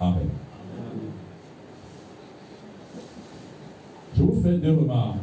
Amen. 0.00 0.28
Je 4.16 4.22
vous 4.22 4.42
fais 4.42 4.58
deux 4.58 4.72
remarques. 4.72 5.16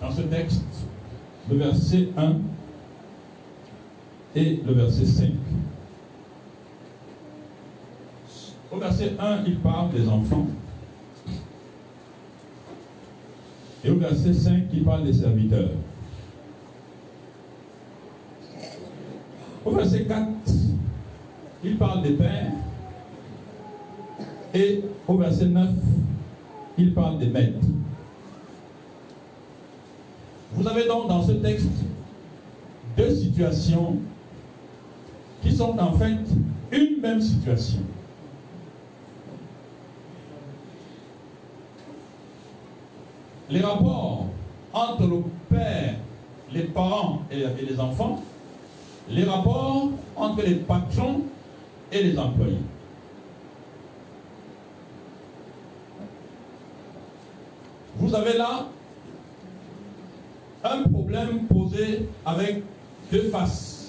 Dans 0.00 0.10
ce 0.10 0.22
texte, 0.22 0.62
le 1.50 1.56
verset 1.56 2.08
1 2.16 2.32
et 4.34 4.60
le 4.66 4.72
verset 4.72 5.06
5. 5.06 5.30
Au 8.72 8.78
verset 8.78 9.12
1, 9.18 9.44
il 9.46 9.58
parle 9.60 9.90
des 9.92 10.08
enfants. 10.08 10.46
Et 13.84 13.90
au 13.90 13.96
verset 13.96 14.32
5, 14.32 14.64
il 14.72 14.84
parle 14.84 15.04
des 15.04 15.12
serviteurs. 15.12 15.70
Au 19.64 19.70
verset 19.70 20.04
4, 20.04 20.26
il 21.62 21.76
parle 21.78 22.02
des 22.02 22.12
pères. 22.12 22.52
Et 24.52 24.82
au 25.06 25.16
verset 25.16 25.46
9, 25.46 25.68
il 26.78 26.92
parle 26.92 27.18
des 27.18 27.26
maîtres. 27.26 27.66
Vous 30.54 30.66
avez 30.66 30.86
donc 30.86 31.08
dans 31.08 31.22
ce 31.22 31.32
texte 31.32 31.68
deux 32.96 33.14
situations 33.14 33.98
qui 35.44 35.54
sont 35.54 35.78
en 35.78 35.92
fait 35.92 36.16
une 36.72 37.00
même 37.02 37.20
situation. 37.20 37.80
Les 43.50 43.60
rapports 43.60 44.26
entre 44.72 45.02
le 45.06 45.22
père, 45.50 45.96
les 46.50 46.62
parents 46.62 47.22
et 47.30 47.44
les 47.62 47.78
enfants, 47.78 48.22
les 49.10 49.24
rapports 49.24 49.90
entre 50.16 50.42
les 50.42 50.54
patrons 50.54 51.20
et 51.92 52.02
les 52.02 52.18
employés. 52.18 52.56
Vous 57.96 58.14
avez 58.14 58.38
là 58.38 58.66
un 60.64 60.82
problème 60.88 61.44
posé 61.46 62.08
avec 62.24 62.62
deux 63.12 63.28
faces. 63.28 63.83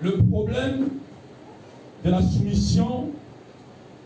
Le 0.00 0.18
problème 0.18 0.88
de 2.04 2.10
la 2.10 2.22
soumission 2.22 3.10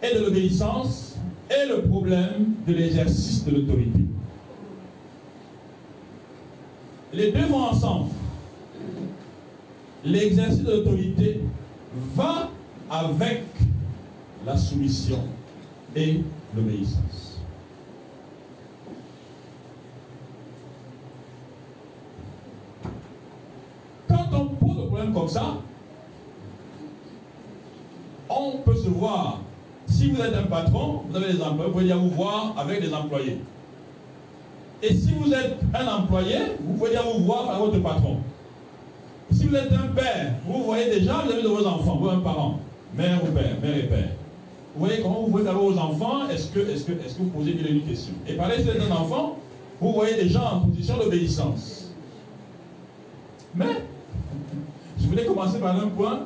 et 0.02 0.14
de 0.14 0.20
l'obéissance 0.24 1.16
et 1.50 1.68
le 1.68 1.82
problème 1.82 2.54
de 2.66 2.72
l'exercice 2.72 3.44
de 3.44 3.50
l'autorité. 3.50 4.00
Les 7.12 7.32
deux 7.32 7.46
vont 7.46 7.64
ensemble. 7.64 8.10
L'exercice 10.04 10.62
de 10.62 10.70
l'autorité 10.70 11.40
va 12.14 12.50
avec 12.88 13.42
la 14.46 14.56
soumission 14.56 15.18
et 15.96 16.20
l'obéissance. 16.56 17.30
comme 25.12 25.28
ça, 25.28 25.56
peut 28.64 28.76
se 28.76 28.88
voir. 28.88 29.40
Si 29.86 30.10
vous 30.10 30.20
êtes 30.20 30.34
un 30.34 30.44
patron, 30.44 31.02
vous 31.08 31.16
avez 31.16 31.32
des 31.32 31.42
employés, 31.42 31.66
vous 31.66 31.78
pouvez 31.78 31.92
vous 31.92 32.10
voir 32.10 32.54
avec 32.56 32.80
des 32.80 32.94
employés. 32.94 33.38
Et 34.82 34.94
si 34.94 35.12
vous 35.12 35.32
êtes 35.32 35.58
un 35.74 35.86
employé, 35.86 36.36
vous 36.60 36.74
pouvez 36.74 36.96
vous 36.96 37.24
voir 37.24 37.50
avec 37.50 37.60
votre 37.60 37.82
patron. 37.82 38.18
Si 39.32 39.46
vous 39.46 39.54
êtes 39.54 39.72
un 39.72 39.88
père, 39.94 40.34
vous 40.46 40.64
voyez 40.64 40.90
déjà, 40.90 41.22
vous 41.24 41.32
avez 41.32 41.42
de 41.42 41.48
vos 41.48 41.66
enfants, 41.66 41.98
vous 42.00 42.08
un 42.08 42.20
parent, 42.20 42.60
mère 42.94 43.20
ou 43.22 43.32
père, 43.32 43.56
mère 43.62 43.76
et 43.76 43.82
père. 43.82 44.08
Vous 44.74 44.86
voyez 44.86 45.02
comment 45.02 45.22
vous 45.22 45.32
voyez 45.32 45.48
avec 45.48 45.60
vos 45.60 45.76
enfants, 45.76 46.28
est-ce 46.28 46.48
que, 46.48 46.60
est 46.60 46.86
que, 46.86 46.92
est 46.92 47.16
que 47.16 47.22
vous 47.22 47.30
posez 47.30 47.52
bien 47.52 47.68
une 47.68 47.82
question? 47.82 48.14
Et 48.26 48.34
pareil, 48.34 48.58
si 48.58 48.64
vous 48.64 48.70
êtes 48.70 48.90
un 48.90 48.94
enfant, 48.94 49.36
vous 49.80 49.92
voyez 49.92 50.14
déjà 50.14 50.54
en 50.54 50.60
position 50.60 50.96
d'obéissance. 50.96 51.90
Mais 53.54 53.84
je 55.00 55.06
voulais 55.06 55.24
commencer 55.24 55.58
par 55.58 55.76
un 55.76 55.88
point 55.88 56.20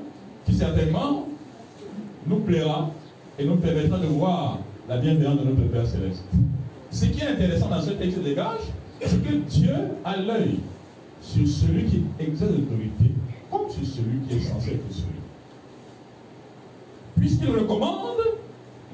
qui 0.46 0.54
certainement 0.54 1.26
nous 2.26 2.36
plaira 2.36 2.90
et 3.38 3.44
nous 3.44 3.56
permettra 3.56 3.98
de 3.98 4.06
voir 4.06 4.58
la 4.88 4.98
bienveillance 4.98 5.40
de 5.40 5.44
notre 5.44 5.62
Père 5.70 5.86
Céleste. 5.86 6.24
Ce 6.90 7.06
qui 7.06 7.20
est 7.20 7.28
intéressant 7.28 7.68
dans 7.68 7.82
ce 7.82 7.90
texte 7.90 8.18
de 8.18 8.22
dégage, 8.22 8.60
c'est 9.00 9.22
que 9.22 9.34
Dieu 9.48 9.74
a 10.04 10.16
l'œil 10.16 10.60
sur 11.20 11.46
celui 11.46 11.84
qui 11.84 12.02
exerce 12.20 12.52
l'autorité, 12.52 13.12
comme 13.50 13.70
sur 13.70 13.84
celui 13.84 14.18
qui 14.28 14.36
est 14.36 14.40
censé 14.40 14.72
être 14.72 14.90
celui. 14.90 15.08
Puisqu'il 17.16 17.50
recommande 17.50 18.18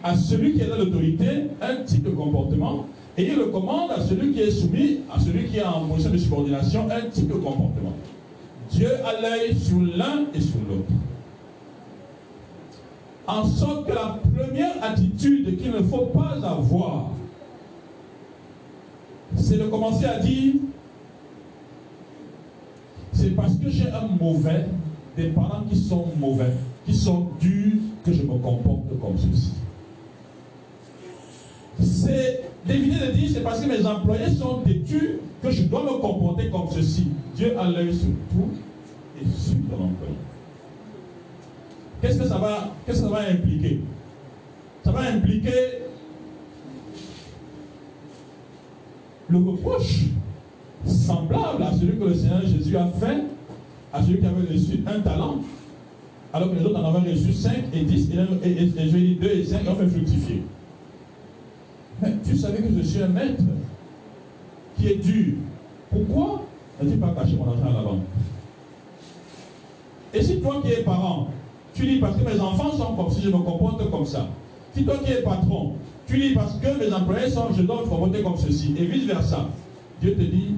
à 0.02 0.16
celui 0.16 0.54
qui 0.54 0.62
est 0.62 0.66
dans 0.66 0.76
l'autorité 0.76 1.26
un 1.60 1.76
type 1.84 2.04
de 2.04 2.10
comportement, 2.10 2.86
et 3.18 3.26
il 3.26 3.38
recommande 3.38 3.90
à 3.90 4.00
celui 4.00 4.32
qui 4.32 4.40
est 4.40 4.50
soumis, 4.50 5.00
à 5.12 5.20
celui 5.20 5.48
qui 5.48 5.58
est 5.58 5.64
en 5.64 5.86
position 5.86 6.10
de 6.10 6.16
subordination, 6.16 6.88
un 6.90 7.10
type 7.10 7.28
de 7.28 7.34
comportement. 7.34 7.92
Dieu 8.70 8.88
a 9.04 9.20
l'œil 9.20 9.54
sur 9.58 9.80
l'un 9.80 10.26
et 10.32 10.40
sur 10.40 10.60
l'autre. 10.68 10.92
En 13.26 13.44
sorte 13.46 13.86
que 13.86 13.92
la 13.92 14.18
première 14.36 14.82
attitude 14.82 15.56
qu'il 15.58 15.70
ne 15.70 15.82
faut 15.82 16.06
pas 16.06 16.36
avoir, 16.42 17.10
c'est 19.36 19.58
de 19.58 19.64
commencer 19.64 20.04
à 20.04 20.18
dire, 20.18 20.54
c'est 23.12 23.30
parce 23.36 23.54
que 23.54 23.68
j'ai 23.68 23.88
un 23.90 24.08
mauvais, 24.18 24.66
des 25.16 25.28
parents 25.28 25.62
qui 25.68 25.76
sont 25.76 26.06
mauvais, 26.18 26.52
qui 26.86 26.94
sont 26.94 27.28
durs, 27.40 27.76
que 28.04 28.12
je 28.12 28.22
me 28.22 28.38
comporte 28.38 28.98
comme 29.00 29.16
ceci. 29.16 29.52
C'est 31.80 32.44
d'éviter 32.66 33.06
de 33.06 33.12
dire, 33.12 33.30
c'est 33.32 33.42
parce 33.42 33.60
que 33.60 33.68
mes 33.68 33.84
employés 33.84 34.30
sont 34.30 34.60
têtus 34.64 35.20
que 35.42 35.50
je 35.50 35.62
dois 35.64 35.82
me 35.82 35.98
comporter 36.00 36.50
comme 36.50 36.68
ceci. 36.70 37.08
Dieu 37.36 37.58
a 37.58 37.68
l'œil 37.70 37.94
sur 37.94 38.08
tout 38.30 38.50
et 39.20 39.24
sur 39.24 39.54
ton 39.68 39.84
employé. 39.84 40.16
Qu'est-ce 42.00 42.18
que 42.18 42.26
ça 42.26 42.38
va, 42.38 42.74
qu'est-ce 42.86 43.02
que 43.02 43.08
ça 43.08 43.12
va 43.12 43.20
impliquer? 43.28 43.80
Ça 44.84 44.92
va 44.92 45.00
impliquer 45.00 45.82
le 49.28 49.38
reproche 49.38 50.06
semblable 50.86 51.62
à 51.62 51.72
celui 51.72 51.98
que 51.98 52.04
le 52.04 52.14
Seigneur 52.14 52.42
Jésus 52.42 52.76
a 52.76 52.86
fait 52.86 53.24
à 53.92 54.02
celui 54.02 54.18
qui 54.18 54.26
avait 54.26 54.52
reçu 54.52 54.82
un 54.86 55.00
talent, 55.00 55.40
alors 56.32 56.50
que 56.50 56.56
les 56.56 56.64
autres 56.64 56.80
en 56.80 56.94
avaient 56.94 57.10
reçu 57.10 57.32
5 57.32 57.52
et 57.72 57.84
10, 57.84 58.10
et, 58.10 58.48
et, 58.48 58.62
et, 58.62 58.88
je 58.88 58.96
dis 58.96 59.14
2 59.16 59.28
et 59.28 59.44
5, 59.44 59.64
et 59.64 59.68
ont 59.68 59.76
fait 59.76 59.88
fructifier. 59.88 60.42
Mais 62.00 62.14
tu 62.24 62.36
savais 62.36 62.58
que 62.62 62.72
je 62.76 62.82
suis 62.82 63.02
un 63.02 63.08
maître 63.08 63.42
qui 64.78 64.88
est 64.88 64.96
dur. 64.96 65.34
Pourquoi 65.90 66.46
n'as-tu 66.80 66.96
pas 66.96 67.10
caché 67.10 67.36
mon 67.36 67.48
argent 67.48 67.68
à 67.68 67.72
la 67.72 67.82
banque? 67.82 68.02
Et 70.14 70.22
si 70.22 70.40
toi 70.40 70.60
qui 70.62 70.72
es 70.72 70.82
parent, 70.82 71.28
tu 71.74 71.86
dis 71.86 71.98
parce 71.98 72.16
que 72.16 72.24
mes 72.24 72.40
enfants 72.40 72.72
sont 72.72 72.94
comme 72.94 73.10
si 73.10 73.22
je 73.22 73.28
me 73.28 73.38
comporte 73.38 73.90
comme 73.90 74.04
ça. 74.04 74.26
Si 74.74 74.84
toi 74.84 74.96
qui 75.04 75.12
es 75.12 75.22
patron, 75.22 75.74
Tu 76.06 76.18
dis 76.18 76.34
parce 76.34 76.54
que 76.54 76.66
mes 76.76 76.92
employés 76.92 77.30
sont, 77.30 77.52
je 77.56 77.62
dois 77.62 77.84
comporter 77.88 78.20
comme 78.22 78.36
ceci, 78.36 78.74
et 78.76 78.84
vice-versa. 78.84 79.46
Dieu 80.02 80.14
te 80.16 80.22
dit, 80.22 80.56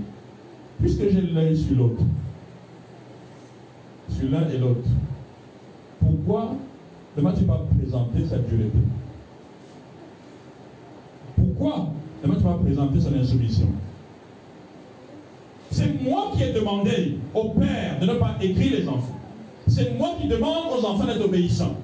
puisque 0.81 1.11
j'ai 1.11 1.21
l'œil 1.21 1.55
sur 1.55 1.77
l'autre, 1.77 2.03
sur 4.09 4.31
l'un 4.31 4.49
et 4.49 4.57
l'autre, 4.57 4.89
pourquoi 6.01 6.55
ne 7.15 7.23
m'as-tu 7.23 7.45
pas 7.45 7.61
présenté 7.79 8.27
sa 8.27 8.39
dureté 8.39 8.79
Pourquoi 11.37 11.89
ne 12.25 12.29
m'as-tu 12.29 12.43
pas 12.43 12.59
présenté 12.63 13.01
son 13.01 13.15
insoumission? 13.15 13.67
C'est 15.71 16.03
moi 16.03 16.33
qui 16.35 16.45
ai 16.45 16.53
demandé 16.53 17.19
au 17.35 17.51
père 17.51 17.99
de 18.01 18.07
ne 18.07 18.15
pas 18.15 18.37
écrire 18.41 18.73
les 18.81 18.89
enfants. 18.89 19.19
C'est 19.75 19.97
moi 19.97 20.11
qui 20.21 20.29
demande 20.29 20.79
aux 20.79 20.85
enfants 20.85 21.07
d'être 21.07 21.25
obéissants. 21.25 21.77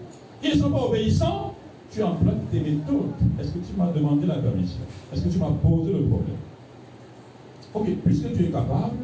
Ils 0.45 0.51
ne 0.55 0.63
sont 0.63 0.71
pas 0.71 0.83
obéissants, 0.83 1.55
tu 1.91 2.03
emploies 2.03 2.35
tes 2.53 2.61
méthodes. 2.61 3.13
Est-ce 3.41 3.49
que 3.49 3.59
tu 3.59 3.73
m'as 3.79 3.91
demandé 3.93 4.27
la 4.27 4.35
permission? 4.35 4.81
Est-ce 5.11 5.23
que 5.23 5.29
tu 5.31 5.39
m'as 5.39 5.51
posé 5.63 5.93
le 5.93 6.01
problème? 6.01 6.37
Ok, 7.73 7.87
puisque 8.05 8.35
tu 8.35 8.45
es 8.45 8.49
capable, 8.49 8.97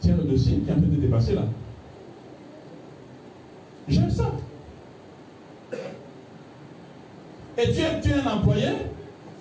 tiens 0.00 0.16
le 0.16 0.24
dossier 0.24 0.58
qui 0.58 0.70
est 0.70 0.72
en 0.72 0.76
train 0.76 0.86
de 0.86 0.96
dépasser 0.96 1.34
là. 1.34 1.42
J'aime 3.86 4.10
ça. 4.10 4.32
Et 7.58 7.72
tu 7.72 7.80
es, 7.80 8.00
tu 8.00 8.08
es 8.08 8.14
un 8.14 8.32
employé, 8.32 8.68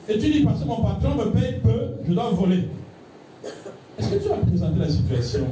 et 0.10 0.18
tu 0.18 0.30
dis 0.30 0.44
parce 0.44 0.60
que 0.60 0.68
mon 0.68 0.84
patron 0.84 1.16
me 1.16 1.32
paye 1.32 1.60
peu, 1.64 1.92
je 2.06 2.14
dois 2.14 2.30
voler. 2.32 2.68
Est-ce 3.98 4.10
que 4.10 4.24
tu 4.24 4.32
as 4.32 4.36
présenté 4.36 4.80
la 4.80 4.90
situation 4.90 5.46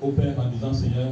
au 0.00 0.10
Père 0.12 0.36
en 0.38 0.50
disant 0.50 0.72
Seigneur, 0.72 1.08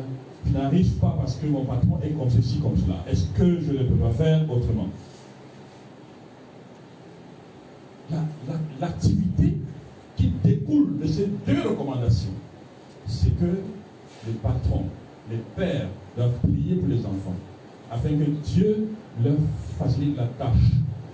n'arrive 0.53 0.92
pas 0.95 1.16
parce 1.18 1.36
que 1.36 1.47
mon 1.47 1.64
patron 1.64 1.99
est 2.03 2.11
comme 2.11 2.30
ceci, 2.30 2.59
comme 2.59 2.76
cela. 2.76 2.97
Est-ce 3.11 3.26
que 3.28 3.61
je 3.61 3.72
ne 3.72 3.84
peux 3.84 3.97
pas 3.97 4.11
faire 4.11 4.42
autrement? 4.51 4.88
L'activité 8.80 9.57
qui 10.16 10.32
découle 10.42 10.99
de 11.01 11.07
ces 11.07 11.28
deux 11.47 11.62
recommandations, 11.68 12.34
c'est 13.07 13.36
que 13.38 13.47
les 14.26 14.34
patrons, 14.42 14.84
les 15.30 15.38
pères 15.57 15.88
doivent 16.16 16.38
prier 16.42 16.76
pour 16.76 16.88
les 16.88 17.01
enfants, 17.01 17.34
afin 17.90 18.11
que 18.11 18.24
Dieu 18.45 18.88
leur 19.24 19.34
facilite 19.78 20.16
la 20.16 20.26
tâche 20.26 20.72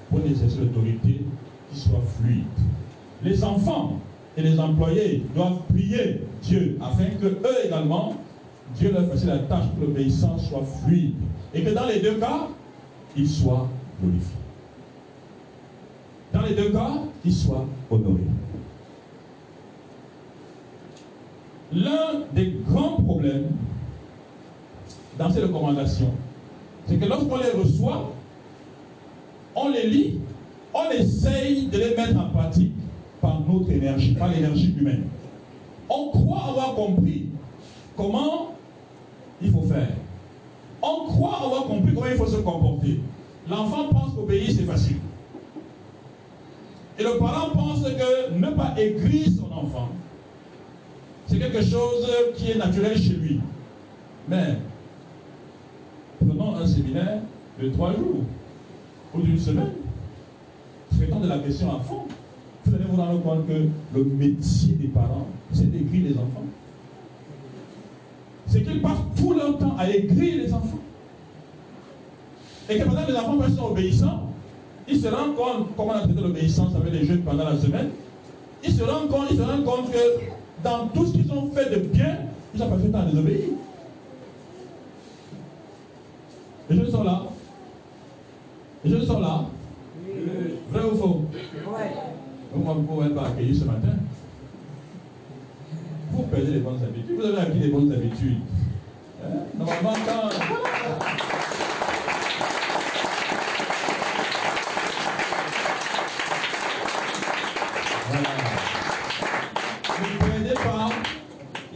pour 0.08 0.20
exercer 0.20 0.58
l'autorité 0.60 1.24
qui 1.72 1.78
soit 1.78 2.02
fluide. 2.18 2.44
Les 3.22 3.44
enfants 3.44 4.00
et 4.36 4.42
les 4.42 4.58
employés 4.58 5.22
doivent 5.34 5.60
prier 5.68 6.22
Dieu, 6.42 6.76
afin 6.80 7.06
que 7.20 7.26
eux 7.26 7.66
également, 7.66 8.14
Dieu 8.76 8.92
leur 8.92 9.06
facilite 9.06 9.34
la 9.34 9.38
tâche 9.40 9.66
pour 9.68 9.80
que 9.80 9.84
l'obéissance 9.86 10.48
soit 10.48 10.64
fluide. 10.84 11.14
Et 11.54 11.62
que 11.62 11.70
dans 11.70 11.86
les 11.86 12.00
deux 12.00 12.14
cas, 12.14 12.48
ils 13.16 13.28
soient 13.28 13.68
glorifiés. 14.00 14.36
Dans 16.32 16.42
les 16.42 16.54
deux 16.54 16.70
cas, 16.70 16.92
ils 17.24 17.34
soient 17.34 17.66
honorés. 17.90 18.20
L'un 21.72 22.22
des 22.32 22.56
grands 22.68 23.02
problèmes 23.02 23.48
dans 25.18 25.30
ces 25.30 25.42
recommandations, 25.42 26.14
c'est 26.86 26.96
que 26.96 27.04
lorsqu'on 27.04 27.36
les 27.36 27.50
reçoit, 27.50 28.12
on 29.54 29.68
les 29.68 29.88
lit, 29.88 30.20
on 30.72 30.90
essaye 30.90 31.66
de 31.66 31.78
les 31.78 31.96
mettre 31.96 32.18
en 32.18 32.30
pratique 32.30 32.72
par 33.20 33.40
notre 33.40 33.70
énergie, 33.70 34.14
par 34.14 34.28
l'énergie 34.28 34.74
humaine. 34.78 35.04
On 35.88 36.10
croit 36.10 36.44
avoir 36.48 36.74
compris 36.74 37.26
comment 37.96 38.54
il 39.42 39.50
faut 39.50 39.62
faire. 39.62 39.88
On 40.82 41.06
croit 41.06 41.40
avoir 41.44 41.64
compris 41.64 41.94
comment 41.94 42.06
il 42.06 42.16
faut 42.16 42.26
se 42.26 42.36
comporter. 42.36 43.00
L'enfant 43.48 43.88
pense 43.90 44.14
qu'obéir, 44.14 44.50
c'est 44.50 44.64
facile. 44.64 44.96
Et 46.98 47.02
le 47.02 47.18
parent 47.18 47.50
pense 47.50 47.82
que 47.82 48.34
ne 48.34 48.50
pas 48.50 48.74
aigrir 48.76 49.26
son 49.28 49.50
enfant, 49.52 49.88
c'est 51.26 51.38
quelque 51.38 51.62
chose 51.62 52.06
qui 52.36 52.50
est 52.50 52.56
naturel 52.56 52.96
chez 52.98 53.14
lui. 53.14 53.40
Mais 54.28 54.58
prenons 56.18 56.56
un 56.56 56.66
séminaire 56.66 57.20
de 57.60 57.68
trois 57.70 57.92
jours 57.92 58.24
ou 59.14 59.20
d'une 59.22 59.38
semaine. 59.38 59.72
Traitons 60.96 61.20
de 61.20 61.28
la 61.28 61.38
question 61.38 61.74
à 61.74 61.80
fond. 61.80 62.02
Vous 62.64 62.74
allez 62.74 62.84
vous 62.84 62.96
rendre 62.96 63.22
compte 63.22 63.46
que 63.46 63.68
le 63.94 64.04
métier 64.04 64.74
des 64.74 64.88
parents, 64.88 65.26
c'est 65.52 65.70
d'écrire 65.70 66.10
les 66.10 66.14
enfants. 66.18 66.44
C'est 68.50 68.62
qu'ils 68.62 68.82
passent 68.82 68.98
tout 69.16 69.32
leur 69.32 69.56
temps 69.58 69.76
à 69.78 69.88
écrire 69.88 70.42
les 70.42 70.52
enfants. 70.52 70.80
Et 72.68 72.78
que 72.78 72.84
pendant 72.84 73.04
que 73.04 73.12
les 73.12 73.16
enfants 73.16 73.38
sont 73.56 73.70
obéissants, 73.70 74.32
ils 74.88 75.00
se 75.00 75.06
rendent 75.06 75.36
compte 75.36 75.68
comment 75.76 75.92
on 75.92 75.96
a 75.96 76.00
traité 76.00 76.20
l'obéissance 76.20 76.74
avec 76.74 76.92
les 76.92 77.06
jeunes 77.06 77.22
pendant 77.22 77.44
la 77.44 77.56
semaine. 77.56 77.90
Ils 78.64 78.72
se 78.72 78.82
rendent 78.82 79.08
compte, 79.08 79.28
ils 79.30 79.36
se 79.36 79.42
rendent 79.42 79.64
compte 79.64 79.92
que 79.92 79.98
dans 80.64 80.88
tout 80.88 81.06
ce 81.06 81.12
qu'ils 81.12 81.32
ont 81.32 81.48
fait 81.52 81.70
de 81.70 81.78
bien, 81.78 82.18
ils 82.52 82.62
ont 82.62 82.68
passé 82.68 82.82
le 82.84 82.90
temps 82.90 83.00
à 83.00 83.04
désobéir. 83.04 83.50
Les 86.68 86.76
jeunes 86.76 86.90
sont 86.90 87.04
là. 87.04 87.22
Les 88.84 88.90
jeunes 88.90 89.06
sont 89.06 89.20
là. 89.20 89.44
Vrai 90.72 90.82
ou 90.92 90.96
faux? 90.96 91.24
Ouais. 91.72 91.92
Moi, 92.56 92.74
vous 92.74 92.82
pouvez 92.82 93.10
pas 93.10 93.28
accueillir 93.28 93.54
ce 93.54 93.64
matin. 93.64 93.94
Vous 96.10 96.22
perdez 96.24 96.52
les 96.52 96.60
bonnes 96.60 96.82
habitudes. 96.82 97.16
Vous 97.16 97.24
avez 97.24 97.38
acquis 97.38 97.58
les 97.58 97.68
bonnes 97.68 97.92
habitudes. 97.92 98.38
Hein? 99.24 99.28
Normalement, 99.58 99.92
quand. 100.06 100.30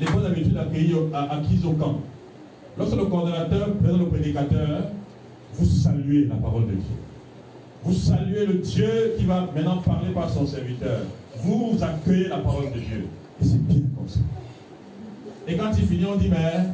les 0.00 0.06
bonnes 0.06 0.26
habitudes 0.26 0.56
acquises 0.56 1.64
au 1.64 1.72
camp. 1.72 2.00
Lorsque 2.76 2.96
le 2.96 3.04
coordonnateur 3.04 3.74
présente 3.74 4.00
le 4.00 4.06
prédicateur, 4.06 4.82
vous 5.54 5.64
saluez 5.64 6.26
la 6.26 6.34
parole 6.34 6.66
de 6.66 6.72
Dieu. 6.72 6.96
Vous 7.84 7.92
saluez 7.92 8.46
le 8.46 8.54
Dieu 8.54 9.14
qui 9.16 9.24
va 9.24 9.48
maintenant 9.54 9.76
parler 9.78 10.12
par 10.12 10.28
son 10.28 10.46
serviteur. 10.46 11.00
Vous 11.42 11.76
accueillez 11.80 12.28
la 12.28 12.38
parole 12.38 12.72
de 12.72 12.80
Dieu. 12.80 13.08
Et 13.40 13.44
c'est 13.44 13.66
bien 13.66 13.82
comme 13.96 14.08
ça. 14.08 14.20
Et 15.46 15.56
quand 15.56 15.70
il 15.76 15.86
finit, 15.86 16.06
on 16.06 16.16
dit, 16.16 16.28
mais... 16.28 16.64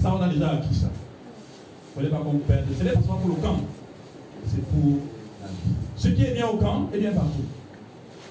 Ça, 0.00 0.14
on 0.14 0.20
a 0.20 0.28
déjà 0.28 0.50
acquis 0.50 0.74
ça. 0.74 0.88
Vous 1.94 2.02
ne 2.02 2.08
voulez 2.08 2.18
pas 2.18 2.24
qu'on 2.24 2.38
perde. 2.38 2.66
Ce 2.78 2.84
n'est 2.84 2.90
pas 2.90 3.00
seulement 3.00 3.16
pour 3.16 3.28
le 3.30 3.42
camp. 3.42 3.56
C'est 4.46 4.64
pour 4.66 4.90
la 5.42 5.48
vie. 5.48 5.74
Ce 5.96 6.08
qui 6.08 6.22
est 6.24 6.34
bien 6.34 6.48
au 6.48 6.56
camp 6.56 6.88
est 6.92 6.98
bien 6.98 7.12
partout. 7.12 7.44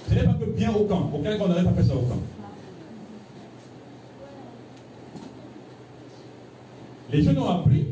Ce 0.08 0.14
n'est 0.14 0.24
pas 0.24 0.34
que 0.34 0.46
bien 0.46 0.72
au 0.72 0.86
camp. 0.86 1.12
Auquel 1.14 1.42
on 1.42 1.48
n'aurait 1.48 1.64
pas 1.64 1.74
fait 1.74 1.84
ça 1.84 1.96
au 1.96 2.02
camp. 2.02 2.22
Les 7.12 7.22
jeunes 7.22 7.40
ont 7.40 7.50
appris 7.50 7.88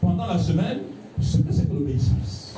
pendant 0.00 0.26
la 0.26 0.38
semaine 0.38 0.78
ce 1.20 1.38
que 1.38 1.52
c'est 1.52 1.68
que 1.68 1.74
l'obéissance. 1.74 2.54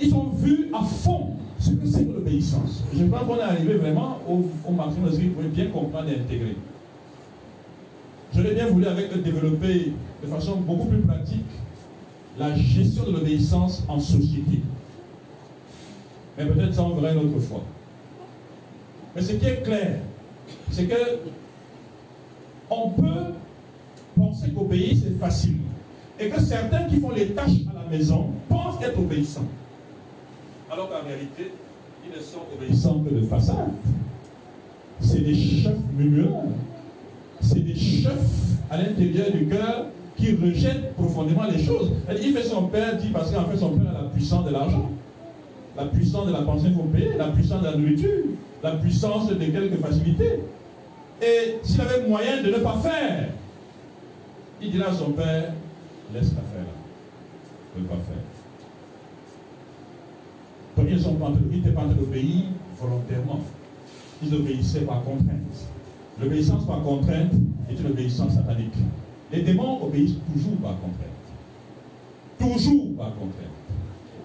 Ils 0.00 0.14
ont 0.14 0.28
vu 0.28 0.68
à 0.74 0.82
fond 0.84 1.30
ce 1.58 1.70
que 1.70 1.86
c'est 1.86 2.04
que 2.04 2.12
l'obéissance. 2.12 2.84
Je 2.94 3.04
crois 3.06 3.20
qu'on 3.20 3.36
est 3.36 3.42
arrivé 3.42 3.74
vraiment 3.74 4.18
au, 4.28 4.72
maximum 4.72 5.08
de 5.08 5.14
ce 5.14 5.20
qu'ils 5.20 5.32
pouvaient 5.32 5.48
bien 5.48 5.66
comprendre 5.68 6.08
et 6.08 6.20
intégrer. 6.20 6.56
J'aurais 8.34 8.54
bien 8.54 8.66
voulu 8.66 8.86
avec 8.86 9.12
eux 9.14 9.20
développer 9.20 9.92
de 10.22 10.28
façon 10.28 10.56
beaucoup 10.56 10.86
plus 10.86 11.00
pratique 11.00 11.46
la 12.38 12.54
gestion 12.54 13.04
de 13.04 13.12
l'obéissance 13.12 13.84
en 13.88 13.98
société. 13.98 14.60
Mais 16.36 16.44
peut-être 16.44 16.74
ça 16.74 16.82
on 16.82 16.94
verra 16.94 17.14
une 17.14 17.30
autre 17.30 17.40
fois. 17.40 17.62
Mais 19.14 19.22
ce 19.22 19.32
qui 19.32 19.46
est 19.46 19.62
clair, 19.62 20.00
c'est 20.70 20.84
que 20.84 21.20
on 22.68 22.90
peut 22.90 23.32
penser 24.14 24.50
qu'obéir 24.50 24.94
c'est 25.02 25.18
facile. 25.18 25.56
Et 26.18 26.28
que 26.28 26.40
certains 26.40 26.84
qui 26.84 27.00
font 27.00 27.10
les 27.10 27.28
tâches 27.28 27.62
à 27.70 27.82
la 27.84 27.96
maison 27.96 28.26
pensent 28.48 28.82
être 28.82 28.98
obéissants. 28.98 29.48
Alors 30.70 30.88
qu'en 30.88 31.06
réalité, 31.06 31.52
ils 32.04 32.16
ne 32.16 32.22
sont 32.22 32.42
obéissants 32.54 33.00
que 33.00 33.14
de 33.14 33.20
façade. 33.26 33.70
C'est 35.00 35.20
des 35.20 35.34
chefs 35.34 35.76
murmureurs. 35.96 36.44
C'est 37.40 37.64
des 37.64 37.74
chefs 37.74 38.12
à 38.70 38.78
l'intérieur 38.78 39.30
du 39.30 39.46
cœur 39.46 39.86
qui 40.16 40.34
rejettent 40.34 40.94
profondément 40.94 41.44
les 41.44 41.62
choses. 41.62 41.92
Il 42.20 42.32
fait 42.32 42.42
son 42.42 42.66
père, 42.68 42.96
dit 42.96 43.10
parce 43.10 43.30
qu'en 43.30 43.44
fait 43.44 43.56
son 43.56 43.78
père 43.78 43.90
a 43.90 44.02
la 44.04 44.08
puissance 44.08 44.44
de 44.44 44.50
l'argent. 44.50 44.90
La 45.76 45.84
puissance 45.84 46.26
de 46.26 46.32
la 46.32 46.42
pensée 46.42 46.68
faut 46.74 46.84
payer, 46.84 47.16
la 47.18 47.28
puissance 47.28 47.60
de 47.60 47.66
la 47.66 47.76
nourriture, 47.76 48.24
la 48.62 48.72
puissance 48.72 49.28
de 49.28 49.34
quelques 49.34 49.78
facilités. 49.80 50.40
Et 51.20 51.58
s'il 51.62 51.80
avait 51.82 52.08
moyen 52.08 52.42
de 52.42 52.48
ne 52.48 52.58
pas 52.58 52.76
faire, 52.78 53.28
il 54.60 54.70
dira 54.70 54.90
à 54.90 54.94
son 54.94 55.10
père, 55.10 55.52
laisse 56.14 56.30
la 56.30 56.42
faire. 56.42 56.66
Ne 57.78 57.84
pas 57.84 57.94
faire. 57.94 58.35
Ils 60.78 61.56
n'étaient 61.58 61.70
pas 61.70 61.80
en 61.82 61.84
train 61.86 61.94
d'obéir 61.94 62.44
volontairement. 62.80 63.40
Ils 64.22 64.34
obéissaient 64.34 64.80
par 64.80 65.02
contrainte. 65.02 65.28
L'obéissance 66.20 66.66
par 66.66 66.82
contrainte 66.82 67.32
est 67.70 67.74
une 67.80 67.86
obéissance 67.86 68.34
satanique. 68.34 68.74
Les 69.32 69.42
démons 69.42 69.82
obéissent 69.84 70.16
toujours 70.32 70.56
par 70.62 70.74
contrainte. 70.80 71.12
toujours 72.38 72.96
par 72.96 73.08
contraire. 73.14 73.50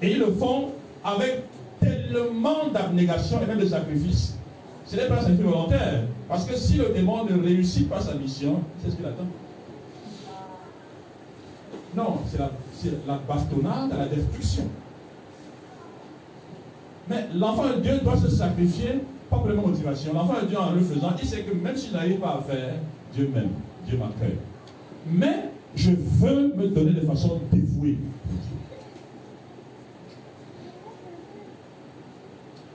Et 0.02 0.12
ils 0.12 0.20
le 0.20 0.32
font 0.32 0.70
avec 1.04 1.44
tellement 1.80 2.68
d'abnégation 2.74 3.40
et 3.42 3.46
même 3.46 3.60
de 3.60 3.66
sacrifice. 3.66 4.36
Ce 4.86 4.96
n'est 4.96 5.08
pas 5.08 5.16
un 5.16 5.22
sacrifice 5.22 5.46
volontaire. 5.46 6.04
Parce 6.28 6.46
que 6.46 6.56
si 6.56 6.78
le 6.78 6.90
démon 6.94 7.24
ne 7.26 7.42
réussit 7.42 7.90
pas 7.90 8.02
sa 8.02 8.16
mission, 8.16 8.62
c'est 8.84 8.92
ce 8.92 8.96
qu'il 8.96 9.06
attend. 9.06 9.28
Non, 11.96 12.20
c'est 12.30 12.38
la, 12.40 12.52
la 13.08 13.20
bastonnade 13.28 13.92
à 13.94 13.98
la 13.98 14.08
destruction. 14.08 14.64
Mais 17.12 17.28
l'enfant 17.36 17.68
de 17.68 17.82
Dieu 17.82 18.00
doit 18.02 18.16
se 18.16 18.30
sacrifier, 18.30 19.02
pas 19.30 19.38
pour 19.38 19.50
la 19.50 19.56
motivation. 19.56 20.14
L'enfant 20.14 20.42
de 20.42 20.48
Dieu, 20.48 20.58
en 20.58 20.72
le 20.72 20.80
faisant, 20.80 21.12
il 21.22 21.28
sait 21.28 21.42
que 21.42 21.54
même 21.54 21.76
s'il 21.76 21.92
n'arrive 21.92 22.20
pas 22.20 22.40
à 22.40 22.42
faire, 22.42 22.76
Dieu 23.14 23.30
m'aime, 23.34 23.50
Dieu 23.86 23.98
m'accueille. 23.98 24.38
Mais 25.12 25.50
je 25.76 25.92
veux 25.92 26.54
me 26.56 26.68
donner 26.70 26.92
de 26.92 27.06
façon 27.06 27.42
dévouée. 27.52 27.98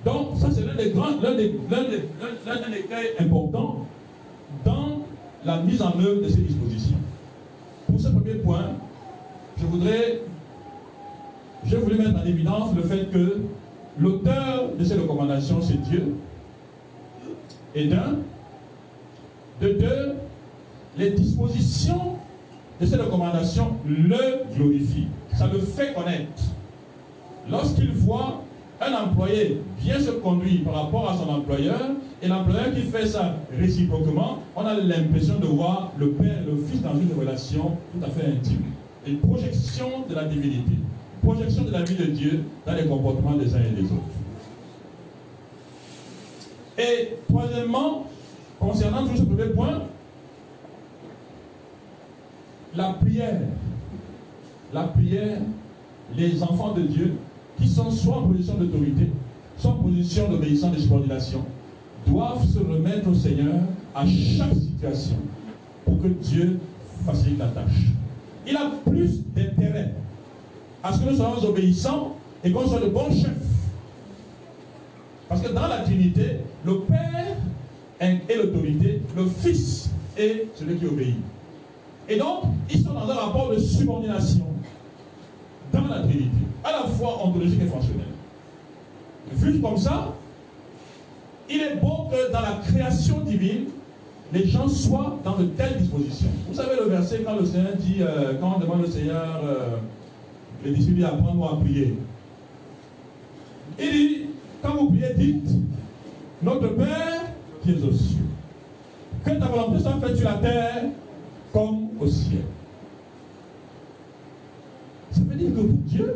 Donc, 0.04 0.36
ça, 0.38 0.48
c'est 0.52 0.66
l'un 0.66 0.74
des 0.74 0.90
grands, 0.90 1.18
l'un 1.22 1.34
des, 1.34 1.58
l'un 1.70 2.70
des, 2.70 2.82
cas 2.82 3.00
importants 3.18 3.86
dans 4.66 5.00
la 5.46 5.62
mise 5.62 5.80
en 5.80 5.98
œuvre 5.98 6.22
de 6.22 6.28
ces 6.28 6.42
dispositions. 6.42 6.98
Pour 7.86 7.98
ce 7.98 8.08
premier 8.08 8.34
point, 8.34 8.72
je 9.58 9.64
voudrais, 9.64 10.20
je 11.64 11.76
voulais 11.78 11.96
mettre 11.96 12.20
en 12.20 12.26
évidence 12.26 12.74
le 12.76 12.82
fait 12.82 13.10
que 13.10 13.40
l'auteur 13.98 14.70
de 14.78 14.84
ces 14.84 14.94
recommandations, 14.94 15.60
c'est 15.60 15.80
Dieu. 15.82 16.14
Et 17.74 17.86
d'un, 17.86 18.18
de 19.60 19.68
deux, 19.68 20.14
les 20.96 21.10
dispositions 21.10 22.16
de 22.80 22.86
ces 22.86 22.96
recommandations 22.96 23.76
le 23.86 24.54
glorifient. 24.54 25.08
Ça 25.36 25.46
le 25.52 25.58
fait 25.58 25.94
connaître. 25.94 26.42
Lorsqu'il 27.50 27.92
voit 27.92 28.42
un 28.80 28.92
employé 28.92 29.60
bien 29.82 29.98
se 29.98 30.10
conduire 30.10 30.64
par 30.64 30.84
rapport 30.84 31.10
à 31.10 31.16
son 31.16 31.28
employeur, 31.28 31.80
et 32.22 32.28
l'employeur 32.28 32.74
qui 32.74 32.82
fait 32.82 33.06
ça 33.06 33.36
réciproquement, 33.58 34.38
on 34.54 34.64
a 34.64 34.74
l'impression 34.74 35.38
de 35.38 35.46
voir 35.46 35.92
le 35.98 36.10
père 36.12 36.38
et 36.42 36.50
le 36.50 36.56
fils 36.56 36.82
dans 36.82 36.94
une 36.98 37.12
relation 37.18 37.76
tout 37.92 38.04
à 38.04 38.08
fait 38.08 38.26
intime. 38.26 38.64
Une 39.06 39.18
projection 39.18 39.86
de 40.08 40.14
la 40.14 40.24
divinité, 40.24 40.72
projection 41.26 41.64
de 41.64 41.72
la 41.72 41.82
vie 41.82 41.96
de 41.96 42.04
Dieu 42.04 42.44
dans 42.64 42.74
les 42.74 42.84
comportements 42.84 43.36
des 43.36 43.52
uns 43.52 43.58
et 43.58 43.82
des 43.82 43.90
autres. 43.90 44.14
Et 46.78 47.16
troisièmement, 47.28 48.06
concernant 48.60 49.06
tout 49.06 49.16
ce 49.16 49.22
premier 49.22 49.46
point, 49.46 49.82
la 52.76 52.92
prière, 52.92 53.40
la 54.72 54.84
prière, 54.84 55.38
les 56.16 56.40
enfants 56.42 56.74
de 56.74 56.82
Dieu 56.82 57.14
qui 57.58 57.66
sont 57.66 57.90
soit 57.90 58.18
en 58.18 58.28
position 58.28 58.54
d'autorité, 58.54 59.10
soit 59.58 59.72
en 59.72 59.78
position 59.78 60.30
d'obéissance 60.30 60.74
et 60.74 60.76
de 60.76 60.82
subordination, 60.82 61.44
doivent 62.06 62.46
se 62.46 62.60
remettre 62.60 63.08
au 63.08 63.14
Seigneur 63.14 63.62
à 63.94 64.06
chaque 64.06 64.54
situation 64.54 65.16
pour 65.84 66.00
que 66.00 66.08
Dieu 66.08 66.60
facilite 67.04 67.38
la 67.38 67.48
tâche. 67.48 67.86
Il 68.46 68.56
a 68.56 68.70
plus 68.84 69.22
d'intérêt 69.34 69.94
à 70.86 70.92
ce 70.92 71.00
que 71.00 71.10
nous 71.10 71.16
soyons 71.16 71.44
obéissants 71.48 72.16
et 72.44 72.52
qu'on 72.52 72.66
soit 72.66 72.80
de 72.80 72.86
bons 72.86 73.10
chefs. 73.10 73.30
Parce 75.28 75.40
que 75.40 75.52
dans 75.52 75.66
la 75.66 75.78
Trinité, 75.78 76.38
le 76.64 76.80
Père 76.80 77.36
est 77.98 78.36
l'autorité, 78.36 79.02
le 79.16 79.26
Fils 79.26 79.90
est 80.16 80.46
celui 80.54 80.76
qui 80.78 80.86
obéit. 80.86 81.16
Et 82.08 82.16
donc, 82.16 82.44
ils 82.70 82.80
sont 82.82 82.92
dans 82.92 83.10
un 83.10 83.14
rapport 83.14 83.50
de 83.50 83.58
subordination 83.58 84.46
dans 85.72 85.88
la 85.88 86.00
Trinité, 86.00 86.36
à 86.62 86.70
la 86.70 86.82
fois 86.86 87.20
ontologique 87.24 87.60
et 87.62 87.66
fonctionnel. 87.66 88.06
Vu 89.32 89.60
comme 89.60 89.76
ça, 89.76 90.14
il 91.50 91.60
est 91.60 91.76
bon 91.76 92.08
que 92.08 92.32
dans 92.32 92.40
la 92.40 92.60
création 92.64 93.20
divine, 93.20 93.64
les 94.32 94.46
gens 94.46 94.68
soient 94.68 95.18
dans 95.24 95.36
de 95.36 95.46
telles 95.46 95.78
dispositions. 95.78 96.28
Vous 96.48 96.54
savez 96.54 96.76
le 96.78 96.88
verset 96.88 97.22
quand 97.24 97.36
le 97.36 97.44
Seigneur 97.44 97.72
dit, 97.76 97.96
euh, 98.00 98.34
quand 98.40 98.54
on 98.56 98.60
demande 98.60 98.84
au 98.84 98.90
Seigneur, 98.90 99.40
euh, 99.44 99.76
les 100.64 100.72
disciples 100.72 101.04
apprendre 101.04 101.52
à 101.52 101.56
prier. 101.60 101.98
Il 103.78 103.90
dit, 103.90 104.26
quand 104.62 104.76
vous 104.76 104.90
priez, 104.90 105.14
dites, 105.14 105.50
notre 106.42 106.68
Père 106.68 107.32
qui 107.62 107.70
est 107.72 107.82
aux 107.82 107.92
cieux, 107.92 108.26
que 109.24 109.30
ta 109.30 109.46
volonté 109.46 109.82
soit 109.82 110.00
faite 110.00 110.16
sur 110.16 110.28
la 110.28 110.36
terre 110.36 110.84
comme 111.52 111.88
au 112.00 112.06
ciel. 112.06 112.42
Ça 115.10 115.20
veut 115.20 115.34
dire 115.36 115.50
que 115.50 115.60
pour 115.60 115.78
Dieu, 115.86 116.14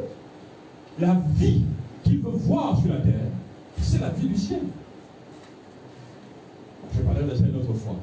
la 0.98 1.16
vie 1.36 1.62
qu'il 2.04 2.18
veut 2.20 2.30
voir 2.30 2.78
sur 2.78 2.92
la 2.92 3.00
terre, 3.00 3.30
c'est 3.78 4.00
la 4.00 4.10
vie 4.10 4.28
du 4.28 4.36
ciel. 4.36 4.60
Je 6.94 7.00
parlerai 7.02 7.24
de 7.24 7.34
ça 7.34 7.44
une 7.44 7.56
autre 7.56 7.72
fois. 7.72 7.96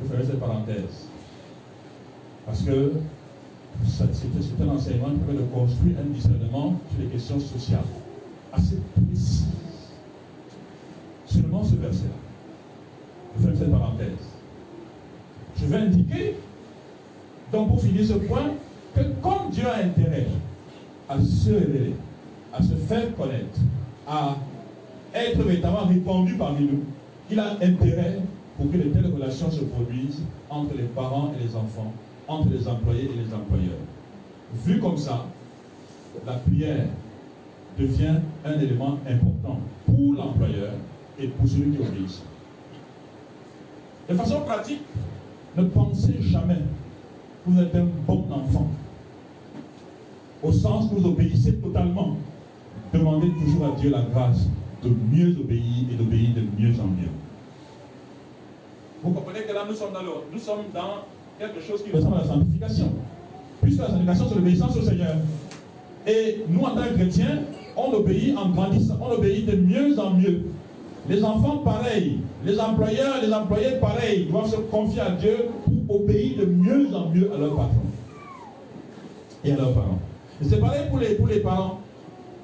Je 0.00 0.08
ferai 0.08 0.24
cette 0.24 0.40
parenthèse. 0.40 1.08
Parce 2.44 2.62
que 2.62 2.92
c'est 3.86 4.62
un 4.62 4.68
enseignement 4.68 5.08
qui 5.10 5.18
permet 5.18 5.40
de 5.40 5.46
construire 5.46 5.96
un 6.00 6.12
discernement 6.14 6.80
sur 6.90 7.02
les 7.02 7.08
questions 7.08 7.40
sociales 7.40 7.80
assez 8.52 8.78
précis. 8.94 9.44
Seulement 11.26 11.64
ce 11.64 11.76
verset-là. 11.76 12.14
Je 13.36 13.42
ferai 13.42 13.56
cette 13.56 13.70
parenthèse. 13.70 14.08
Je 15.60 15.66
vais 15.66 15.76
indiquer, 15.76 16.36
donc 17.52 17.68
pour 17.68 17.80
finir 17.80 18.06
ce 18.06 18.14
point, 18.14 18.52
que 18.94 19.00
comme 19.22 19.50
Dieu 19.50 19.66
a 19.66 19.84
intérêt 19.84 20.26
à 21.08 21.20
se 21.20 21.50
révéler, 21.50 21.94
à 22.52 22.62
se 22.62 22.74
faire 22.74 23.14
connaître, 23.16 23.58
à 24.06 24.36
être 25.14 25.42
véritablement 25.42 25.86
répandu 25.86 26.34
parmi 26.34 26.66
nous, 26.66 26.84
il 27.30 27.38
a 27.38 27.52
intérêt 27.54 28.18
pour 28.56 28.70
que 28.70 28.76
de 28.76 28.82
telles 28.84 29.12
relations 29.12 29.50
se 29.50 29.64
produisent 29.64 30.22
entre 30.48 30.76
les 30.76 30.84
parents 30.84 31.32
et 31.38 31.42
les 31.42 31.56
enfants, 31.56 31.92
entre 32.28 32.48
les 32.50 32.66
employés 32.66 33.04
et 33.04 33.16
les 33.16 33.34
employeurs. 33.34 33.78
Vu 34.64 34.78
comme 34.78 34.96
ça, 34.96 35.26
la 36.26 36.34
prière 36.34 36.86
devient 37.78 38.20
un 38.44 38.60
élément 38.60 38.98
important 39.08 39.58
pour 39.86 40.14
l'employeur 40.14 40.72
et 41.18 41.28
pour 41.28 41.48
celui 41.48 41.72
qui 41.72 41.82
obéit. 41.82 42.22
De 44.08 44.14
façon 44.14 44.40
pratique, 44.42 44.82
ne 45.56 45.64
pensez 45.64 46.20
jamais 46.20 46.56
que 47.44 47.50
vous 47.50 47.60
êtes 47.60 47.74
un 47.74 47.86
bon 48.06 48.26
enfant. 48.30 48.68
Au 50.42 50.52
sens 50.52 50.90
que 50.90 50.94
vous 50.96 51.06
obéissez 51.08 51.54
totalement. 51.54 52.16
Demandez 52.92 53.30
toujours 53.32 53.66
à 53.66 53.80
Dieu 53.80 53.90
la 53.90 54.02
grâce 54.02 54.46
de 54.82 54.88
mieux 54.88 55.36
obéir 55.40 55.86
et 55.90 55.94
d'obéir 55.94 56.30
de 56.34 56.42
mieux 56.42 56.74
en 56.80 56.86
mieux. 56.86 57.08
Vous 59.02 59.10
comprenez 59.10 59.42
que 59.42 59.52
là, 59.52 59.64
nous 59.68 59.74
sommes 59.74 59.92
dans, 59.92 60.02
nous 60.32 60.38
sommes 60.38 60.66
dans 60.72 61.04
quelque 61.38 61.60
chose 61.60 61.82
qui 61.82 61.90
ressemble 61.90 62.16
à 62.16 62.20
la 62.20 62.26
sanctification. 62.26 62.92
Puisque 63.62 63.78
la 63.78 63.86
sanctification, 63.86 64.26
c'est 64.28 64.34
l'obéissance 64.34 64.76
au 64.76 64.82
Seigneur. 64.82 65.16
Et 66.06 66.44
nous, 66.48 66.60
en 66.60 66.74
tant 66.74 66.82
que 66.82 66.94
chrétiens, 66.94 67.40
on 67.76 67.92
obéit 67.92 68.36
en 68.36 68.50
grandissant, 68.50 68.98
on 69.00 69.12
obéit 69.12 69.46
de 69.46 69.56
mieux 69.56 69.98
en 69.98 70.10
mieux. 70.10 70.42
Les 71.08 71.22
enfants, 71.22 71.58
pareil. 71.58 72.18
Les 72.44 72.58
employeurs, 72.58 73.16
les 73.22 73.32
employés, 73.32 73.76
pareil, 73.80 74.26
doivent 74.30 74.50
se 74.50 74.56
confier 74.56 75.00
à 75.00 75.10
Dieu 75.10 75.48
pour 75.86 76.02
obéir 76.02 76.38
de 76.38 76.46
mieux 76.46 76.88
en 76.94 77.10
mieux 77.10 77.30
à 77.34 77.38
leur 77.38 77.56
patron 77.56 77.82
et 79.44 79.52
à 79.52 79.56
leurs 79.56 79.72
parents. 79.72 79.98
Et 80.40 80.44
c'est 80.48 80.60
pareil 80.60 80.82
pour 80.88 80.98
les, 80.98 81.14
pour 81.14 81.26
les 81.26 81.40
parents. 81.40 81.80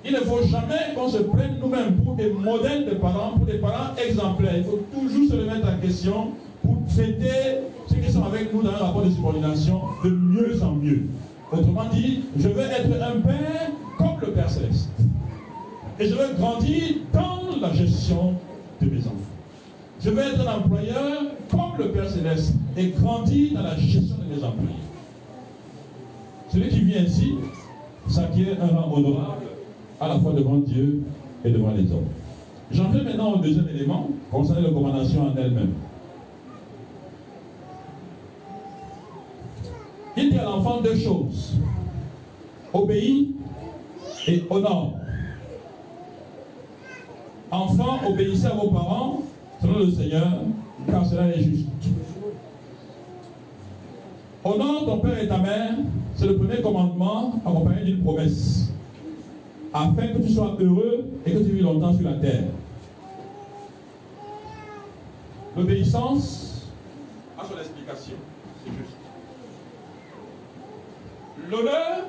Il 0.04 0.12
ne 0.12 0.18
faut 0.18 0.42
jamais 0.42 0.94
qu'on 0.94 1.08
se 1.08 1.18
prenne 1.18 1.58
nous-mêmes 1.60 1.96
pour 1.96 2.14
des 2.14 2.30
modèles 2.30 2.86
de 2.86 2.94
parents, 2.94 3.32
pour 3.36 3.46
des 3.46 3.58
parents 3.58 3.94
exemplaires. 4.02 4.56
Il 4.56 4.64
faut 4.64 4.84
toujours 4.92 5.28
se 5.28 5.36
remettre 5.36 5.68
en 5.68 5.78
question 5.78 6.28
pour 6.62 6.78
traiter 6.94 7.60
ceux 7.90 7.96
qui 7.96 8.12
sont 8.12 8.24
avec 8.24 8.52
nous 8.52 8.62
dans 8.62 8.70
un 8.70 8.76
rapport 8.76 9.02
de 9.04 9.10
subordination 9.10 9.80
de 10.04 10.10
mieux 10.10 10.62
en 10.62 10.72
mieux. 10.72 11.02
Autrement 11.50 11.86
dit, 11.92 12.20
je 12.38 12.48
veux 12.48 12.60
être 12.60 13.02
un 13.02 13.20
père 13.20 13.70
comme 13.98 14.20
le 14.20 14.28
Père 14.28 14.48
Céleste. 14.48 14.90
Et 15.98 16.06
je 16.06 16.14
veux 16.14 16.34
grandir 16.38 16.82
dans 17.12 17.60
la 17.60 17.72
gestion 17.74 18.34
de 18.80 18.88
mes 18.88 19.00
enfants. 19.00 19.16
Je 20.02 20.10
veux 20.10 20.22
être 20.22 20.48
un 20.48 20.58
employeur 20.58 21.22
comme 21.50 21.78
le 21.78 21.88
Père 21.90 22.08
Céleste 22.08 22.54
et 22.76 22.90
grandir 22.90 23.54
dans 23.54 23.62
la 23.62 23.76
gestion 23.76 24.16
de 24.16 24.34
mes 24.34 24.44
employés. 24.44 24.74
Celui 26.52 26.68
qui 26.68 26.80
vit 26.80 26.98
ainsi 26.98 27.34
s'acquiert 28.08 28.56
un 28.62 28.68
rang 28.68 28.92
honorable 28.96 29.46
à 30.00 30.08
la 30.08 30.18
fois 30.18 30.32
devant 30.32 30.56
Dieu 30.56 31.02
et 31.44 31.50
devant 31.50 31.72
les 31.72 31.90
hommes. 31.92 32.08
J'en 32.70 32.88
viens 32.90 33.02
maintenant 33.02 33.32
au 33.32 33.38
deuxième 33.38 33.68
élément 33.68 34.08
concernant 34.30 34.62
la 34.62 34.68
recommandation 34.68 35.28
en 35.28 35.36
elle-même. 35.36 35.72
Il 40.20 40.30
dit 40.30 40.38
à 40.38 40.44
l'enfant 40.44 40.80
deux 40.82 40.96
choses. 40.96 41.54
Obéis 42.72 43.34
et 44.28 44.44
honore. 44.50 44.98
Enfants, 47.50 47.98
obéissez 48.08 48.46
à 48.46 48.50
vos 48.50 48.68
parents 48.68 49.22
selon 49.60 49.78
le 49.78 49.90
Seigneur, 49.90 50.42
car 50.88 51.06
cela 51.06 51.28
est 51.28 51.42
juste. 51.42 51.66
Honore 54.44 54.86
ton 54.86 54.98
père 54.98 55.18
et 55.22 55.28
ta 55.28 55.38
mère, 55.38 55.74
C'est 56.16 56.26
le 56.26 56.36
premier 56.36 56.60
commandement 56.60 57.40
accompagné 57.44 57.84
d'une 57.84 58.02
promesse. 58.02 58.72
Afin 59.72 60.08
que 60.08 60.18
tu 60.22 60.32
sois 60.32 60.56
heureux 60.60 61.08
et 61.24 61.32
que 61.32 61.38
tu 61.38 61.52
vis 61.52 61.60
longtemps 61.60 61.94
sur 61.94 62.10
la 62.10 62.16
terre. 62.16 62.44
L'obéissance 65.56 66.66
a 67.38 67.42
son 67.42 67.58
explication. 67.58 68.16
C'est 68.64 68.72
juste. 68.72 68.99
L'honneur, 71.50 72.06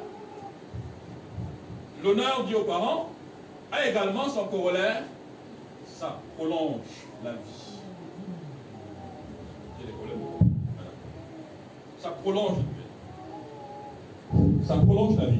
l'honneur 2.03 2.45
dû 2.45 2.53
aux 2.53 2.63
parents, 2.63 3.09
a 3.71 3.87
également 3.87 4.29
son 4.29 4.45
corollaire. 4.45 5.03
Ça 5.85 6.19
prolonge 6.37 6.81
la 7.23 7.31
vie. 7.31 7.37
Ça 11.99 12.09
prolonge 12.09 12.57
la 12.57 12.63
vie. 14.43 14.65
Ça 14.67 14.75
prolonge 14.75 15.17
la 15.17 15.25
vie. 15.25 15.39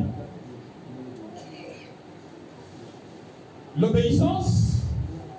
L'obéissance 3.78 4.78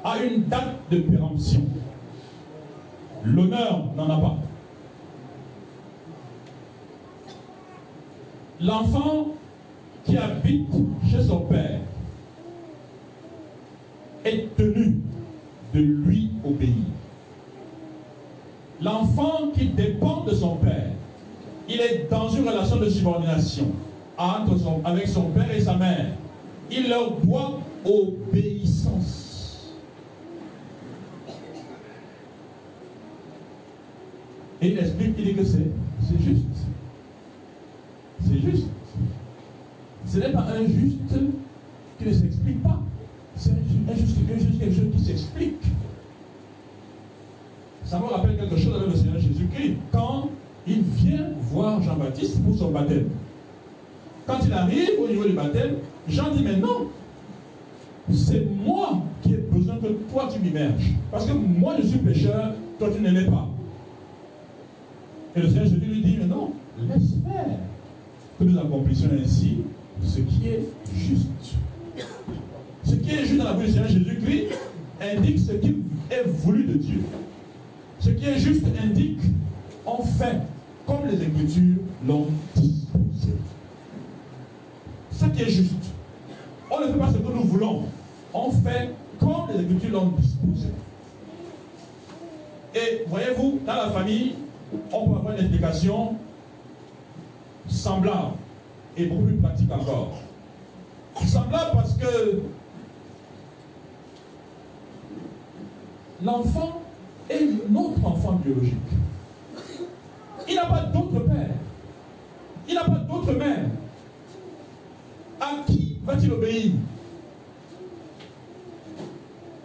a 0.05 0.19
une 0.19 0.45
date 0.45 0.89
de 0.91 0.99
péremption. 1.01 1.63
L'honneur 3.25 3.87
n'en 3.97 4.09
a 4.09 4.21
pas. 4.21 4.37
L'enfant 8.63 9.29
qui 10.05 10.17
habite 10.17 10.71
chez 11.11 11.23
son 11.23 11.41
père 11.41 11.81
est 14.25 14.57
tenu 14.57 14.99
de 15.75 15.81
lui 15.81 16.31
obéir. 16.45 16.85
L'enfant 18.81 19.51
qui 19.53 19.67
dépend 19.67 20.23
de 20.23 20.33
son 20.33 20.57
père, 20.57 20.91
il 21.69 21.81
est 21.81 22.09
dans 22.09 22.29
une 22.29 22.49
relation 22.49 22.77
de 22.77 22.89
subordination 22.89 23.67
avec 24.85 25.09
son 25.09 25.23
père 25.31 25.53
et 25.53 25.61
sa 25.61 25.77
mère. 25.77 26.13
Il 26.71 26.89
leur 26.89 27.17
doit 27.17 27.61
obéissance. 27.85 29.73
Et 34.61 34.69
il 34.69 34.79
explique, 34.79 35.15
il 35.19 35.25
dit 35.25 35.35
que 35.35 35.45
c'est 35.45 35.71
juste. 36.21 36.47
C'est 38.27 38.39
juste. 38.39 38.67
Ce 40.07 40.19
n'est 40.19 40.33
pas 40.33 40.47
un 40.55 40.67
juste 40.67 40.99
qui 41.99 42.05
ne 42.05 42.13
s'explique 42.13 42.63
pas. 42.63 42.81
C'est 43.37 43.51
un 43.51 43.95
juste, 43.97 44.59
quelque 44.59 44.75
chose 44.75 44.91
qui 44.97 45.05
s'explique. 45.05 45.63
Ça 47.85 47.99
me 47.99 48.05
rappelle 48.05 48.37
quelque 48.37 48.57
chose 48.57 48.75
avec 48.75 48.89
le 48.89 48.97
Seigneur 48.97 49.21
Jésus-Christ. 49.21 49.77
Quand 49.91 50.29
il 50.67 50.83
vient 50.83 51.29
voir 51.51 51.83
Jean-Baptiste 51.83 52.43
pour 52.43 52.57
son 52.57 52.71
baptême. 52.71 53.09
Quand 54.27 54.39
il 54.45 54.53
arrive 54.53 54.91
au 55.03 55.09
niveau 55.09 55.25
du 55.25 55.33
baptême, 55.33 55.77
Jean 56.09 56.31
dit, 56.31 56.43
mais 56.43 56.57
non, 56.57 56.89
c'est 58.13 58.47
moi 58.65 59.03
qui 59.23 59.35
ai 59.35 59.39
besoin 59.39 59.77
que 59.77 59.89
toi 60.13 60.29
tu 60.33 60.39
m'immerges. 60.41 60.93
Parce 61.11 61.27
que 61.27 61.33
moi 61.33 61.75
je 61.81 61.87
suis 61.87 61.99
pécheur, 61.99 62.55
toi 62.79 62.89
tu 62.95 63.03
ne 63.03 63.11
l'es 63.11 63.27
pas. 63.27 63.49
Et 65.35 65.41
le 65.41 65.49
Seigneur 65.49 65.65
Jésus 65.65 65.77
lui 65.77 66.03
dit, 66.03 66.17
mais 66.21 66.27
non, 66.27 66.53
laisse 66.89 67.15
faire 67.25 67.59
nous 68.45 68.59
accomplissions 68.59 69.11
ainsi 69.23 69.59
ce 70.05 70.21
qui 70.21 70.49
est 70.49 70.69
juste. 70.97 71.29
Ce 72.85 72.95
qui 72.95 73.11
est 73.11 73.25
juste 73.25 73.39
dans 73.39 73.45
la 73.45 73.53
bouche 73.53 73.67
du 73.67 73.73
Seigneur 73.73 73.89
Jésus-Christ 73.89 74.47
indique 75.01 75.39
ce 75.39 75.53
qui 75.53 75.77
est 76.11 76.25
voulu 76.27 76.65
de 76.65 76.75
Dieu. 76.75 77.03
Ce 78.01 78.11
qui 78.11 78.27
est 78.27 78.39
juste 78.39 78.65
indique, 78.83 79.21
en 79.87 80.03
fait, 80.03 80.41
comme 80.87 81.07
les 81.07 81.23
Écritures 81.23 81.77
l'ont 82.07 82.27
disposé. 82.57 83.35
Ce 85.13 85.25
qui 85.27 85.43
est 85.43 85.51
juste. 85.51 85.75
On 86.71 86.81
ne 86.81 86.87
fait 86.93 86.99
pas 86.99 87.13
ce 87.13 87.19
que 87.19 87.33
nous 87.33 87.45
voulons. 87.45 87.85
On 88.35 88.51
fait 88.51 88.91
comme 89.21 89.49
les 89.55 89.63
Écritures 89.63 89.91
l'ont 89.91 90.13
disposé. 90.19 90.69
Et 92.75 93.05
voyez-vous, 93.07 93.61
dans 93.67 93.75
la 93.75 93.91
famille, 93.91 94.35
on 94.93 95.09
peut 95.09 95.17
avoir 95.19 95.35
une 95.35 95.41
explication 95.41 96.17
semblable 97.69 98.35
et 98.97 99.07
beaucoup 99.07 99.25
plus 99.25 99.37
pratique 99.37 99.71
encore. 99.73 100.19
Semblable 101.25 101.71
parce 101.75 101.95
que 101.95 102.43
l'enfant 106.23 106.83
est 107.31 107.47
notre 107.71 108.05
enfant 108.07 108.33
biologique. 108.33 108.77
Il 110.49 110.55
n'a 110.55 110.67
pas 110.67 110.81
d'autre 110.85 111.21
père. 111.21 111.51
Il 112.69 112.75
n'a 112.75 112.85
pas 112.85 112.97
d'autre 112.97 113.33
mère. 113.33 113.67
À 115.41 115.63
qui 115.67 115.99
va-t-il 116.05 116.33
obéir? 116.33 116.73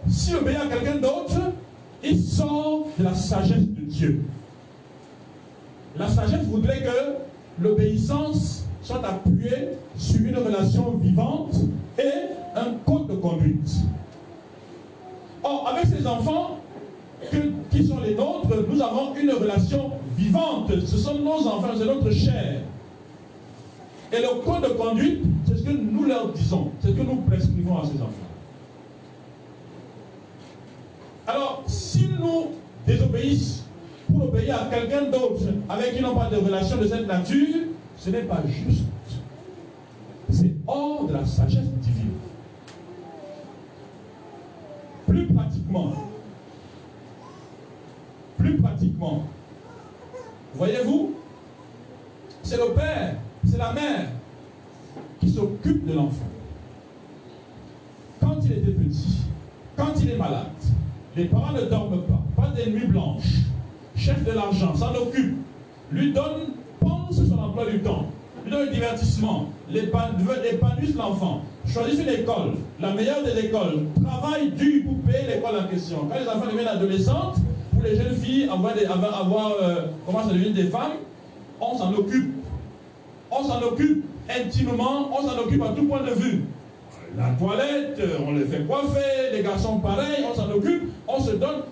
S'il 0.10 0.36
obéit 0.38 0.58
à 0.58 0.68
quelqu'un 0.68 0.95
d'autre, 0.95 1.39
il 2.04 2.22
sort 2.22 2.88
de 2.98 3.04
la 3.04 3.14
sagesse 3.14 3.68
de 3.68 3.82
Dieu. 3.82 4.24
La 5.95 6.08
sagesse 6.08 6.45
voudrait 6.45 6.82
que 6.82 7.26
l'obéissance 7.62 8.66
soit 8.82 9.03
appuyée 9.05 9.70
sur 9.97 10.22
une 10.22 10.38
relation 10.38 10.91
vivante 10.91 11.55
et 11.97 12.55
un 12.55 12.74
code 12.86 13.08
de 13.08 13.16
conduite. 13.16 13.76
Or, 15.43 15.68
avec 15.74 15.86
ces 15.86 16.05
enfants 16.05 16.60
qui 17.72 17.86
sont 17.86 17.99
les 17.99 18.16
nôtres, 18.16 18.47
nous 18.70 18.82
avons 18.82 19.16
une 19.16 19.32
relation 19.32 19.91
vivante. 20.16 20.72
Ce 20.86 20.97
sont 20.97 21.16
nos 21.16 21.47
enfants, 21.47 21.74
c'est 21.78 21.86
notre 21.86 22.12
chair. 22.12 22.62
Et 24.12 24.22
le 24.22 24.41
code 24.45 24.64
de 24.64 24.70
conduite, 24.70 25.22
c'est 25.45 25.58
ce 25.58 25.64
que 25.64 25.72
nous 25.72 26.05
leur 26.05 26.30
disons, 26.32 26.72
c'est 26.80 26.89
ce 26.89 26.93
que 26.93 27.01
nous 27.01 27.18
prescrivons 27.28 27.78
à 27.78 27.86
ces 27.86 28.01
enfants. 28.01 28.14
Alors, 31.28 31.64
si 31.68 32.08
nous 32.18 32.51
désobéissons 32.86 33.64
pour 34.18 34.30
obéir 34.30 34.63
à 34.63 34.65
quelqu'un 34.65 35.09
d'autre 35.11 35.43
avec 35.70 35.95
qui 35.95 36.01
n'ont 36.01 36.15
pas 36.15 36.30
de 36.30 36.38
relation 36.38 36.78
de 36.78 36.88
cette 36.88 37.07
nature, 37.07 37.55
ce 37.97 38.09
n'est 38.09 38.24
pas 38.24 38.41
juste. 38.47 38.86
C'est 40.30 40.53
hors 40.65 41.05
de 41.05 41.13
la 41.13 41.26
sagesse 41.26 41.70
divine. 41.82 42.11
Plus 45.07 45.28
pratiquement, 45.28 45.93
plus 48.38 48.57
pratiquement, 48.57 49.24
voyez-vous, 50.55 51.13
c'est 52.43 52.57
le 52.57 52.74
père, 52.74 53.15
c'est 53.45 53.57
la 53.57 53.72
mère 53.72 54.07
qui 55.20 55.30
s'occupe 55.30 55.86
de 55.86 55.93
l'enfant. 55.93 56.26
Quand 58.20 58.36
il 58.43 58.51
était 58.51 58.72
petit, 58.72 59.22
quand 59.76 59.93
il 60.01 60.11
est 60.11 60.18
malade, 60.18 60.47
les 61.15 61.26
parents 61.26 61.53
ne 61.53 61.61
dorment 61.61 62.03
pas, 62.03 62.22
pas 62.36 62.49
des 62.49 62.70
nuits 62.72 62.88
blanches, 62.88 63.47
chef 63.98 64.24
de 64.24 64.32
l'argent, 64.32 64.76
s'en 64.76 64.93
occupe, 64.95 65.38
lui 65.91 66.14
donne, 66.14 66.54
pense 66.80 67.16
son 67.16 67.38
emploi 67.38 67.66
du 67.66 67.80
temps, 67.80 68.06
lui 68.43 68.52
donne 68.52 68.68
le 68.68 68.74
divertissement, 68.74 69.50
épanouisse 69.74 70.95
l'enfant, 70.95 71.41
choisit 71.68 72.02
une 72.02 72.22
école, 72.22 72.54
la 72.80 72.93
meilleure 72.93 73.24
des 73.24 73.45
écoles, 73.45 73.86
travaille 74.04 74.52
dur 74.52 74.84
pour 74.86 75.00
payer 75.02 75.36
l'école 75.36 75.60
en 75.60 75.68
question. 75.68 76.08
Quand 76.10 76.20
les 76.20 76.28
enfants 76.28 76.52
deviennent 76.52 76.68
adolescentes, 76.68 77.38
pour 77.74 77.84
les 77.84 77.95
jeunes 77.95 78.16
filles, 78.16 78.50
avoir, 78.50 78.74
des, 78.74 78.86
avoir, 78.86 79.52
euh, 79.62 79.82
comment 80.06 80.24
ça 80.24 80.34
devient 80.34 80.52
des 80.52 80.66
femmes, 80.66 80.93
on 81.60 81.78
s'en 81.78 81.93
occupe. 81.93 82.34
On 83.30 83.43
s'en 83.43 83.62
occupe 83.62 84.06
intimement, 84.30 85.10
on 85.12 85.28
s'en 85.28 85.38
occupe 85.39 85.62
à 85.62 85.70
tout 85.70 85.86
point 85.86 86.02
de 86.02 86.12
vue. 86.12 86.45
La 87.18 87.30
toilette, 87.32 88.02
on 88.26 88.34
les 88.34 88.45
fait 88.45 88.66
coiffer, 88.66 89.32
les 89.34 89.43
garçons 89.43 89.80
pareil, 89.80 90.24
on 90.30 90.36
s'en 90.36 90.50
occupe, 90.52 90.91
on 91.08 91.20
se 91.20 91.32
donne. 91.32 91.64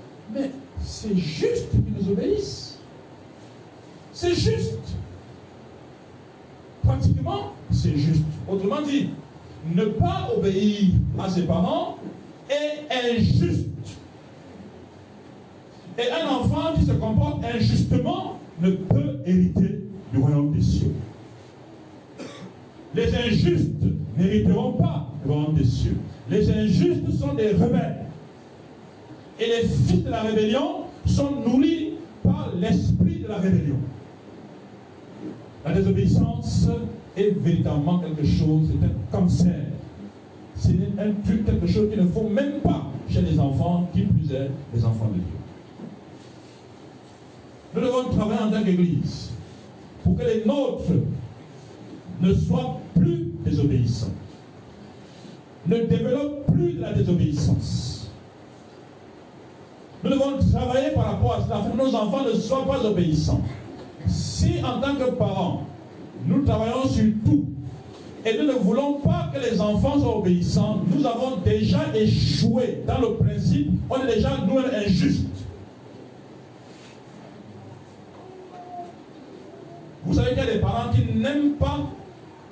C'est 0.85 1.17
juste 1.17 1.69
qu'ils 1.71 1.93
nous 1.99 2.11
obéissent. 2.11 2.77
C'est 4.13 4.35
juste. 4.35 4.79
Pratiquement, 6.83 7.53
c'est 7.71 7.97
juste. 7.97 8.23
Autrement 8.47 8.81
dit, 8.81 9.09
ne 9.73 9.85
pas 9.85 10.29
obéir 10.37 10.91
à 11.19 11.29
ses 11.29 11.43
parents 11.43 11.97
est 12.49 13.17
injuste. 13.17 13.67
Et 15.97 16.11
un 16.11 16.27
enfant 16.27 16.73
qui 16.75 16.85
se 16.85 16.91
comporte 16.91 17.43
injustement 17.43 18.37
ne 18.61 18.71
peut 18.71 19.19
hériter 19.25 19.83
du 20.13 20.19
royaume 20.19 20.53
des 20.53 20.61
cieux. 20.61 20.93
Les 22.93 23.13
injustes 23.15 23.83
n'hériteront 24.17 24.73
pas 24.73 25.11
du 25.23 25.31
royaume 25.31 25.55
des 25.55 25.65
cieux. 25.65 25.97
Les 26.29 26.49
injustes 26.49 27.11
sont 27.19 27.33
des 27.33 27.51
rebelles. 27.53 28.04
Et 29.39 29.47
les 29.47 29.67
fils 29.67 30.03
de 30.03 30.09
la 30.09 30.21
rébellion 30.21 30.85
sont 31.05 31.31
nourris 31.45 31.93
par 32.23 32.51
l'esprit 32.59 33.19
de 33.23 33.27
la 33.27 33.37
rébellion. 33.37 33.75
La 35.65 35.73
désobéissance 35.73 36.67
est 37.17 37.31
véritablement 37.39 37.99
quelque 37.99 38.25
chose, 38.25 38.69
c'est 38.69 38.85
un 38.85 38.91
cancer. 39.11 39.65
C'est 40.57 40.71
un 40.71 41.11
truc, 41.25 41.45
quelque 41.45 41.67
chose 41.67 41.89
qu'il 41.89 42.01
ne 42.01 42.07
faut 42.07 42.29
même 42.29 42.59
pas 42.63 42.87
chez 43.09 43.21
les 43.21 43.37
enfants, 43.39 43.89
qui 43.93 44.01
plus 44.01 44.33
est 44.33 44.49
les 44.73 44.85
enfants 44.85 45.09
de 45.09 45.15
Dieu. 45.15 45.23
Nous 47.75 47.81
devons 47.81 48.09
travailler 48.15 48.41
en 48.41 48.51
tant 48.51 48.63
qu'Église 48.63 49.31
pour 50.03 50.15
que 50.15 50.23
les 50.23 50.45
nôtres 50.45 50.93
ne 52.21 52.33
soient 52.33 52.79
plus 52.95 53.31
désobéissants. 53.43 54.13
Ne 55.67 55.79
développent 55.85 56.45
plus 56.53 56.73
de 56.73 56.81
la 56.81 56.93
désobéissance. 56.93 57.94
Nous 60.05 60.11
devons 60.11 60.37
travailler 60.51 60.91
par 60.91 61.05
rapport 61.13 61.33
à 61.33 61.43
cela, 61.43 61.61
que 61.67 61.75
nos 61.75 61.95
enfants 61.95 62.23
ne 62.23 62.33
soient 62.33 62.63
pas 62.63 62.85
obéissants. 62.85 63.41
Si 64.05 64.63
en 64.63 64.79
tant 64.79 64.93
que 64.93 65.09
parents, 65.15 65.63
nous 66.27 66.43
travaillons 66.45 66.87
sur 66.87 67.05
tout, 67.25 67.45
et 68.23 68.37
nous 68.37 68.45
ne 68.45 68.53
voulons 68.53 68.99
pas 68.99 69.31
que 69.33 69.39
les 69.39 69.59
enfants 69.59 69.99
soient 69.99 70.19
obéissants, 70.19 70.81
nous 70.87 71.03
avons 71.07 71.37
déjà 71.37 71.85
échoué 71.95 72.83
dans 72.85 72.99
le 72.99 73.15
principe, 73.15 73.71
on 73.89 73.95
est 74.03 74.15
déjà 74.15 74.29
nous-mêmes 74.47 74.69
injustes. 74.85 75.25
Vous 80.05 80.13
savez 80.13 80.29
qu'il 80.29 80.37
y 80.37 80.41
a 80.41 80.53
des 80.53 80.59
parents 80.59 80.91
qui 80.93 81.17
n'aiment 81.17 81.53
pas 81.53 81.79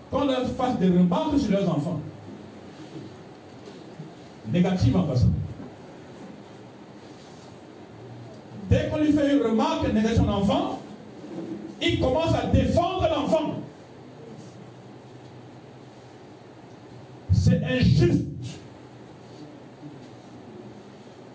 qu'on 0.10 0.26
leur 0.26 0.48
fasse 0.48 0.80
des 0.80 0.88
remarques 0.88 1.38
sur 1.38 1.52
leurs 1.52 1.70
enfants. 1.70 2.00
Négatives 4.52 4.98
en 4.98 5.04
passant. 5.04 5.28
Dès 8.74 8.90
qu'on 8.90 8.98
lui 8.98 9.12
fait 9.14 9.36
une 9.36 9.44
remarque 9.44 9.88
négative 9.94 10.16
sur 10.16 10.26
son 10.26 10.32
enfant, 10.32 10.80
il 11.80 12.00
commence 12.00 12.34
à 12.34 12.48
défendre 12.48 13.08
l'enfant. 13.08 13.54
C'est 17.32 17.64
injuste. 17.64 18.26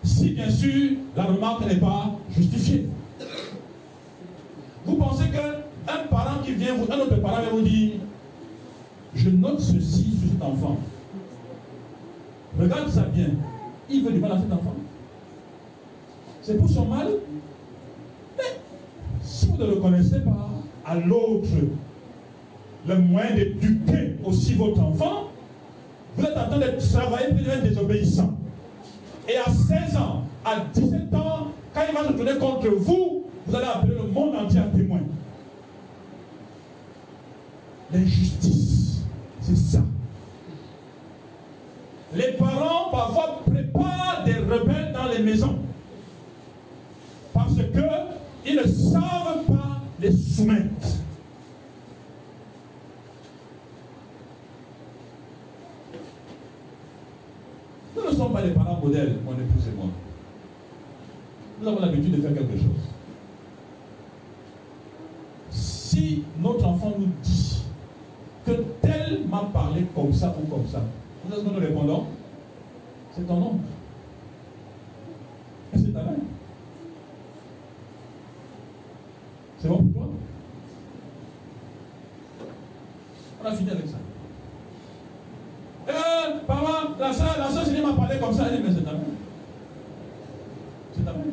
Si 0.03 0.31
bien 0.31 0.49
sûr 0.49 0.97
la 1.15 1.23
remarque 1.23 1.65
n'est 1.65 1.79
pas 1.79 2.11
justifiée. 2.29 2.87
Vous 4.85 4.97
pensez 4.97 5.29
qu'un 5.29 5.97
parent 6.09 6.43
qui 6.43 6.55
vient, 6.55 6.73
un 6.73 6.99
autre 6.99 7.21
parent 7.21 7.39
vient 7.39 7.51
vous 7.51 7.61
dire, 7.61 7.91
je 9.15 9.29
note 9.29 9.61
ceci 9.61 10.11
sur 10.19 10.29
cet 10.33 10.41
enfant. 10.41 10.77
Regarde 12.59 12.89
ça 12.89 13.03
bien. 13.03 13.29
Il 13.89 14.03
veut 14.03 14.11
du 14.11 14.19
mal 14.19 14.33
à 14.33 14.39
cet 14.39 14.51
enfant. 14.51 14.75
C'est 16.41 16.57
pour 16.57 16.69
son 16.69 16.85
mal. 16.85 17.07
Ne 19.59 19.65
le 19.65 19.75
connaissez 19.75 20.19
pas, 20.21 20.49
à 20.85 20.95
l'autre, 20.95 21.49
le 22.87 22.97
moyen 22.97 23.35
d'éduquer 23.35 24.15
aussi 24.23 24.53
votre 24.53 24.79
enfant, 24.79 25.31
vous 26.15 26.23
êtes 26.23 26.37
en 26.37 26.47
train 26.47 26.59
de 26.59 26.93
travailler 26.93 27.27
pour 27.27 27.37
devenir 27.39 27.61
désobéissant. 27.63 28.37
Et 29.27 29.35
à 29.35 29.51
16 29.51 29.97
ans, 29.97 30.23
à 30.45 30.61
17 30.73 31.13
ans, 31.13 31.47
quand 31.73 31.81
il 31.89 31.93
va 31.93 32.07
se 32.07 32.13
tourner 32.13 32.37
contre 32.39 32.69
vous, 32.69 33.25
vous 33.45 33.55
allez 33.55 33.65
appeler 33.65 33.95
le 33.95 34.07
monde 34.07 34.35
entier 34.37 34.61
à 34.61 34.63
témoin. 34.63 35.01
L'injustice, 37.91 39.01
c'est 39.41 39.57
ça. 39.57 39.79
Les 42.15 42.31
parents 42.31 42.91
parfois 42.91 43.41
préparent 43.45 44.23
des 44.25 44.35
rebelles 44.35 44.93
dans 44.93 45.11
les 45.11 45.21
maisons. 45.21 45.57
Parce 47.33 47.57
qu'ils 48.49 48.57
ne 48.57 48.63
savent 48.63 49.45
pas 49.47 49.81
les 49.99 50.11
soumettre. 50.11 50.87
Nous 57.95 58.05
ne 58.05 58.11
sommes 58.11 58.33
pas 58.33 58.41
des 58.41 58.51
parents 58.51 58.79
modèles, 58.83 59.17
mon 59.23 59.33
épouse 59.33 59.67
et 59.67 59.75
moi. 59.75 59.87
Nous 61.61 61.67
avons 61.67 61.79
l'habitude 61.79 62.15
de 62.15 62.21
faire 62.21 62.33
quelque 62.33 62.57
chose. 62.57 62.89
Si 65.51 66.23
notre 66.39 66.65
enfant 66.65 66.93
nous 66.97 67.09
dit 67.21 67.61
que 68.45 68.51
tel 68.81 69.27
m'a 69.29 69.49
parlé 69.53 69.85
comme 69.93 70.13
ça 70.13 70.35
ou 70.41 70.47
comme 70.47 70.65
ça, 70.67 70.81
vous 71.23 71.31
savez 71.31 71.43
ce 71.43 71.49
que 71.49 71.53
nous 71.53 71.59
répondons 71.59 72.05
C'est 73.15 73.27
ton. 73.27 73.59
Et 75.73 75.77
c'est 75.77 75.93
ta 75.93 76.01
mère. 76.03 76.38
C'est 79.61 79.67
bon 79.67 79.83
pour 79.83 79.93
toi? 79.93 80.11
On 83.41 83.45
a 83.45 83.51
fini 83.51 83.69
avec 83.71 83.87
ça. 83.87 83.97
Euh, 85.89 86.39
papa, 86.47 86.95
la 86.97 87.13
soeur, 87.13 87.35
la 87.37 87.49
soeur, 87.49 87.87
m'a 87.87 87.93
parlé 87.93 88.19
comme 88.19 88.33
ça. 88.33 88.47
Elle 88.49 88.61
dit, 88.61 88.67
mais 88.67 88.73
c'est 88.73 88.85
ta 88.85 88.93
mère. 88.93 89.01
C'est 90.95 91.03
ta 91.03 91.11
mère. 91.11 91.23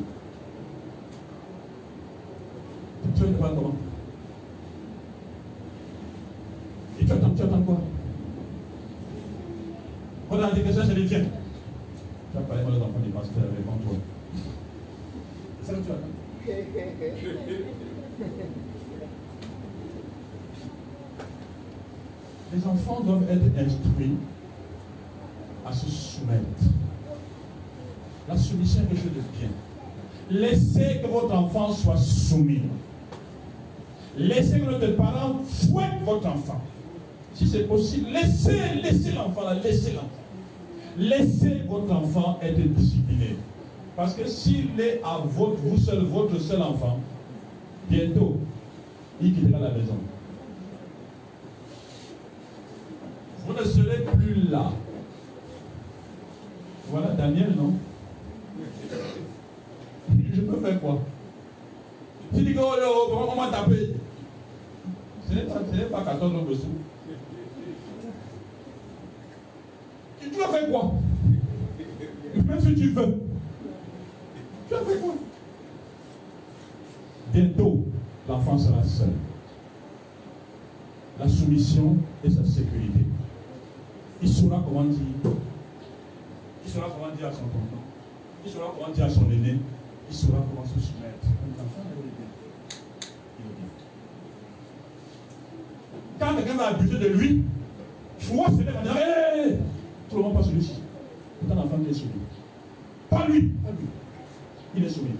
Tu 3.14 3.22
veux 3.22 3.32
pas 3.32 3.48
comment? 3.48 3.74
Et 7.00 7.04
tu 7.04 7.12
attends, 7.12 7.30
tu 7.30 7.42
attends 7.42 7.62
quoi? 7.62 7.80
On 10.30 10.42
a 10.42 10.50
dit 10.52 10.62
que 10.64 10.72
ça, 10.72 10.84
c'est 10.84 10.94
les 10.94 11.04
viens. 11.04 11.24
Tu 12.32 12.38
as 12.38 12.40
parlé 12.40 12.64
mal 12.64 12.72
aux 12.72 12.84
enfants 12.84 13.00
du 13.04 13.10
pasteur, 13.10 13.44
réponds-toi. 13.56 13.98
C'est 15.62 15.72
ça 15.72 15.78
que 15.78 15.84
tu 15.84 15.92
attends. 15.92 17.66
Les 22.54 22.66
enfants 22.66 23.00
doivent 23.00 23.28
être 23.28 23.58
instruits 23.58 24.16
à 25.66 25.72
se 25.72 25.90
soumettre. 25.90 26.62
La 28.28 28.36
soumission 28.36 28.82
est 28.82 28.86
quelque 28.86 29.02
chose 29.02 29.12
de 29.14 29.22
bien. 29.38 29.48
Laissez 30.30 31.00
que 31.02 31.06
votre 31.08 31.34
enfant 31.34 31.72
soit 31.72 31.96
soumis. 31.96 32.62
Laissez 34.16 34.60
que 34.60 34.64
notre 34.64 34.96
parent 34.96 35.40
fouette 35.44 36.02
votre 36.04 36.26
enfant. 36.26 36.60
Si 37.34 37.46
c'est 37.46 37.64
possible, 37.68 38.10
laissez, 38.10 38.80
laissez 38.82 39.12
l'enfant 39.12 39.42
là, 39.42 39.54
laissez 39.62 39.92
l'enfant. 39.92 40.08
Laissez 40.98 41.60
votre 41.68 41.92
enfant 41.92 42.38
être 42.40 42.58
discipliné. 42.74 43.36
Parce 43.94 44.14
que 44.14 44.26
s'il 44.26 44.80
est 44.80 45.00
à 45.04 45.18
votre, 45.18 45.56
vous 45.56 45.76
seul, 45.78 46.04
votre 46.04 46.40
seul 46.40 46.62
enfant, 46.62 47.00
bientôt, 47.88 48.40
il 49.20 49.34
quittera 49.34 49.60
la 49.60 49.70
maison. 49.70 49.96
Vous 53.46 53.52
ne 53.52 53.64
serez 53.64 54.04
plus 54.04 54.48
là. 54.50 54.72
Voilà 56.88 57.08
Daniel, 57.08 57.54
non? 57.56 57.74
Je 60.34 60.40
peux 60.40 60.60
faire 60.60 60.80
quoi? 60.80 61.00
Tu 62.34 62.42
dis 62.42 62.54
que 62.54 62.58
oh, 62.58 62.74
oh, 62.84 63.28
on 63.32 63.36
m'a 63.36 63.50
tapé. 63.50 63.94
Ce 65.28 65.34
n'est 65.34 65.42
pas, 65.42 65.98
pas 65.98 66.12
14 66.12 66.34
ans 66.34 66.44
dessous. 66.48 66.66
Tu 70.20 70.38
vas 70.38 70.48
faire 70.48 70.70
quoi? 70.70 70.92
Même 72.34 72.60
si 72.60 72.74
tu 72.74 72.88
veux. 72.90 73.14
Tu 74.68 74.74
vas 74.74 74.80
faire 74.80 75.00
quoi? 75.00 75.14
Bientôt, 77.32 77.75
l'enfant 78.28 78.58
sera 78.58 78.82
seul. 78.82 79.12
La 81.18 81.28
soumission 81.28 81.96
et 82.24 82.30
sa 82.30 82.44
sécurité. 82.44 83.00
Il 84.22 84.28
saura 84.28 84.62
comment 84.64 84.84
dire. 84.84 85.00
Il 86.64 86.70
saura 86.70 86.88
comment 86.90 87.14
dire 87.14 87.26
à 87.26 87.32
son 87.32 87.44
tonton. 87.44 87.80
Il 88.44 88.52
saura 88.52 88.74
comment 88.76 88.92
dire 88.92 89.04
à 89.04 89.10
son 89.10 89.30
aîné. 89.30 89.58
Il 90.10 90.16
saura 90.16 90.44
comment 90.48 90.66
se 90.66 90.80
soumettre. 90.80 91.26
L'enfant 91.58 91.82
est 91.90 92.02
bien. 92.02 92.26
Quand 96.18 96.34
quelqu'un 96.36 96.54
va 96.54 96.68
abuser 96.68 96.98
de 96.98 97.08
lui, 97.08 97.42
vois 98.20 98.46
se 98.48 98.62
lève 98.62 98.82
disant 98.82 98.94
Hé 98.94 99.56
Tout 100.10 100.16
le 100.16 100.22
monde 100.22 100.34
pas 100.34 100.42
celui-ci. 100.42 100.74
C'est 101.46 101.52
un 101.52 101.58
enfant 101.58 101.78
qui 101.78 101.90
est 101.90 101.94
soumis. 101.94 102.12
Pas 103.10 103.26
lui, 103.28 103.42
pas 103.42 103.70
lui. 103.70 103.86
Il 104.76 104.84
est 104.84 104.88
soumis 104.90 105.16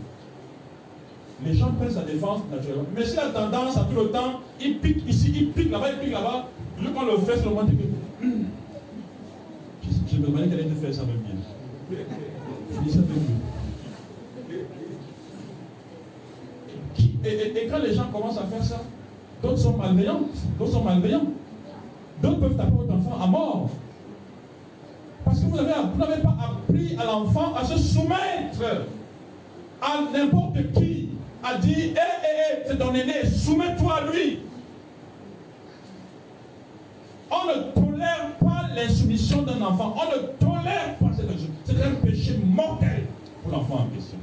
les 1.45 1.55
gens 1.55 1.73
prennent 1.73 1.91
sa 1.91 2.03
défense 2.03 2.41
naturellement. 2.51 2.87
Mais 2.95 3.05
s'il 3.05 3.19
a 3.19 3.29
tendance 3.29 3.77
à 3.77 3.85
tout 3.85 3.97
le 3.97 4.11
temps, 4.11 4.41
il 4.61 4.79
pique 4.79 5.07
ici, 5.09 5.33
il 5.35 5.51
pique 5.51 5.71
là-bas, 5.71 5.91
il 5.93 5.99
pique 5.99 6.13
là-bas, 6.13 6.49
lui 6.81 6.89
quand 6.95 7.05
le 7.05 7.19
fait, 7.19 7.37
le 7.37 7.51
moment 7.51 7.67
que. 7.67 7.73
Je, 10.11 10.17
me 10.17 10.27
demandais 10.27 10.49
qu'elle 10.49 10.61
allait 10.61 10.71
faire 10.71 10.95
ça 10.95 11.03
même 11.03 11.19
bien. 11.19 11.35
Avec 11.91 12.89
lui. 12.89 12.93
Et, 17.25 17.29
et, 17.29 17.65
et, 17.65 17.69
quand 17.69 17.79
les 17.79 17.93
gens 17.93 18.07
commencent 18.13 18.39
à 18.39 18.45
faire 18.45 18.65
ça, 18.65 18.83
d'autres 19.43 19.59
sont 19.59 19.77
malveillants, 19.77 20.21
d'autres 20.59 20.73
sont 20.73 20.85
malveillants. 20.85 21.27
D'autres 22.23 22.41
peuvent 22.41 22.57
taper 22.57 22.73
votre 22.73 22.95
enfant 22.95 23.19
à 23.23 23.27
mort. 23.27 23.71
Parce 25.25 25.41
que 25.41 25.47
vous 25.47 25.57
n'avez 25.57 26.23
pas 26.23 26.37
appris 26.41 26.97
à 26.97 27.05
l'enfant 27.05 27.53
à 27.55 27.65
se 27.65 27.77
soumettre 27.77 28.87
à 29.83 30.01
n'importe 30.13 30.73
qui 30.73 31.06
a 31.47 31.59
dit, 31.59 31.73
hé, 31.73 31.95
hé, 31.95 31.95
hé, 31.95 32.63
c'est 32.67 32.79
ton 32.79 32.95
aîné, 32.95 33.25
soumets-toi 33.27 33.95
à 33.95 34.13
lui. 34.13 34.41
On 37.31 37.47
ne 37.47 37.73
tolère 37.73 38.33
pas 38.41 38.63
l'insoumission 38.75 39.43
d'un 39.43 39.61
enfant. 39.63 39.97
On 39.97 40.17
ne 40.17 40.27
tolère 40.39 40.97
pas 41.01 41.11
cette 41.17 41.27
C'est 41.65 41.83
un 41.83 41.95
péché 42.05 42.39
mortel 42.45 43.07
pour 43.43 43.53
l'enfant 43.53 43.75
en 43.81 43.95
question. 43.95 44.19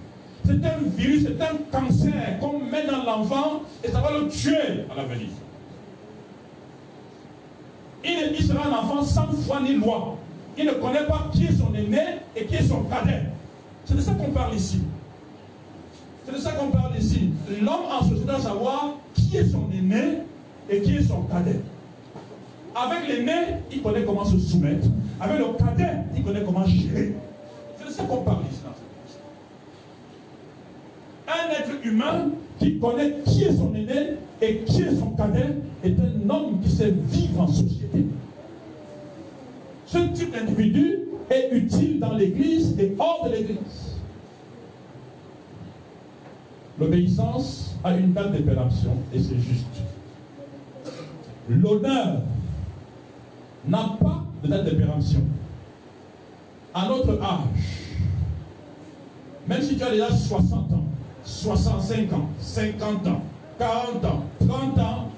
C'est 0.45 0.65
un 0.65 0.77
virus, 0.97 1.25
c'est 1.25 1.41
un 1.41 1.57
cancer 1.71 2.39
qu'on 2.39 2.59
met 2.59 2.85
dans 2.85 3.03
l'enfant 3.03 3.61
et 3.83 3.89
ça 3.89 4.01
va 4.01 4.11
le 4.17 4.27
tuer 4.27 4.85
à 4.91 4.95
l'avenir. 4.95 5.27
il 8.03 8.45
sera 8.45 8.67
un 8.67 8.71
enfant 8.73 9.01
sans 9.01 9.31
foi 9.31 9.61
ni 9.61 9.75
loi. 9.75 10.17
Il 10.57 10.65
ne 10.65 10.71
connaît 10.71 11.05
pas 11.05 11.29
qui 11.31 11.45
est 11.45 11.53
son 11.53 11.73
aîné 11.73 12.19
et 12.35 12.45
qui 12.45 12.55
est 12.55 12.67
son 12.67 12.83
cadet. 12.83 13.23
C'est 13.85 13.95
de 13.95 14.01
ça 14.01 14.11
qu'on 14.13 14.31
parle 14.31 14.55
ici. 14.55 14.81
C'est 16.25 16.31
de 16.31 16.37
ça 16.37 16.51
qu'on 16.51 16.67
parle 16.67 16.97
ici. 16.97 17.31
L'homme 17.61 17.85
en 17.91 18.01
société 18.01 18.25
doit 18.25 18.39
savoir 18.39 18.95
qui 19.13 19.37
est 19.37 19.45
son 19.45 19.69
aîné 19.71 20.19
et 20.69 20.81
qui 20.81 20.95
est 20.95 21.03
son 21.03 21.23
cadet. 21.23 21.59
Avec 22.75 23.07
l'aîné, 23.07 23.57
il 23.71 23.81
connaît 23.81 24.03
comment 24.03 24.25
se 24.25 24.37
soumettre. 24.39 24.87
Avec 25.19 25.37
le 25.37 25.45
cadet, 25.57 25.97
il 26.15 26.23
connaît 26.23 26.43
comment 26.43 26.65
gérer. 26.65 27.13
C'est 27.77 27.87
de 27.87 27.91
ça 27.91 28.03
qu'on 28.03 28.23
parle 28.23 28.43
ici 28.51 28.61
Un 31.27 31.51
être 31.51 31.85
humain 31.85 32.29
qui 32.57 32.79
connaît 32.79 33.15
qui 33.25 33.43
est 33.43 33.55
son 33.55 33.73
aîné 33.75 34.17
et 34.41 34.57
qui 34.59 34.81
est 34.81 34.95
son 34.95 35.11
cadet 35.11 35.57
est 35.83 35.95
un 35.99 36.29
homme 36.29 36.61
qui 36.63 36.69
sait 36.69 36.93
vivre 37.09 37.41
en 37.41 37.47
société. 37.47 38.05
Ce 39.85 39.97
type 39.97 40.31
d'individu 40.31 40.99
est 41.29 41.49
utile 41.51 41.99
dans 41.99 42.13
l'église 42.13 42.75
et 42.79 42.95
hors 42.97 43.27
de 43.27 43.35
l'église. 43.35 43.82
L'obéissance 46.79 47.75
a 47.83 47.95
une 47.95 48.13
date 48.13 48.31
de 48.31 48.37
et 48.39 49.19
c'est 49.19 49.39
juste. 49.39 49.65
L'honneur 51.49 52.21
n'a 53.67 53.95
pas 54.01 54.23
de 54.43 54.47
date 54.47 54.65
de 54.65 54.83
À 56.73 56.87
notre 56.87 57.21
âge, 57.21 57.83
même 59.47 59.61
si 59.61 59.77
tu 59.77 59.83
as 59.83 59.91
déjà 59.91 60.09
60 60.09 60.73
ans, 60.73 60.85
65 61.23 62.13
ans, 62.13 62.29
50 62.39 63.07
ans, 63.07 63.21
40 63.59 64.05
ans, 64.05 64.23
30 64.39 64.79
ans, 64.79 65.11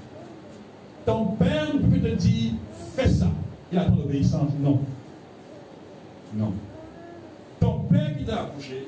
ton 1.05 1.25
père 1.25 1.73
ne 1.73 1.79
peut 1.79 1.99
te 1.99 2.15
dire 2.15 2.53
fais 2.95 3.07
ça. 3.07 3.27
Il 3.71 3.77
attend 3.77 3.95
l'obéissance. 3.95 4.51
Non. 4.59 4.79
Non. 6.33 6.53
Ton 7.59 7.79
père 7.89 8.17
qui 8.17 8.25
t'a 8.25 8.43
accouché, 8.43 8.87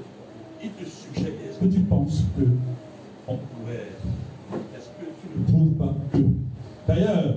il 0.67 0.85
te 0.85 0.89
suggère 0.89 1.33
est-ce 1.33 1.59
que 1.59 1.73
tu 1.73 1.79
penses 1.81 2.23
que 2.37 2.43
on 3.27 3.37
pourrait 3.37 3.87
Est-ce 4.75 4.87
que 4.87 5.05
tu 5.21 5.39
ne 5.39 5.47
trouves 5.47 5.73
pas 5.73 5.95
que 6.11 6.19
D'ailleurs, 6.87 7.35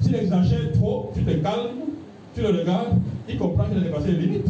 s'il 0.00 0.14
exagère 0.14 0.72
trop, 0.72 1.10
tu 1.14 1.24
te 1.24 1.30
calmes, 1.30 1.80
tu 2.34 2.42
le 2.42 2.48
regardes, 2.48 2.98
il 3.28 3.38
comprend 3.38 3.64
qu'il 3.64 3.78
a 3.78 3.80
dépassé 3.80 4.12
les 4.12 4.18
limites. 4.18 4.46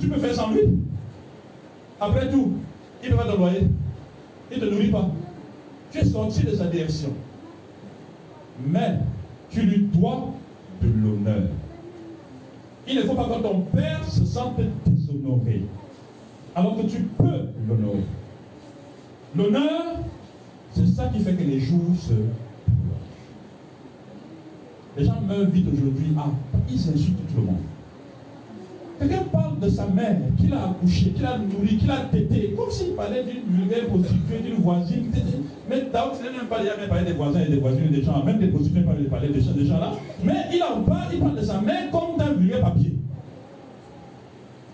Tu 0.00 0.08
peux 0.08 0.18
faire 0.18 0.34
sans 0.34 0.50
lui. 0.50 0.60
Après 2.00 2.30
tout, 2.30 2.52
il 3.02 3.10
ne 3.10 3.16
va 3.16 3.24
te 3.24 3.36
loyer. 3.36 3.68
Il 4.50 4.58
ne 4.58 4.66
te 4.66 4.70
nourrit 4.70 4.90
pas. 4.90 5.10
Tu 5.90 5.98
es 5.98 6.04
sorti 6.04 6.44
de 6.44 6.54
sa 6.54 6.66
direction. 6.66 7.10
Mais 8.66 8.98
tu 9.50 9.62
lui 9.62 9.88
dois 9.92 10.32
de 10.82 10.88
l'honneur. 10.88 11.48
Il 12.86 12.96
ne 12.96 13.02
faut 13.02 13.14
pas 13.14 13.24
que 13.24 13.42
ton 13.42 13.60
père 13.60 14.04
se 14.08 14.24
sente 14.24 14.60
déshonoré. 14.86 15.62
Alors 16.54 16.76
que 16.76 16.82
tu 16.82 17.00
peux 17.18 17.48
l'honorer. 17.68 18.04
L'honneur, 19.36 19.82
c'est 20.72 20.86
ça 20.86 21.08
qui 21.08 21.20
fait 21.20 21.34
que 21.34 21.42
les 21.42 21.58
jours 21.58 21.94
se 22.00 22.14
les 24.96 25.04
gens 25.04 25.20
meurent 25.26 25.50
vite 25.50 25.66
aujourd'hui. 25.72 26.12
Ah, 26.16 26.26
ils 26.70 26.74
insultent 26.74 27.26
tout 27.28 27.40
le 27.40 27.46
monde. 27.46 27.56
Quelqu'un 28.98 29.24
parle 29.32 29.58
de 29.58 29.68
sa 29.68 29.86
mère, 29.86 30.16
qu'il 30.38 30.52
a 30.54 30.66
accouché, 30.66 31.10
qu'il 31.10 31.26
a 31.26 31.36
nourri, 31.36 31.76
qu'il 31.76 31.90
a 31.90 31.96
tété, 32.12 32.54
comme 32.56 32.70
s'il 32.70 32.92
parlait 32.92 33.24
d'une 33.24 33.58
vulgaire 33.58 33.86
prostituée, 33.88 34.38
d'une 34.44 34.62
voisine. 34.62 35.10
Mais 35.68 35.88
d'abord, 35.92 36.14
ce 36.14 36.22
n'est 36.22 36.36
même 36.36 36.46
pas 36.46 36.60
parler 36.88 37.06
des 37.06 37.12
voisins 37.12 37.40
et 37.40 37.50
des 37.50 37.56
voisines 37.56 37.86
et 37.86 37.96
des 37.96 38.02
gens, 38.02 38.22
même 38.22 38.38
des 38.38 38.48
prostituées, 38.48 38.84
il 38.98 39.06
parler 39.06 39.28
des 39.30 39.40
gens, 39.40 39.52
des 39.52 39.66
gens 39.66 39.80
là. 39.80 39.92
Mais 40.22 40.46
il 40.54 40.62
en 40.62 40.82
parle, 40.82 41.12
il 41.12 41.18
parle 41.18 41.36
de 41.36 41.42
sa 41.42 41.60
mère 41.60 41.90
comme 41.90 42.16
d'un 42.16 42.34
vulgaire 42.34 42.60
papier. 42.60 42.94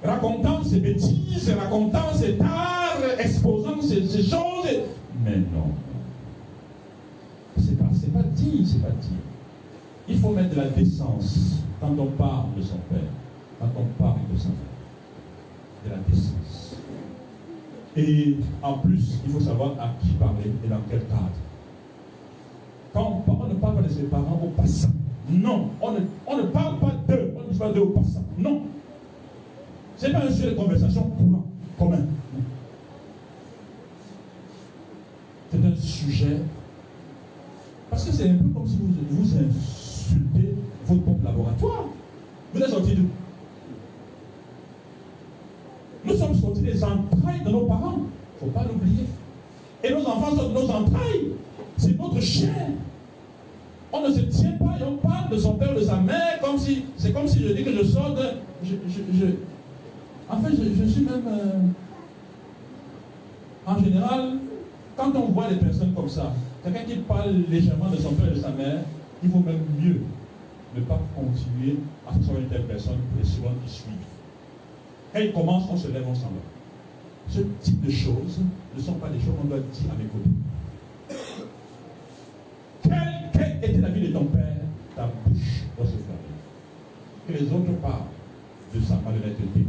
Racontant 0.03 0.65
ses 0.65 0.81
bêtises, 0.81 1.55
racontant 1.59 2.13
ses 2.15 2.37
tares, 2.37 2.99
exposant 3.19 3.83
ses, 3.83 4.07
choses. 4.07 4.81
Mais 5.23 5.37
non. 5.37 5.73
C'est 7.59 7.77
pas, 7.77 7.85
pas 7.85 8.25
dit, 8.35 8.67
c'est 8.67 8.81
pas 8.83 8.95
dit. 9.01 9.09
Il 10.09 10.19
faut 10.19 10.31
mettre 10.31 10.51
de 10.51 10.57
la 10.57 10.69
décence 10.69 11.61
quand 11.81 11.95
on 11.99 12.07
parle 12.07 12.55
de 12.57 12.63
son 12.63 12.79
père, 12.91 12.99
quand 13.61 13.69
on 13.77 14.03
parle 14.03 14.21
de 14.33 14.39
sa 14.39 14.49
mère. 14.49 15.85
De 15.85 15.91
la 15.91 15.97
décence. 16.09 16.77
Et 17.97 18.37
en 18.63 18.79
plus, 18.79 19.19
il 19.27 19.33
faut 19.33 19.41
savoir 19.41 19.73
à 19.79 19.95
qui 20.01 20.13
parler 20.15 20.51
et 20.65 20.69
dans 20.69 20.81
quel 20.89 21.01
cadre. 21.01 21.31
Quand 22.93 23.23
on, 23.27 23.47
ne 23.47 23.55
parle 23.55 23.77
pas 23.77 23.83
de 23.83 23.89
ses 23.89 24.05
parents 24.05 24.41
au 24.43 24.49
passant. 24.49 24.89
Non, 25.29 25.69
on 25.81 25.93
ne, 25.93 26.01
on 26.27 26.37
ne 26.39 26.43
parle 26.45 26.79
pas 26.79 26.93
d'eux, 27.07 27.35
on 27.37 27.47
ne 27.47 27.53
dit 27.53 27.59
pas 27.59 27.71
d'eux 27.73 27.83
au 27.83 27.91
passant. 27.91 28.25
Non. 28.39 28.63
Ce 30.01 30.07
n'est 30.07 30.13
pas 30.13 30.25
un 30.25 30.31
sujet 30.31 30.51
de 30.53 30.55
conversation 30.55 31.11
commun. 31.79 31.99
C'est 35.53 35.59
un 35.59 35.77
sujet. 35.77 36.37
Parce 37.91 38.05
que 38.05 38.13
c'est 38.13 38.31
un 38.31 38.35
peu 38.35 38.49
comme 38.49 38.67
si 38.67 38.79
vous 38.81 39.37
insultez 39.37 40.55
votre 40.87 41.03
propre 41.03 41.25
laboratoire. 41.25 41.85
Vous 42.55 42.63
êtes 42.63 42.71
sortis 42.71 42.95
d'où? 42.95 43.09
Nous 46.07 46.17
sommes 46.17 46.35
sortis 46.35 46.63
des 46.63 46.83
entrailles 46.83 47.45
de 47.45 47.51
nos 47.51 47.67
parents. 47.67 47.99
Il 48.41 48.47
ne 48.47 48.53
faut 48.53 48.59
pas 48.59 48.65
l'oublier. 48.65 49.05
Et 49.85 49.91
nos 49.91 50.07
enfants 50.07 50.35
sont 50.35 50.49
de 50.49 50.55
nos 50.55 50.71
entrailles. 50.71 51.33
C'est 51.77 51.99
notre 51.99 52.21
chair. 52.21 52.69
On 53.93 54.09
ne 54.09 54.15
se 54.15 54.21
tient 54.21 54.53
pas 54.53 54.79
et 54.81 54.85
on 54.85 54.97
parle 54.97 55.31
de 55.31 55.37
son 55.37 55.55
père 55.57 55.75
de 55.75 55.83
sa 55.83 55.97
mère 55.97 56.41
comme 56.43 56.57
si. 56.57 56.85
C'est 56.97 57.13
comme 57.13 57.29
si 57.29 57.43
je 57.43 57.53
dis 57.53 57.65
que 57.65 57.73
je 57.73 57.85
sors 57.85 58.15
de. 58.15 58.23
Je, 58.65 59.27
en 60.31 60.41
fait, 60.41 60.51
je, 60.51 60.85
suis 60.89 61.03
même. 61.03 61.23
Euh, 61.27 61.61
en 63.67 63.83
général, 63.83 64.39
quand 64.97 65.13
on 65.15 65.27
voit 65.33 65.49
des 65.49 65.57
personnes 65.57 65.93
comme 65.93 66.09
ça, 66.09 66.33
quelqu'un 66.63 66.85
qui 66.85 66.97
parle 66.97 67.45
légèrement 67.49 67.91
de 67.91 67.97
son 67.97 68.13
père 68.13 68.29
et 68.29 68.37
de 68.37 68.41
sa 68.41 68.51
mère, 68.51 68.79
il 69.23 69.29
vaut 69.29 69.41
même 69.41 69.61
mieux 69.79 70.01
ne 70.77 70.81
pas 70.83 71.01
continuer 71.15 71.79
à 72.07 72.13
ce 72.15 72.39
une 72.39 72.49
telle 72.49 72.65
personne 72.65 72.97
pour 72.97 73.21
les 73.21 73.29
secondes 73.29 73.57
qui 73.67 73.73
suivent. 73.73 73.93
Quand 75.13 75.19
il 75.19 75.33
commence, 75.33 75.65
on 75.71 75.77
se 75.77 75.89
lève, 75.89 76.05
on 76.09 76.15
s'en 76.15 76.29
va. 76.29 76.41
Ce 77.29 77.41
type 77.61 77.85
de 77.85 77.91
choses 77.91 78.41
ne 78.77 78.81
sont 78.81 78.95
pas 78.95 79.09
des 79.09 79.19
choses 79.19 79.35
qu'on 79.41 79.49
doit 79.49 79.59
dire 79.59 79.91
à 79.91 79.97
mes 79.99 80.05
côtés. 80.05 80.31
Quelle, 82.83 83.31
quelle, 83.33 83.71
était 83.71 83.81
la 83.81 83.89
vie 83.89 84.09
de 84.09 84.13
ton 84.13 84.25
père? 84.27 84.45
Ta 84.95 85.07
bouche 85.07 85.65
doit 85.77 85.87
se 85.87 85.93
fermer. 85.93 86.31
Que 87.27 87.33
les 87.33 87.53
autres 87.53 87.81
parlent 87.83 88.03
de 88.75 88.81
sa 88.81 88.95
malhonnêteté, 88.95 89.67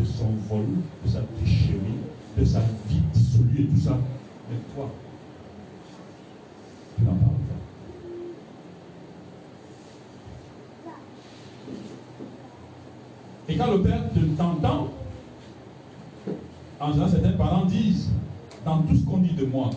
de 0.00 0.04
son 0.04 0.30
vol, 0.48 0.64
de 1.04 1.10
sa 1.10 1.20
tricherie, 1.20 2.00
de 2.38 2.44
sa 2.44 2.60
vie 2.88 3.02
dissolue 3.12 3.62
et 3.62 3.66
tout 3.66 3.80
ça. 3.80 3.98
Mais 4.50 4.56
toi, 4.74 4.90
tu 6.96 7.04
n'en 7.04 7.12
parles 7.12 7.20
pas. 7.20 7.72
Et 13.48 13.56
quand 13.56 13.70
le 13.72 13.82
père 13.82 14.02
t'entend, 14.38 14.88
en 16.80 16.92
général, 16.92 17.10
certains 17.10 17.32
parents 17.32 17.66
disent, 17.66 18.08
dans 18.64 18.82
tout 18.82 18.96
ce 18.96 19.04
qu'on 19.04 19.18
dit 19.18 19.34
de 19.34 19.44
moi, 19.44 19.70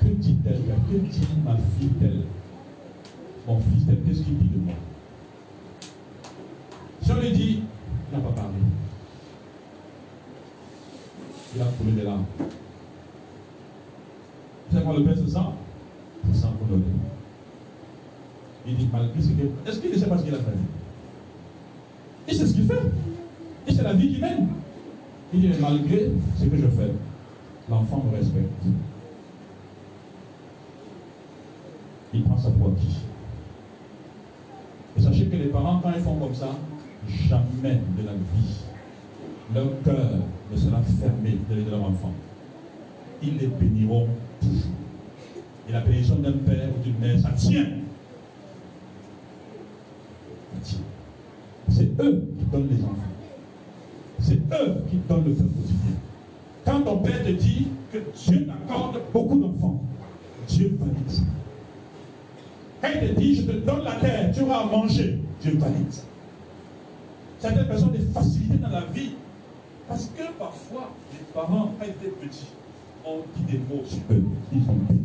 que 0.00 0.06
dit-elle? 0.06 0.62
Que 0.90 0.96
dit 0.96 1.26
ma 1.44 1.56
fille 1.56 1.90
d'elle 2.00 2.24
Mon 3.46 3.60
fils 3.60 3.84
d'elle, 3.84 4.00
qu'est-ce 4.02 4.22
qu'il 4.22 4.38
dit 4.38 4.48
de 4.48 4.58
moi? 4.58 4.74
Si 7.02 7.10
on 7.12 7.20
lui 7.20 7.32
dit, 7.32 7.62
il 8.10 8.18
n'a 8.18 8.24
pas 8.24 8.32
parlé. 8.32 8.58
Il 11.54 11.62
a 11.62 11.64
coulé 11.64 11.92
des 11.92 12.02
larmes. 12.02 12.24
C'est 14.70 14.84
quand 14.84 14.92
le 14.92 15.04
père 15.04 15.16
se 15.16 15.26
sent 15.26 15.38
Il 16.28 16.34
se 16.34 16.42
sent 16.42 16.48
honoré. 16.62 16.82
Il 18.66 18.76
dit, 18.76 18.88
malgré 18.92 19.20
ce 19.20 19.28
qu'il 19.28 19.50
Est-ce 19.66 19.78
qu'il 19.78 19.90
ne 19.90 19.96
sait 19.96 20.06
pas 20.06 20.18
ce 20.18 20.24
qu'il 20.24 20.34
a 20.34 20.38
fait? 20.38 20.58
Il 22.28 22.34
sait 22.34 22.46
ce 22.46 22.52
qu'il 22.52 22.66
fait. 22.66 22.82
Et 23.66 23.72
c'est 23.72 23.82
la 23.82 23.94
vie 23.94 24.14
qui 24.14 24.20
mène. 24.20 24.48
Il 25.32 25.40
dit, 25.40 25.50
malgré 25.60 26.10
ce 26.38 26.44
que 26.44 26.56
je 26.56 26.66
fais, 26.66 26.92
l'enfant 27.70 28.04
me 28.10 28.16
respecte. 28.16 28.52
Il 32.12 32.22
prend 32.24 32.38
sa 32.38 32.50
pour 32.50 32.72
Et 34.96 35.00
sachez 35.00 35.26
que 35.26 35.36
les 35.36 35.48
parents, 35.48 35.80
quand 35.82 35.92
ils 35.94 36.02
font 36.02 36.16
comme 36.16 36.34
ça, 36.34 36.48
jamais 37.06 37.80
de 37.96 38.04
la 38.04 38.12
vie, 38.12 38.64
leur 39.54 39.82
cœur 39.82 40.20
ne 40.50 40.56
sera 40.56 40.80
fermé 40.82 41.38
de 41.50 41.70
leur 41.70 41.82
enfant. 41.82 42.12
Ils 43.22 43.36
les 43.36 43.46
béniront 43.48 44.08
toujours. 44.40 44.72
Et 45.68 45.72
la 45.72 45.80
bénédiction 45.80 46.16
d'un 46.16 46.32
père 46.32 46.68
ou 46.68 46.82
d'une 46.82 46.98
mère, 46.98 47.18
ça 47.20 47.30
tient. 47.30 47.66
Ça 50.54 50.60
tient. 50.62 50.78
C'est 51.68 52.00
eux 52.00 52.24
qui 52.38 52.44
donnent 52.46 52.68
les 52.70 52.82
enfants. 52.82 52.94
C'est 54.20 54.34
eux 54.34 54.76
qui 54.88 54.96
donnent 55.08 55.24
le 55.24 55.34
pain 55.34 55.44
quotidien. 55.44 55.96
Quand 56.64 56.80
ton 56.82 56.98
père 56.98 57.22
te 57.22 57.30
dit 57.30 57.68
que 57.92 57.98
Dieu 57.98 58.46
t'accorde 58.46 59.00
beaucoup 59.12 59.38
d'enfants, 59.38 59.82
Dieu 60.48 60.76
valide 60.80 61.10
ça. 61.10 61.22
Quand 62.80 62.88
il 62.94 63.08
te 63.08 63.20
dit, 63.20 63.34
je 63.34 63.42
te 63.42 63.52
donne 63.52 63.84
la 63.84 63.96
terre, 63.96 64.30
tu 64.34 64.42
auras 64.42 64.62
à 64.62 64.66
manger, 64.66 65.18
Dieu 65.42 65.58
valide 65.58 65.90
ça. 65.90 66.02
Certaines 67.38 67.66
personnes 67.66 67.88
ont 67.88 67.92
des 67.92 68.06
facilités 68.12 68.58
dans 68.58 68.70
la 68.70 68.84
vie. 68.86 69.10
Parce 69.88 70.04
que 70.06 70.22
parfois, 70.38 70.90
les 71.12 71.24
parents, 71.32 71.72
quand 71.78 71.86
ils 71.86 71.90
étaient 71.90 72.14
petits, 72.14 72.48
ont 73.06 73.22
dit 73.36 73.52
des 73.52 73.58
mots 73.58 73.82
sur 73.86 74.00
eux. 74.10 74.22
Ils 74.52 74.58
ont 74.68 74.74
béni. 74.74 75.00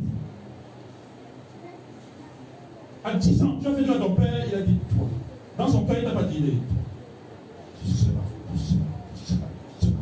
À 3.05 3.13
10 3.15 3.43
ans, 3.43 3.59
tu 3.61 3.67
as 3.67 3.73
fait 3.73 3.89
à 3.89 3.97
ton 3.97 4.13
père, 4.13 4.45
il 4.47 4.55
a 4.55 4.61
dit 4.61 4.77
toi. 4.89 5.07
Dans 5.57 5.67
son 5.67 5.85
cœur, 5.85 5.97
il 5.99 6.03
n'a 6.03 6.11
pas 6.11 6.23
dit 6.23 6.41
toi. 6.41 6.51
Tu 7.81 7.91
tu 7.91 7.97
seras, 7.97 8.11
tu 8.53 8.59
seras, 8.59 9.47
tu 9.79 9.85
seras. 9.85 9.97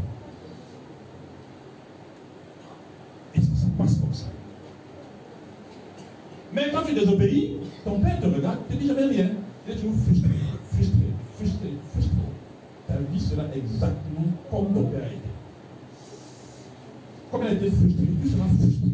Et 3.36 3.42
ça, 3.42 3.48
ça 3.56 3.68
passe 3.78 3.96
comme 4.00 4.14
ça. 4.14 4.26
Mais 6.54 6.72
quand 6.72 6.84
tu 6.84 6.94
désobéis, 6.94 7.58
ton 7.84 8.00
père 8.00 8.20
te 8.20 8.26
regarde, 8.26 8.68
te 8.68 8.74
dit 8.74 8.88
jamais 8.88 9.06
rien. 9.06 9.30
Il 9.68 9.74
est 9.74 9.76
toujours 9.76 9.96
frustré, 9.96 10.30
frustré, 10.72 11.06
frustré, 11.38 11.70
frustré. 11.92 12.18
Vie 13.12 13.20
sera 13.20 13.44
exactement 13.56 14.28
comme 14.50 14.74
ton 14.74 14.84
père 14.84 15.04
a 15.04 15.08
été. 15.08 15.18
Comme 17.32 17.42
elle 17.44 17.48
a 17.48 17.54
été 17.54 17.72
frustrée, 17.72 18.08
tu 18.22 18.30
seras 18.30 18.46
frustré. 18.46 18.90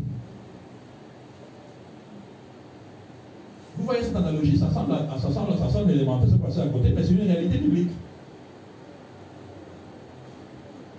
Vous 3.78 3.84
voyez 3.86 4.04
cette 4.04 4.16
analogie, 4.16 4.58
ça 4.58 4.72
semble, 4.72 4.94
ça 5.22 5.32
semble, 5.32 5.58
ça 5.58 5.70
semble 5.70 5.92
élémentaire, 5.92 6.30
c'est 6.32 6.42
passé 6.42 6.62
à 6.62 6.68
côté, 6.68 6.92
mais 6.96 7.04
c'est 7.04 7.12
une 7.14 7.22
réalité 7.22 7.58
publique. 7.60 7.90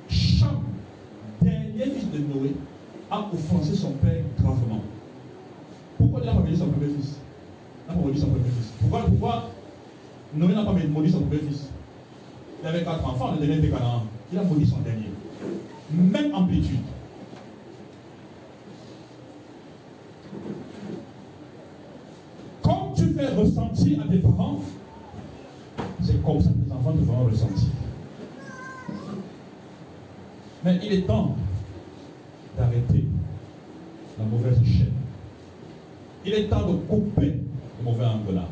Chaque 0.08 0.50
dernier 1.42 1.84
fils 1.84 2.10
de 2.12 2.18
Noé 2.18 2.54
a 3.10 3.20
offensé 3.32 3.74
son 3.74 3.92
père 3.92 4.22
gravement. 4.38 4.82
Pourquoi 5.96 6.20
il 6.20 6.26
n'a 6.26 6.32
pas 6.32 6.40
maudit 6.40 6.56
son 6.56 6.68
premier 6.68 6.94
fils? 6.94 7.16
Il 7.84 7.88
n'a 7.88 8.00
pas 8.00 8.06
maudit 8.06 8.20
son 8.20 8.26
premier 8.26 8.44
fils. 8.50 8.72
Pourquoi, 8.80 9.06
pourquoi 9.06 9.50
Noé 10.34 10.54
n'a 10.54 10.64
pas 10.64 10.72
maudit 10.72 11.10
son 11.10 11.20
premier 11.20 11.40
fils? 11.40 11.68
Il 12.60 12.66
avait 12.66 12.82
quatre 12.82 13.06
enfants, 13.06 13.32
le 13.32 13.46
dernier 13.46 13.58
était 13.58 13.70
Canaan. 13.70 14.04
Il 14.32 14.38
a 14.38 14.42
maudit 14.42 14.66
son 14.66 14.78
dernier. 14.78 15.10
Même 15.90 16.34
amplitude. 16.34 16.80
Comme 22.62 22.94
tu 22.96 23.06
fais 23.14 23.28
ressentir 23.28 24.02
à 24.02 24.08
tes 24.08 24.18
parents, 24.18 24.60
c'est 26.02 26.22
comme 26.22 26.40
ça 26.40 26.50
que 26.50 26.66
les 26.66 26.72
enfants 26.72 26.92
te 26.92 27.04
feront 27.04 27.24
ressentir. 27.24 27.68
Mais 30.64 30.78
il 30.82 30.92
est 30.92 31.06
temps 31.06 31.36
d'arrêter 32.56 33.04
la 34.18 34.24
mauvaise 34.24 34.58
chaîne. 34.64 34.92
Il 36.26 36.34
est 36.34 36.48
temps 36.48 36.66
de 36.66 36.76
couper 36.76 37.36
le 37.78 37.84
mauvais 37.84 38.04
engrenage 38.04 38.44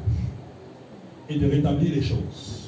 et 1.28 1.38
de 1.38 1.50
rétablir 1.50 1.92
les 1.92 2.02
choses. 2.02 2.65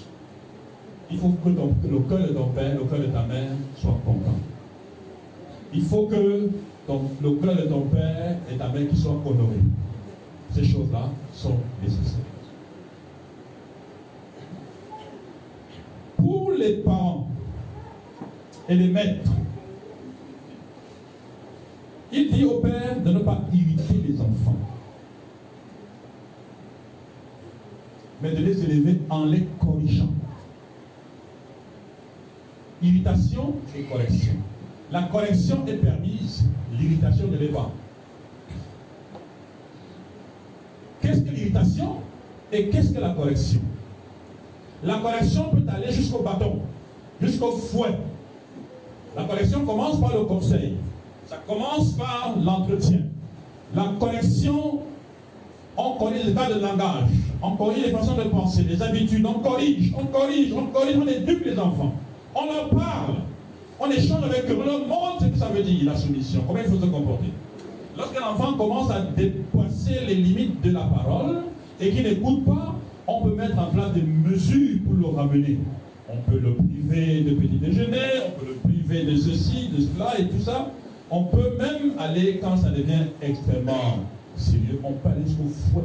Il 1.11 1.19
faut 1.19 1.31
que, 1.43 1.49
le 1.49 1.99
cœur 2.01 2.19
de 2.29 2.35
ton 2.35 2.49
père, 2.49 2.75
le 2.75 2.85
cœur 2.85 3.01
de 3.01 3.07
ta 3.07 3.23
mère 3.23 3.51
soit 3.77 3.99
content. 4.05 4.37
Il 5.73 5.83
faut 5.83 6.07
que 6.07 6.51
le 6.87 7.31
cœur 7.41 7.57
de 7.57 7.63
ton 7.63 7.83
père 7.83 8.37
et 8.51 8.57
ta 8.57 8.69
mère 8.69 8.89
qui 8.89 8.97
soient 8.97 9.21
honorés. 9.25 9.57
Ces 10.55 10.65
choses-là 10.65 11.09
sont 11.33 11.57
nécessaires. 11.83 12.21
Pour 16.17 16.53
les 16.53 16.75
parents 16.79 17.29
et 18.69 18.75
les 18.75 18.89
maîtres, 18.89 19.31
il 22.13 22.31
dit 22.33 22.45
au 22.45 22.61
père 22.61 23.01
de 23.03 23.11
ne 23.11 23.19
pas 23.21 23.41
irriter 23.53 24.03
les 24.07 24.21
enfants, 24.21 24.57
mais 28.23 28.33
de 28.33 28.45
les 28.45 28.65
élever 28.65 29.01
en 29.09 29.27
les 29.27 29.47
corrigeant. 29.59 30.09
Irritation 32.83 33.55
et 33.77 33.83
correction. 33.83 34.35
La 34.91 35.03
correction 35.03 35.67
est 35.67 35.75
permise, 35.75 36.45
l'irritation 36.79 37.27
ne 37.29 37.37
l'est 37.37 37.49
pas. 37.49 37.71
Qu'est-ce 41.03 41.21
que 41.21 41.31
l'irritation 41.31 41.97
et 42.53 42.69
qu'est-ce 42.69 42.93
que 42.93 43.01
la 43.01 43.11
correction? 43.11 43.61
La 44.83 44.99
correction 44.99 45.51
peut 45.51 45.63
aller 45.69 45.93
jusqu'au 45.93 46.23
bâton, 46.23 46.61
jusqu'au 47.21 47.53
fouet. 47.53 47.99
La 49.17 49.25
correction 49.25 49.67
commence 49.67 50.01
par 50.01 50.15
le 50.15 50.25
conseil. 50.25 50.75
Ça 51.27 51.37
commence 51.47 51.93
par 51.93 52.37
l'entretien. 52.43 53.01
La 53.75 53.93
correction, 53.99 54.81
on 55.77 55.93
connaît 55.99 56.23
les 56.23 56.33
cas 56.33 56.49
de 56.49 56.61
langage, 56.61 57.11
on 57.43 57.57
corrige 57.57 57.85
les 57.85 57.91
façons 57.91 58.15
de 58.15 58.23
penser, 58.23 58.63
les 58.63 58.81
habitudes, 58.81 59.27
on 59.27 59.41
corrige, 59.41 59.93
on 59.97 60.07
corrige, 60.07 60.53
on 60.53 60.67
corrige, 60.67 60.97
on 60.97 61.07
éduque 61.07 61.45
les 61.45 61.59
enfants. 61.59 61.95
On 62.41 62.47
leur 62.47 62.69
parle, 62.69 63.17
on 63.81 63.91
échange 63.91 64.23
avec 64.23 64.49
eux, 64.49 64.57
on 64.61 64.65
leur 64.65 64.87
montre 64.87 65.23
ce 65.23 65.27
que 65.27 65.37
ça 65.37 65.49
veut 65.49 65.63
dire, 65.63 65.85
la 65.87 65.97
soumission, 65.97 66.45
comment 66.47 66.61
il 66.65 66.71
faut 66.71 66.79
se 66.79 66.87
comporter? 66.87 67.31
Lorsqu'un 67.97 68.29
enfant 68.29 68.53
commence 68.53 68.91
à 68.93 69.01
dépasser 69.01 70.05
les 70.07 70.15
limites 70.15 70.61
de 70.63 70.71
la 70.71 70.83
parole 70.83 71.39
et 71.81 71.91
qu'il 71.91 72.05
n'écoute 72.05 72.45
pas, 72.45 72.77
on 73.09 73.23
peut 73.23 73.35
mettre 73.35 73.59
en 73.59 73.67
place 73.67 73.93
des 73.93 74.03
mesures 74.03 74.79
pour 74.85 74.95
le 74.95 75.17
ramener. 75.17 75.59
On 76.09 76.31
peut 76.31 76.39
le 76.39 76.55
priver 76.55 77.23
de 77.23 77.35
petit 77.35 77.57
déjeuner, 77.57 78.07
on 78.29 78.39
peut 78.39 78.47
le 78.47 78.71
priver 78.71 79.05
de 79.05 79.17
ceci, 79.17 79.71
de 79.77 79.83
cela 79.83 80.21
et 80.21 80.29
tout 80.29 80.41
ça. 80.41 80.71
On 81.11 81.25
peut 81.25 81.57
même 81.59 81.95
aller, 81.99 82.39
quand 82.41 82.57
ça 82.57 82.71
devient 82.71 83.07
extrêmement 83.21 84.05
sérieux, 84.37 84.81
on 84.85 84.93
peut 84.93 85.09
aller 85.09 85.27
jusqu'au 85.27 85.49
fouet. 85.73 85.83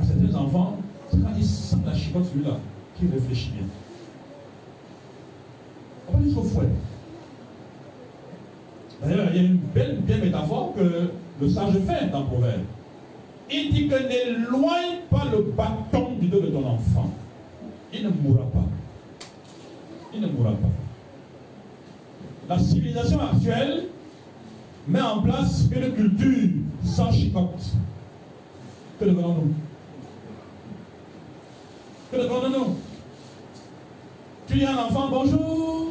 À 0.00 0.04
certains 0.04 0.34
enfants, 0.36 0.78
c'est 1.10 1.22
quand 1.22 1.30
ils 1.36 1.44
sentent 1.44 1.86
la 1.86 1.94
chicotte 1.94 2.26
celui-là 2.32 2.56
qu'ils 2.98 3.10
réfléchissent 3.12 3.52
bien. 3.52 3.66
On 6.08 6.16
aller 6.16 6.24
jusqu'au 6.24 6.42
fouet. 6.42 6.68
D'ailleurs, 9.02 9.26
il 9.30 9.36
y 9.36 9.38
a 9.40 9.48
une 9.48 9.56
belle, 9.56 10.02
métaphore 10.06 10.74
que 10.76 11.10
le 11.40 11.48
sage 11.48 11.74
fait 11.86 12.10
dans 12.10 12.24
Proverbe. 12.24 12.62
Il 13.50 13.72
dit 13.72 13.88
que 13.88 13.94
n'éloigne 13.94 14.98
pas 15.10 15.24
le 15.32 15.42
bâton 15.42 16.14
du 16.20 16.28
dos 16.28 16.40
de 16.40 16.48
ton 16.48 16.66
enfant. 16.66 17.10
Il 17.92 18.04
ne 18.04 18.10
mourra 18.10 18.44
pas. 18.50 18.66
Il 20.12 20.20
ne 20.20 20.26
mourra 20.26 20.50
pas. 20.50 20.68
La 22.48 22.58
civilisation 22.58 23.20
actuelle 23.20 23.84
met 24.86 25.00
en 25.00 25.22
place 25.22 25.68
une 25.70 25.92
culture 25.92 26.48
sans 26.84 27.12
chicotte. 27.12 27.72
Que 28.98 29.04
devenons-nous? 29.04 29.54
Que 32.10 32.16
devenons-nous? 32.16 32.76
Tu 34.48 34.54
dis 34.58 34.64
à 34.64 34.72
un 34.72 34.84
enfant 34.86 35.08
bonjour. 35.10 35.87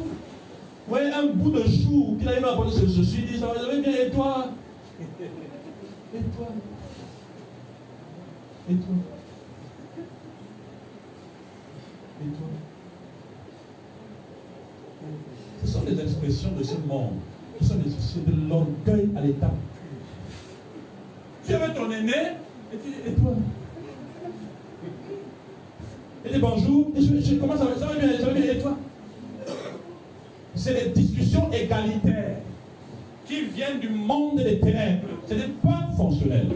Oui, 0.90 1.00
un 1.14 1.26
bout 1.26 1.50
de 1.50 1.62
chou 1.64 2.16
qu'il 2.18 2.28
a 2.28 2.50
apporter 2.50 2.72
ce 2.72 2.86
je 2.86 3.02
suis 3.02 3.22
dit, 3.22 3.38
ça 3.38 3.48
va 3.48 3.54
bien, 3.54 3.92
et 3.92 4.10
toi? 4.10 4.46
Et 5.00 5.04
toi? 6.18 6.48
Et 8.70 8.74
toi? 8.74 8.94
Et 12.22 12.28
toi? 12.28 12.48
Ce 15.62 15.66
sont 15.70 15.82
des 15.82 16.00
expressions 16.00 16.52
de 16.58 16.62
ce 16.64 16.76
monde. 16.86 17.16
Ce 17.60 17.68
sont 17.68 17.74
des, 17.74 17.90
c'est 17.90 18.24
de 18.24 18.48
l'orgueil 18.48 19.10
à 19.14 19.20
l'état. 19.20 19.52
Tu 21.46 21.54
avais 21.54 21.74
ton 21.74 21.90
aîné, 21.90 22.12
et 22.72 22.76
tu 22.76 23.10
et 23.10 23.14
toi? 23.14 23.32
Et 26.24 26.32
dis 26.32 26.38
bonjour, 26.38 26.92
et 26.96 27.00
je, 27.00 27.20
je, 27.20 27.34
comment 27.34 27.56
ça 27.56 27.66
ça 27.78 27.86
va 27.86 27.94
bien, 27.94 28.18
ça 28.18 28.26
va 28.26 28.32
bien, 28.32 28.52
et 28.52 28.58
toi? 28.58 28.78
C'est 30.58 30.74
des 30.74 31.00
discussions 31.00 31.50
égalitaires 31.52 32.36
qui 33.26 33.44
viennent 33.46 33.78
du 33.78 33.88
monde 33.88 34.38
des 34.38 34.58
ténèbres. 34.58 35.06
Ce 35.28 35.34
n'est 35.34 35.48
pas 35.62 35.88
fonctionnel. 35.96 36.48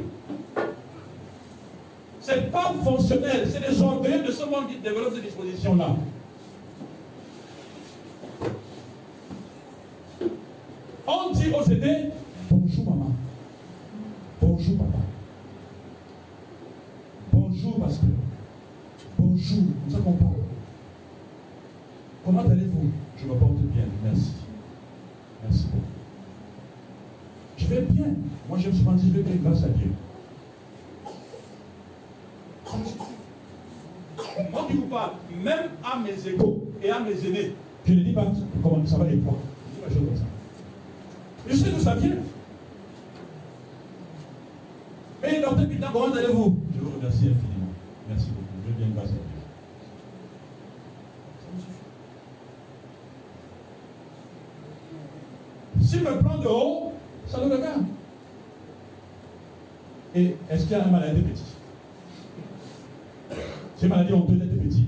Ce 2.20 2.33
n'est 2.33 2.47
pas 2.47 2.73
fonctionnel. 2.83 3.49
C'est 3.51 3.70
des 3.70 3.81
orgueils 3.81 4.23
de 4.23 4.33
ce 4.33 4.45
monde 4.45 4.69
qui 4.69 4.79
développent 4.79 5.15
ces 5.15 5.20
dispositions-là. 5.23 5.97
On 11.07 11.33
dit 11.33 11.51
aux 11.51 11.70
aînés, 11.70 12.11
bonjour 12.51 12.85
maman. 12.85 13.12
Bonjour 14.41 14.77
papa. 14.79 14.99
Bonjour 17.33 17.81
pasteur. 17.81 18.09
Bonjour. 19.19 19.59
Qu'on 20.05 20.12
parle. 20.12 20.33
Comment 22.24 22.41
allez-vous? 22.41 22.91
Je 23.23 23.28
me 23.28 23.35
porte 23.35 23.53
bien, 23.53 23.85
merci. 24.03 24.32
Merci 25.43 25.66
beaucoup. 25.66 25.85
Je 27.57 27.66
vais 27.66 27.82
bien. 27.82 28.07
Moi, 28.49 28.59
je 28.59 28.69
me 28.69 28.99
suis 28.99 29.11
vais 29.11 29.23
bien 29.23 29.36
grâce 29.43 29.62
à 29.62 29.69
Dieu. 29.69 29.93
Moi 34.51 34.66
qui 34.69 34.77
vous 34.77 34.86
parle, 34.86 35.12
même 35.43 35.70
à 35.85 35.99
mes 35.99 36.28
égaux 36.28 36.62
et 36.82 36.90
à 36.90 37.01
mes 37.01 37.12
aînés, 37.12 37.55
je 37.86 37.93
ne 37.93 38.01
dis 38.01 38.12
pas 38.12 38.27
comment 38.62 38.85
ça 38.86 38.99
va 38.99 39.07
et 39.12 39.19
quoi. 39.19 39.39
Je 39.69 39.74
dis 39.74 39.81
pas 39.82 39.89
chose 39.89 40.09
comme 40.09 40.16
ça. 40.16 40.24
Je 41.49 41.57
sais 41.57 41.70
d'où 41.70 41.81
ça 41.81 41.94
vient. 41.97 42.16
Leur 45.40 45.59
habitant, 45.59 45.86
comment 45.93 46.15
allez-vous? 46.15 46.57
Je 46.74 46.81
vous 46.81 46.90
remercie 46.97 47.19
infiniment. 47.19 47.73
Merci 48.09 48.28
beaucoup. 48.31 48.47
Je 48.66 48.78
viens 48.78 48.94
grâce 48.94 49.11
à 49.11 49.12
Dieu. 49.12 49.32
S'il 55.83 56.01
me 56.03 56.23
prend 56.23 56.39
de 56.39 56.47
haut, 56.47 56.93
ça 57.29 57.39
le 57.39 57.55
regarde. 57.55 57.85
Et 60.15 60.37
est-ce 60.51 60.63
qu'il 60.65 60.73
y 60.73 60.75
a 60.75 60.85
un 60.85 60.91
maladie 60.91 61.23
petit? 61.23 61.43
C'est 63.77 63.89
maladie 63.89 64.13
honteuse 64.13 64.39
d'être 64.39 64.63
petit. 64.63 64.85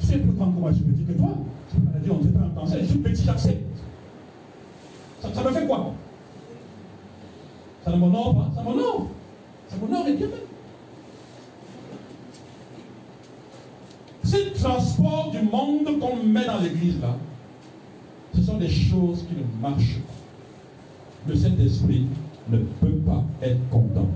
Tu 0.00 0.06
sais 0.06 0.18
plus 0.18 0.32
grand 0.32 0.50
que 0.50 0.58
moi, 0.58 0.70
je 0.72 0.76
suis 0.76 0.84
petit 0.84 1.04
que 1.04 1.12
toi. 1.12 1.30
C'est 1.70 1.82
maladie 1.82 2.10
honteuse, 2.10 2.32
un 2.36 2.58
cancer. 2.58 2.78
Je 2.80 2.86
suis 2.86 2.98
petit, 2.98 3.24
j'accepte. 3.24 3.62
Ça, 5.20 5.28
ça 5.32 5.42
me 5.42 5.50
fait 5.50 5.66
quoi? 5.66 5.92
Ça 7.84 7.92
ne 7.92 7.96
m'honore 7.98 8.34
pas 8.34 8.50
Ça 8.56 8.62
m'honore. 8.62 9.06
Ça 9.68 9.76
m'honore 9.76 10.08
et 10.08 10.14
bien 10.14 10.26
même. 10.26 10.38
Ce 14.24 14.60
transport 14.60 15.30
du 15.30 15.42
monde 15.42 16.00
qu'on 16.00 16.16
met 16.16 16.44
dans 16.44 16.58
l'église 16.58 17.00
là, 17.00 17.16
ce 18.36 18.42
sont 18.42 18.58
des 18.58 18.68
choses 18.68 19.24
qui 19.26 19.34
ne 19.34 19.60
marchent 19.60 19.98
pas. 19.98 20.12
Le 21.28 21.34
Saint-Esprit 21.34 22.06
ne 22.48 22.58
peut 22.58 22.96
pas 23.06 23.24
être 23.42 23.68
content. 23.70 24.08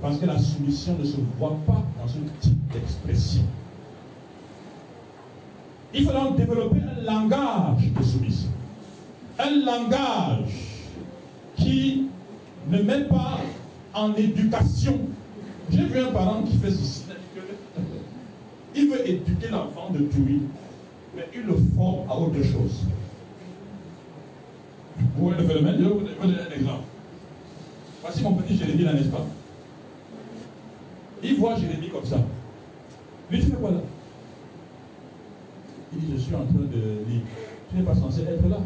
Parce 0.00 0.18
que 0.18 0.26
la 0.26 0.38
soumission 0.38 0.96
ne 0.98 1.04
se 1.04 1.16
voit 1.38 1.56
pas 1.66 1.84
dans 2.00 2.08
ce 2.08 2.18
type 2.40 2.72
d'expression. 2.72 3.42
Il 5.94 6.04
faut 6.04 6.12
donc 6.12 6.36
développer 6.36 6.78
un 6.78 7.04
langage 7.04 7.92
de 7.96 8.02
soumission. 8.02 8.48
Un 9.38 9.64
langage 9.64 10.50
qui 11.56 12.06
ne 12.68 12.82
met 12.82 13.04
pas 13.04 13.40
en 13.94 14.14
éducation. 14.14 14.98
J'ai 15.70 15.84
vu 15.84 16.00
un 16.00 16.12
parent 16.12 16.42
qui 16.42 16.56
fait 16.56 16.70
ceci. 16.70 17.02
Il 18.74 18.88
veut 18.90 19.08
éduquer 19.08 19.48
l'enfant 19.48 19.90
de 19.90 19.98
tout, 19.98 20.24
mais 21.16 21.26
il 21.34 21.42
le 21.42 21.56
forme 21.76 22.08
à 22.08 22.16
autre 22.16 22.42
chose. 22.42 22.84
Vous 24.98 25.24
voyez 25.24 25.40
le 25.40 25.48
phénomène? 25.48 25.76
Je 25.78 25.84
vais 25.84 25.90
vous 25.90 26.00
donner 26.00 26.40
un 26.40 26.54
exemple. 26.54 26.84
Voici 28.02 28.22
mon 28.22 28.34
petit 28.34 28.56
Jérémie 28.56 28.84
là, 28.84 28.92
n'est-ce 28.94 29.08
pas? 29.08 29.26
Il 31.22 31.36
voit 31.36 31.56
Jérémie 31.56 31.88
comme 31.88 32.04
ça. 32.04 32.18
Lui, 33.30 33.40
tu 33.40 33.46
fais 33.46 33.56
quoi 33.56 33.70
là 33.70 33.80
Il 35.92 36.00
dit, 36.00 36.12
je 36.14 36.18
suis 36.18 36.34
en 36.34 36.44
train 36.44 36.54
de 36.54 37.10
lire. 37.10 37.22
Tu 37.70 37.76
n'es 37.76 37.82
pas 37.82 37.94
censé 37.94 38.22
être 38.22 38.48
là. 38.48 38.58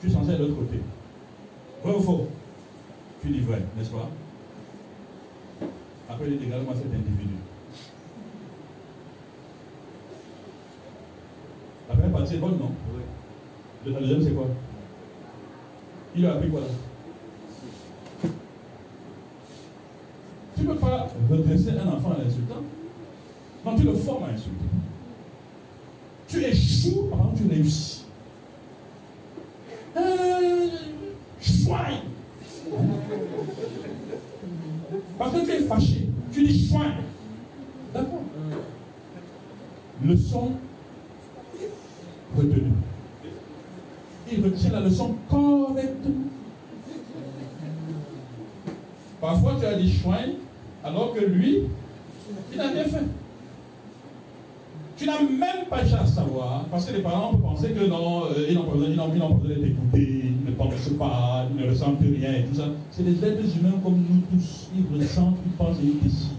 Tu 0.00 0.06
es 0.06 0.10
censé 0.10 0.30
être 0.30 0.38
de 0.38 0.44
l'autre 0.44 0.60
côté. 0.60 0.80
Vrai 1.82 1.94
ou 1.94 2.00
faux? 2.00 2.28
Tu 3.22 3.30
dis 3.30 3.40
vrai, 3.40 3.62
n'est-ce 3.76 3.90
pas? 3.90 4.10
Après, 6.08 6.26
il 6.28 6.38
dit, 6.38 6.44
regarde-moi 6.46 6.74
cet 6.76 6.86
individu. 6.86 7.34
La 11.88 11.94
première 11.94 12.12
partie 12.12 12.34
est 12.34 12.38
bonne, 12.38 12.58
non? 12.58 12.70
La 13.86 14.00
deuxième, 14.00 14.22
c'est 14.22 14.30
quoi? 14.32 14.46
Il 16.16 16.26
a 16.26 16.32
appris 16.34 16.50
quoi 16.50 16.60
là? 16.60 16.66
Tu 20.56 20.62
ne 20.62 20.72
peux 20.72 20.78
pas 20.78 21.08
redresser 21.30 21.70
un 21.70 21.88
enfant 21.88 22.12
à 22.12 22.24
l'insultant. 22.24 22.62
Non, 23.64 23.76
tu 23.76 23.84
le 23.84 23.94
formes 23.94 24.24
à 24.24 24.28
insulter. 24.28 24.64
Tu 26.26 26.44
échoues 26.44 27.08
avant 27.12 27.30
que 27.30 27.38
tu 27.38 27.48
réussis. 27.48 28.04
Euh. 29.96 30.68
Parce 35.18 35.32
que 35.32 35.44
tu 35.44 35.50
es 35.50 35.60
fâché. 35.60 36.08
Tu 36.32 36.46
dis 36.46 36.68
chouin. 36.68 36.94
D'accord? 37.92 38.22
Leçon 40.04 40.52
retenue. 42.36 42.72
Il 44.30 44.44
retient 44.44 44.70
la 44.72 44.80
leçon 44.80 45.14
correctement. 45.28 46.26
Parfois, 49.20 49.56
tu 49.58 49.66
as 49.66 49.74
dit 49.74 49.90
chouin, 49.90 50.18
alors 50.84 51.12
que 51.12 51.24
lui, 51.24 51.62
il 52.52 52.58
n'a 52.58 52.68
rien 52.68 52.84
fait. 52.84 53.04
Tu 54.96 55.06
n'as 55.06 55.20
même 55.20 55.66
pas 55.70 55.78
cherché 55.78 55.94
à 55.94 56.06
savoir, 56.06 56.64
parce 56.70 56.86
que 56.86 56.96
les 56.96 57.02
parents 57.02 57.30
peuvent 57.30 57.40
penser 57.40 57.70
que 57.70 57.86
non, 57.86 58.24
euh, 58.24 58.46
ils 58.48 58.54
n'ont 58.54 58.64
pas 58.64 58.76
besoin, 58.76 59.06
d'être 59.06 59.64
écoutés, 59.64 60.24
ils 60.24 60.44
ne 60.44 60.50
pensent 60.56 60.88
pas, 60.98 61.46
ils 61.50 61.64
ne 61.64 61.70
ressentent 61.70 62.00
rien 62.00 62.32
et 62.34 62.44
tout 62.44 62.56
ça. 62.56 62.64
C'est 62.90 63.04
des 63.04 63.24
êtres 63.24 63.44
humains 63.58 63.78
comme 63.82 63.94
nous 63.94 64.22
tous. 64.30 64.68
Ils 64.76 65.00
ressentent, 65.00 65.36
ils 65.46 65.52
pensent 65.52 65.76
et 65.82 65.86
ils 65.86 66.00
décident. 66.00 66.34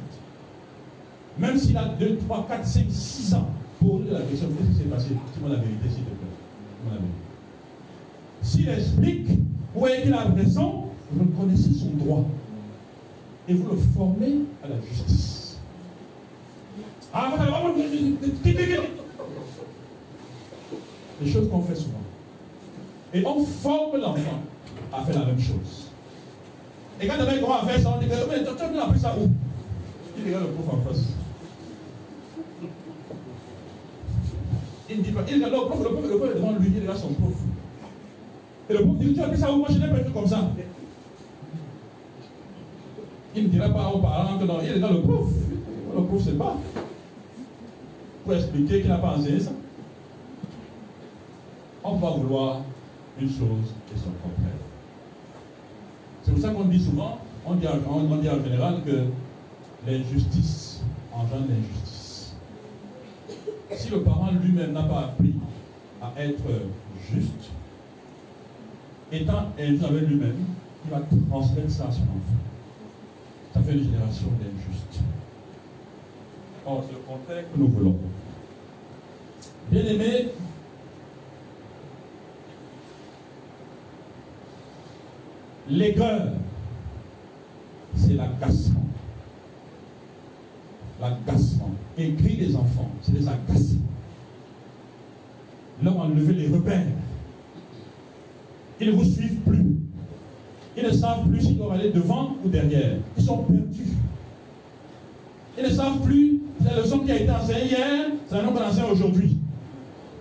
Même 1.38 1.57
s'il 1.57 1.78
a 1.78 1.86
2, 1.86 2.18
3, 2.18 2.45
4, 2.49 2.66
5, 2.66 2.86
6 2.90 3.34
ans, 3.36 3.48
poser 3.80 4.11
la 4.11 4.22
question, 4.22 4.49
qu'est-ce 4.49 4.78
qui 4.78 4.84
s'est 4.84 4.90
passé? 4.90 5.07
Dis-moi 5.10 5.52
la 5.52 5.61
vérité, 5.61 5.88
s'il 5.88 6.03
te 6.03 6.10
plaît. 6.10 6.99
S'il 8.41 8.70
explique, 8.70 9.28
vous 9.28 9.80
voyez 9.80 10.02
qu'il 10.03 10.14
a 10.14 10.24
raison, 10.24 10.86
reconnaissez 11.18 11.74
son 11.74 11.91
droit 12.03 12.26
et 13.48 13.53
vous 13.53 13.70
le 13.70 13.78
formez 13.78 14.36
à 14.64 14.68
la 14.68 14.76
justice. 14.88 15.57
Les 21.22 21.32
choses 21.32 21.49
qu'on 21.49 21.61
fait 21.61 21.76
souvent. 21.76 21.98
Et 23.14 23.26
on 23.26 23.44
forme 23.44 23.99
l'enfant 23.99 24.40
à 24.94 25.03
faire 25.03 25.20
la 25.20 25.26
même 25.26 25.40
chose. 25.40 25.90
Et 27.02 27.07
quand 27.07 27.18
le 27.18 27.26
mec 27.26 27.41
commence 27.41 27.64
à 27.64 27.68
faire 27.68 27.80
ça, 27.80 27.94
on 27.95 27.99
dit 27.99 28.06
Mais 28.07 28.44
tu 28.44 28.78
as 28.78 28.84
appris 28.84 28.99
ça 28.99 29.16
où? 29.20 29.30
Il 30.18 30.26
regarde 30.26 30.45
le 30.45 30.52
prof 30.52 30.74
en 30.74 30.90
face. 30.90 31.06
Il 34.91 34.98
ne 34.98 35.03
dit 35.03 35.11
pas, 35.11 35.22
il 35.28 35.36
regarde 35.36 35.53
le 35.53 35.70
prof, 35.70 35.80
le 35.80 35.90
prof, 35.90 36.06
le 36.10 36.18
prof 36.18 36.30
est 36.30 36.36
devant 36.36 36.52
lui, 36.53 36.72
il 36.76 36.82
regarde 36.82 36.99
son 36.99 37.14
prof. 37.14 37.34
Et 38.70 38.74
le 38.74 38.84
prof 38.84 38.98
dit 38.98 39.14
Tu 39.14 39.20
as 39.20 39.26
appris 39.26 39.40
ça 39.40 39.52
où 39.52 39.58
Moi 39.58 39.68
je 39.72 39.78
n'ai 39.80 39.88
pas 39.88 39.96
fait 39.96 40.14
comme 40.14 40.28
ça. 40.28 40.52
Il 43.36 43.44
ne 43.44 43.48
dira 43.50 43.70
pas 43.70 43.90
aux 43.90 44.00
parents 44.00 44.38
que 44.38 44.44
non, 44.44 44.60
il 44.64 44.70
est 44.70 44.80
dans 44.80 44.91
le 44.91 45.02
prof. 45.02 45.28
Le 45.96 46.04
prof, 46.04 46.22
c'est 46.24 46.38
pas. 46.38 46.56
Pour 48.24 48.34
expliquer 48.34 48.82
qu'il 48.82 48.90
n'a 48.90 48.98
pas 48.98 49.16
enseigné 49.18 49.40
ça. 49.40 49.52
On 51.84 51.96
va 51.96 52.10
vouloir 52.12 52.62
une 53.20 53.30
chose 53.30 53.74
et 53.94 53.98
son 53.98 54.12
contraire. 54.22 54.60
C'est 56.24 56.32
pour 56.32 56.41
ça 56.41 56.50
qu'on 56.50 56.66
dit 56.66 56.84
souvent, 56.84 57.18
on 57.46 57.56
dit, 57.56 57.66
on 57.68 58.16
dit 58.18 58.30
en 58.30 58.44
général 58.44 58.82
que 58.86 59.06
l'injustice 59.88 60.82
engendre 61.14 61.48
l'injustice. 61.50 62.34
Si 63.72 63.90
le 63.90 64.02
parent 64.02 64.30
lui-même 64.41 64.74
n'a 64.74 64.84
pas 64.84 65.00
appris 65.00 65.34
à 66.02 66.12
être 66.22 66.44
juste, 67.12 67.50
étant 69.11 69.52
avec 69.57 70.07
lui-même, 70.07 70.45
il 70.86 70.91
va 70.91 71.02
transmettre 71.30 71.72
ça 71.72 71.86
à 71.86 71.91
son 71.91 72.03
enfant. 72.03 72.40
Ça 73.53 73.61
fait 73.61 73.73
une 73.73 73.84
génération 73.84 74.27
d'injustes. 74.40 75.03
Or, 76.65 76.84
c'est 76.88 76.94
le 76.94 76.99
contraire 76.99 77.44
que 77.52 77.60
nous 77.60 77.68
voulons. 77.68 77.98
Bien 79.72 79.86
aimé, 79.86 80.30
l'aigreur, 85.69 86.34
c'est 87.95 88.14
l'agacement. 88.14 88.86
L'agacement. 90.99 91.72
Écrit 91.98 92.36
les 92.38 92.56
enfants, 92.56 92.90
c'est 93.02 93.14
des 93.14 93.27
agacements. 93.27 93.80
Leur 95.81 95.99
enlever 95.99 96.34
les 96.34 96.48
repères. 96.48 96.86
Ils 98.82 98.88
ne 98.88 98.94
vous 98.94 99.04
suivent 99.04 99.40
plus. 99.46 99.66
Ils 100.78 100.84
ne 100.84 100.92
savent 100.92 101.28
plus 101.28 101.42
s'ils 101.42 101.58
doivent 101.58 101.74
aller 101.74 101.92
devant 101.92 102.36
ou 102.44 102.48
derrière. 102.48 102.98
Ils 103.18 103.24
sont 103.24 103.38
perdus. 103.38 103.98
Ils 105.58 105.64
ne 105.64 105.70
savent 105.70 106.00
plus, 106.00 106.42
c'est 106.62 106.70
la 106.76 106.82
leçon 106.82 107.00
qui 107.00 107.12
a 107.12 107.20
été 107.20 107.30
enseignée 107.30 107.66
hier, 107.66 108.06
c'est 108.28 108.36
la 108.36 108.42
leçon 108.42 108.54
qu'on 108.54 108.64
enseigne 108.64 108.92
aujourd'hui. 108.92 109.38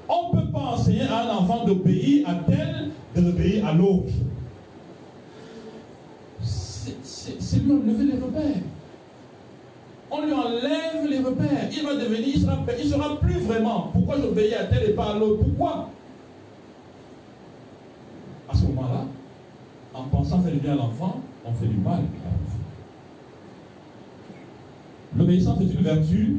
On 0.08 0.34
ne 0.34 0.40
peut 0.40 0.50
pas 0.50 0.58
enseigner 0.58 1.02
à 1.02 1.22
un 1.22 1.36
enfant 1.36 1.64
d'obéir 1.64 2.28
à 2.28 2.34
tel, 2.34 2.90
d'obéir 3.14 3.66
à 3.66 3.72
l'autre. 3.72 4.12
C'est 6.42 7.58
lui 7.62 7.72
enlever 7.72 8.04
les 8.04 8.18
repères. 8.18 8.62
On 10.10 10.24
lui 10.24 10.32
enlève 10.32 11.06
les 11.08 11.18
repères. 11.18 11.68
Il 11.70 11.84
va 11.84 11.94
devenir, 11.94 12.28
il 12.34 12.90
sera, 12.90 13.20
plus 13.20 13.38
vraiment. 13.40 13.90
Pourquoi 13.92 14.16
j'obéis 14.20 14.54
à 14.54 14.64
tel 14.64 14.90
et 14.90 14.92
pas 14.94 15.10
à 15.10 15.18
l'autre 15.18 15.44
Pourquoi? 15.44 15.90
Moment-là, 18.78 19.04
en 19.94 20.02
pensant 20.04 20.40
faire 20.40 20.52
du 20.52 20.58
bien 20.58 20.72
à 20.72 20.76
l'enfant, 20.76 21.20
on 21.44 21.52
fait 21.52 21.66
du 21.66 21.76
mal 21.76 21.94
à 21.94 21.96
l'enfant. 21.96 22.58
L'obéissance 25.16 25.60
est 25.60 25.74
une 25.74 25.82
vertu 25.82 26.36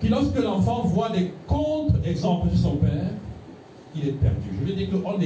qui, 0.00 0.08
lorsque 0.08 0.36
l'enfant 0.36 0.82
voit 0.82 1.10
des 1.10 1.32
contre-exemples 1.46 2.50
de 2.50 2.56
son 2.56 2.76
père, 2.76 3.10
il 3.94 4.08
est 4.08 4.12
perdu. 4.12 4.50
Je 4.60 4.66
veux 4.66 4.76
dire 4.76 4.90
qu'on 4.90 5.08
on 5.08 5.20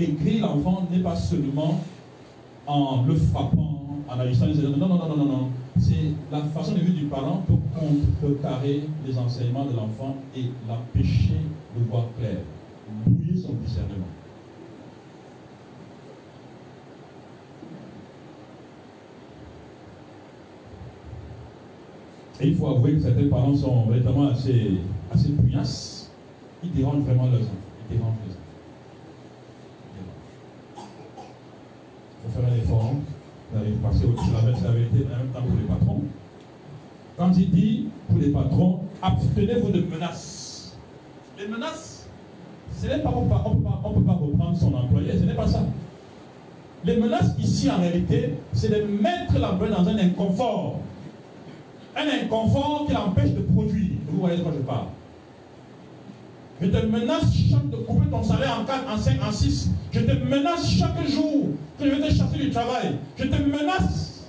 écrit 0.00 0.38
l'enfant 0.40 0.86
n'est 0.90 0.98
pas 0.98 1.14
seulement 1.14 1.80
en 2.66 3.04
le 3.06 3.14
frappant, 3.14 3.78
en 4.08 4.18
agissant. 4.18 4.46
Non, 4.46 4.76
non, 4.76 4.88
non, 4.88 5.08
non, 5.08 5.16
non, 5.16 5.24
non. 5.24 5.48
C'est 5.78 6.12
la 6.32 6.40
façon 6.42 6.72
de 6.72 6.80
vivre 6.80 6.98
du 6.98 7.04
parent 7.04 7.42
pour 7.46 7.58
contrecarrer 7.72 8.82
les 9.06 9.16
enseignements 9.16 9.64
de 9.64 9.76
l'enfant 9.76 10.16
et 10.36 10.46
l'empêcher 10.68 11.40
de 11.76 11.84
voir 11.88 12.06
clair, 12.18 12.38
brouiller 13.06 13.40
son 13.40 13.52
discernement. 13.52 14.17
Et 22.40 22.48
il 22.48 22.54
faut 22.54 22.68
avouer 22.68 22.94
que 22.94 23.00
certains 23.00 23.28
parents 23.28 23.56
sont 23.56 23.86
véritablement 23.86 24.28
assez, 24.28 24.78
assez. 25.12 25.30
Ils 26.62 26.72
dérangent 26.72 27.02
vraiment 27.02 27.26
leurs 27.26 27.40
enfants. 27.40 27.50
Ils 27.90 27.96
dérangent 27.96 28.14
les 28.26 28.32
enfants. 28.32 28.38
Il 32.24 32.30
faut 32.30 32.40
faire 32.40 32.48
un 32.48 32.56
effort. 32.56 32.94
Vous 33.50 33.58
allez 33.58 33.72
passer 33.82 34.04
au-dessus 34.04 34.30
mettre 34.30 34.62
la 34.62 34.70
vérité 34.70 35.06
en 35.06 35.08
même 35.18 35.32
temps 35.32 35.42
pour 35.42 35.56
les 35.56 35.66
patrons. 35.66 36.02
Quand 37.16 37.32
il 37.36 37.50
dit 37.50 37.88
pour 38.08 38.18
les 38.18 38.28
patrons, 38.28 38.80
abstenez-vous 39.02 39.70
de 39.70 39.80
menaces. 39.80 40.76
Les 41.38 41.48
menaces, 41.48 42.06
ce 42.80 42.86
n'est 42.86 42.98
pas, 42.98 43.12
on 43.14 43.22
ne 43.22 43.28
peut 43.28 43.34
pas 44.06 44.12
reprendre 44.12 44.56
son 44.56 44.74
employé, 44.74 45.18
ce 45.18 45.24
n'est 45.24 45.34
pas 45.34 45.48
ça. 45.48 45.64
Les 46.84 46.96
menaces 46.96 47.34
ici, 47.38 47.68
en 47.70 47.78
réalité, 47.78 48.34
c'est 48.52 48.68
de 48.68 48.84
mettre 48.86 49.36
l'employé 49.40 49.74
dans 49.74 49.88
un 49.88 49.98
inconfort 49.98 50.78
un 51.98 52.24
inconfort 52.24 52.84
qui 52.86 52.94
l'empêche 52.94 53.30
de 53.30 53.40
produire. 53.40 53.90
Vous 54.08 54.20
voyez 54.20 54.38
de 54.38 54.42
quoi 54.42 54.52
je 54.56 54.62
parle. 54.62 54.86
Je 56.60 56.66
te 56.66 56.86
menace 56.86 57.32
chaque 57.50 57.70
de 57.70 57.76
couper 57.76 58.08
ton 58.10 58.22
salaire 58.22 58.58
en 58.60 58.64
4, 58.64 58.92
en 58.92 58.98
5, 58.98 59.22
en 59.22 59.32
6. 59.32 59.70
Je 59.92 60.00
te 60.00 60.12
menace 60.24 60.70
chaque 60.70 61.08
jour 61.08 61.48
que 61.78 61.84
je 61.84 61.94
vais 61.94 62.08
te 62.08 62.14
chasser 62.14 62.38
du 62.38 62.50
travail. 62.50 62.96
Je 63.16 63.24
te 63.24 63.42
menace. 63.42 64.24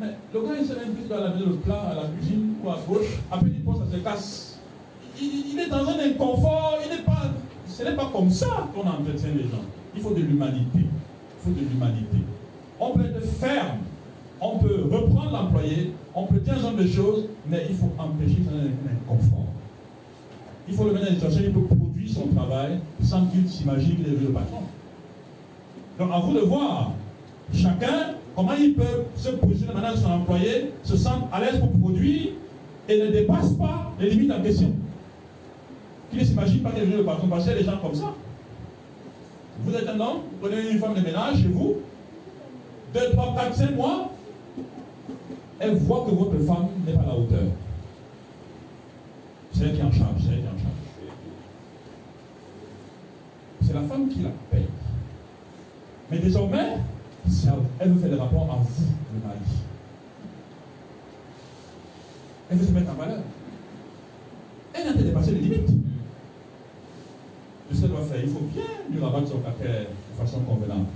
Mais 0.00 0.08
le 0.32 0.42
gars, 0.42 0.54
il 0.60 0.66
se 0.66 0.72
met 0.72 0.86
plus 0.86 1.08
dans 1.08 1.20
la 1.20 1.30
maison 1.30 1.46
le 1.46 1.56
plat, 1.56 1.82
à 1.92 1.94
la 1.94 2.02
cuisine 2.08 2.54
ou 2.62 2.68
à 2.68 2.78
gauche. 2.86 3.20
Après, 3.30 3.48
il 3.48 3.62
pense, 3.62 3.78
ça 3.78 3.96
se 3.96 4.02
casse. 4.02 4.58
Il, 5.20 5.58
est 5.58 5.68
dans 5.68 5.88
un 5.88 5.98
inconfort. 5.98 6.78
Il 6.84 6.94
n'est 6.94 7.02
pas, 7.02 7.30
ce 7.66 7.82
n'est 7.82 7.94
pas 7.94 8.10
comme 8.12 8.30
ça 8.30 8.68
qu'on 8.74 8.86
entretient 8.86 9.30
les 9.34 9.44
gens. 9.44 9.64
Il 9.94 10.02
faut 10.02 10.10
de 10.10 10.20
l'humanité. 10.20 10.80
Il 10.80 11.42
faut 11.42 11.50
de 11.50 11.60
l'humanité. 11.60 12.18
On 12.80 12.90
peut 12.90 13.04
être 13.04 13.24
ferme 13.38 13.78
on 14.44 14.58
peut 14.58 14.84
reprendre 14.90 15.32
l'employé, 15.32 15.92
on 16.14 16.26
peut 16.26 16.38
dire 16.38 16.54
un 16.58 16.62
nombre 16.62 16.82
de 16.82 16.86
choses, 16.86 17.24
mais 17.48 17.66
il 17.70 17.76
faut 17.76 17.90
empêcher 17.98 18.42
un 18.52 18.92
inconfort. 18.92 19.46
Il 20.68 20.74
faut 20.74 20.84
le 20.84 20.92
mettre 20.92 21.06
dans 21.06 21.10
une 21.12 21.16
situation 21.16 21.42
il 21.46 21.52
peut 21.52 21.74
produire 21.74 22.10
son 22.12 22.26
travail 22.28 22.78
sans 23.02 23.24
qu'il 23.26 23.48
s'imagine 23.48 23.96
qu'il 23.96 24.06
est 24.06 24.20
le 24.20 24.32
patron. 24.32 24.62
Donc 25.98 26.10
à 26.12 26.18
vous 26.18 26.34
de 26.34 26.40
voir, 26.40 26.92
chacun, 27.54 28.14
comment 28.36 28.52
il 28.52 28.74
peut 28.74 29.04
se 29.16 29.30
positionner 29.30 29.72
maintenant 29.72 29.96
son 29.96 30.10
employé, 30.10 30.72
se 30.82 30.96
sent 30.96 31.08
à 31.32 31.40
l'aise 31.40 31.58
pour 31.58 31.70
produire 31.80 32.32
et 32.86 33.00
ne 33.00 33.06
dépasse 33.06 33.52
pas 33.52 33.92
les 33.98 34.10
limites 34.10 34.32
en 34.32 34.42
question. 34.42 34.72
Qu'il 36.10 36.20
ne 36.20 36.24
s'imagine 36.24 36.60
pas 36.60 36.70
qu'il 36.70 36.82
est 36.82 36.96
le 36.96 37.04
patron, 37.04 37.28
parce 37.28 37.44
qu'il 37.44 37.52
y 37.52 37.56
a 37.56 37.58
des 37.60 37.64
gens 37.64 37.78
comme 37.78 37.94
ça. 37.94 38.12
Vous 39.64 39.74
êtes 39.74 39.88
un 39.88 39.98
homme, 40.00 40.18
vous 40.30 40.48
prenez 40.48 40.70
une 40.70 40.78
femme 40.78 40.94
de 40.94 41.00
ménage 41.00 41.38
chez 41.38 41.48
vous, 41.48 41.76
2, 42.92 43.00
3, 43.12 43.34
4, 43.36 43.54
5 43.54 43.76
mois, 43.76 44.10
elle 45.64 45.76
voit 45.76 46.04
que 46.04 46.14
votre 46.14 46.38
femme 46.44 46.68
n'est 46.86 46.92
pas 46.92 47.02
à 47.02 47.06
la 47.06 47.16
hauteur. 47.16 47.48
C'est 49.52 49.64
elle 49.64 49.76
qui 49.76 49.82
en 49.82 49.92
charge, 49.92 50.20
c'est 50.20 50.34
elle 50.34 50.40
qui 50.40 50.46
en 50.46 50.58
charge. 50.58 50.74
C'est 53.62 53.72
la 53.72 53.82
femme 53.82 54.08
qui 54.08 54.20
la 54.20 54.30
paye. 54.50 54.66
Mais 56.10 56.18
désormais, 56.18 56.76
elle 57.78 57.92
veut 57.92 58.00
faire 58.00 58.10
des 58.10 58.16
rapports 58.16 58.50
à 58.50 58.56
vous, 58.56 58.84
le 59.14 59.26
mari. 59.26 59.38
Elle 62.50 62.58
veut 62.58 62.66
se 62.66 62.72
mettre 62.72 62.90
en 62.90 62.94
valeur. 62.94 63.20
Elle 64.74 64.92
pas 64.92 65.02
dépassé 65.02 65.30
les 65.32 65.40
limites. 65.40 65.70
De 67.70 67.74
ce 67.74 67.80
qu'elle 67.80 67.90
doit 67.90 68.02
faire, 68.02 68.20
il 68.22 68.28
faut 68.28 68.40
bien 68.52 68.64
lui 68.90 69.02
rabattre 69.02 69.28
son 69.28 69.38
caractère 69.38 69.86
de 69.86 70.22
façon 70.24 70.40
convenable. 70.40 70.86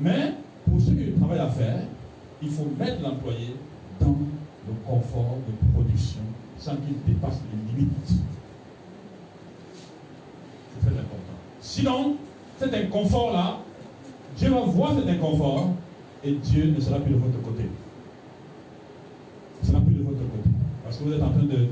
Mais 0.00 0.34
pour 0.68 0.80
ceux 0.80 0.92
qui 0.92 1.12
ont 1.14 1.20
travail 1.20 1.38
à 1.38 1.48
faire, 1.48 1.82
il 2.42 2.50
faut 2.50 2.68
mettre 2.78 3.02
l'employé 3.02 3.56
dans 4.00 4.16
le 4.66 4.74
confort 4.86 5.38
de 5.46 5.72
production 5.72 6.20
sans 6.58 6.76
qu'il 6.76 6.96
dépasse 7.06 7.38
les 7.50 7.72
limites. 7.72 7.92
C'est 10.74 10.86
très 10.86 10.98
important. 10.98 11.36
Sinon, 11.60 12.16
cet 12.58 12.74
inconfort-là, 12.74 13.58
Dieu 14.36 14.50
va 14.50 14.60
voir 14.60 14.94
cet 14.94 15.08
inconfort 15.08 15.70
et 16.24 16.32
Dieu 16.32 16.74
ne 16.76 16.80
sera 16.80 16.98
plus 16.98 17.14
de 17.14 17.18
votre 17.18 17.42
côté. 17.42 17.64
Il 19.62 19.66
ne 19.66 19.72
sera 19.72 19.84
plus 19.84 19.94
de 19.94 20.02
votre 20.02 20.18
côté. 20.18 20.50
Parce 20.84 20.96
que 20.96 21.04
vous 21.04 21.12
êtes 21.12 21.22
en 21.22 21.30
train 21.30 21.42
de, 21.42 21.66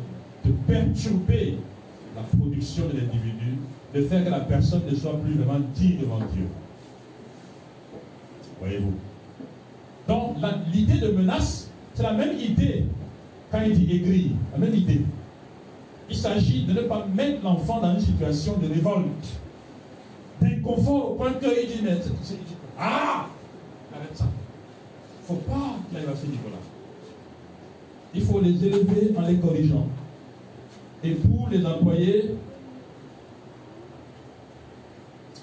de 0.44 0.52
perturber 0.66 1.59
la 2.16 2.22
production 2.22 2.86
de 2.88 2.98
l'individu, 2.98 3.59
de 3.94 4.02
faire 4.02 4.24
que 4.24 4.30
la 4.30 4.40
personne 4.40 4.82
ne 4.90 4.94
soit 4.94 5.20
plus 5.20 5.34
vraiment 5.34 5.64
digne 5.74 5.98
devant 6.01 6.18
Dieu. 6.18 6.47
Voyez-vous 8.60 8.94
donc 10.08 10.36
l'idée 10.72 10.98
de 10.98 11.08
menace, 11.08 11.70
c'est 11.94 12.02
la 12.02 12.12
même 12.12 12.38
idée 12.38 12.84
quand 13.50 13.60
il 13.66 13.86
dit 13.86 13.96
aigri, 13.96 14.32
la 14.52 14.58
même 14.58 14.74
idée. 14.74 15.02
Il 16.08 16.16
s'agit 16.16 16.64
de 16.64 16.72
ne 16.72 16.82
pas 16.82 17.06
mettre 17.14 17.42
l'enfant 17.42 17.80
dans 17.80 17.94
une 17.94 18.00
situation 18.00 18.56
de 18.58 18.68
révolte, 18.68 19.06
d'inconfort 20.40 21.12
au 21.12 21.14
point 21.14 21.32
qu'il 21.32 21.48
dit, 21.50 21.80
mais 21.82 21.98
ah, 22.78 23.26
arrête 23.94 24.16
ça. 24.16 24.26
Il 25.28 25.34
ne 25.34 25.38
faut 25.38 25.44
pas 25.44 25.76
qu'il 25.88 25.98
arrive 25.98 26.10
à 26.10 26.16
ce 26.16 26.26
niveau-là. 26.26 26.56
Il 28.14 28.22
faut 28.22 28.40
les 28.40 28.64
élever 28.64 29.12
en 29.16 29.22
les 29.22 29.36
corrigeant. 29.36 29.86
Et 31.02 31.12
pour 31.12 31.48
les 31.50 31.64
employer, 31.66 32.36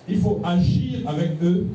il 0.08 0.20
faut 0.20 0.42
agir 0.44 1.08
avec 1.08 1.32
eux 1.44 1.68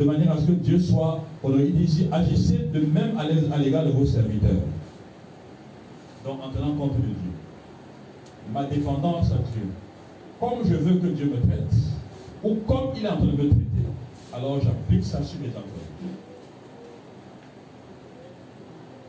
de 0.00 0.04
manière 0.06 0.32
à 0.32 0.38
ce 0.38 0.46
que 0.46 0.52
Dieu 0.52 0.80
soit 0.80 1.22
honoré. 1.42 1.66
Il 1.66 1.76
dit 1.76 1.84
ici, 1.84 2.06
agissez 2.10 2.70
de 2.72 2.80
même 2.80 3.18
à 3.18 3.58
l'égard 3.58 3.84
de 3.84 3.90
vos 3.90 4.06
serviteurs. 4.06 4.62
Donc 6.24 6.38
en 6.42 6.48
tenant 6.48 6.74
compte 6.74 6.96
de 6.96 7.02
Dieu. 7.02 7.32
Ma 8.52 8.64
dépendance 8.64 9.26
à 9.26 9.36
Dieu. 9.36 9.68
Comme 10.40 10.60
je 10.64 10.74
veux 10.74 10.94
que 10.98 11.06
Dieu 11.08 11.26
me 11.26 11.46
traite, 11.46 11.74
ou 12.42 12.54
comme 12.66 12.92
il 12.96 13.04
est 13.04 13.08
en 13.08 13.16
train 13.16 13.26
de 13.26 13.32
me 13.32 13.36
traiter, 13.36 13.66
alors 14.32 14.58
j'applique 14.62 15.04
ça 15.04 15.22
sur 15.22 15.38
mes 15.38 15.48
employés. 15.48 16.16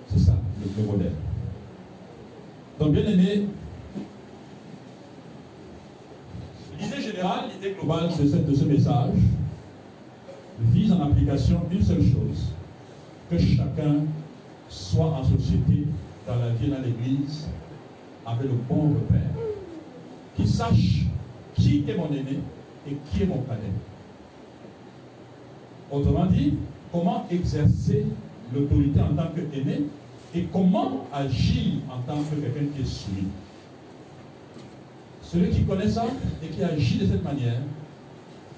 C'est 0.10 0.20
ça 0.20 0.36
le, 0.78 0.84
modèle. 0.84 1.14
Donc 2.78 2.92
bien 2.92 3.06
aimé, 3.06 3.48
l'idée 6.78 7.02
générale, 7.02 7.46
l'idée 7.54 7.76
globale 7.80 8.10
de 8.10 8.54
ce 8.54 8.66
message, 8.66 9.12
vise 10.74 10.92
en 10.92 11.02
application 11.02 11.62
une 11.72 11.82
seule 11.82 12.02
chose, 12.02 12.52
que 13.30 13.38
chacun 13.38 14.06
soit 14.70 15.06
en 15.06 15.24
société, 15.24 15.88
dans 16.28 16.36
la 16.36 16.50
vie, 16.50 16.70
dans 16.70 16.82
l'église, 16.82 17.48
avec 18.26 18.44
le 18.44 18.58
bon 18.70 18.90
repère, 18.90 19.32
qui 20.36 20.48
sache 20.48 21.06
qui 21.56 21.84
est 21.88 21.96
mon 21.96 22.08
aîné 22.08 22.40
et 22.88 22.98
qui 23.12 23.24
est 23.24 23.26
mon 23.26 23.42
cadet. 23.42 23.74
Autrement 25.92 26.26
dit, 26.26 26.54
comment 26.92 27.26
exercer 27.30 28.06
l'autorité 28.54 29.02
en 29.02 29.16
tant 29.16 29.30
qu'aîné 29.36 29.84
et 30.34 30.44
comment 30.52 31.06
agir 31.12 31.74
en 31.90 32.02
tant 32.02 32.22
que 32.24 32.36
quelqu'un 32.36 32.72
qui 32.76 32.82
est 32.82 32.86
soumis. 32.86 33.28
Celui 35.24 35.50
qui 35.50 35.64
connaît 35.64 35.90
ça 35.90 36.06
et 36.44 36.48
qui 36.48 36.64
agit 36.64 37.00
de 37.00 37.06
cette 37.06 37.24
manière, 37.24 37.62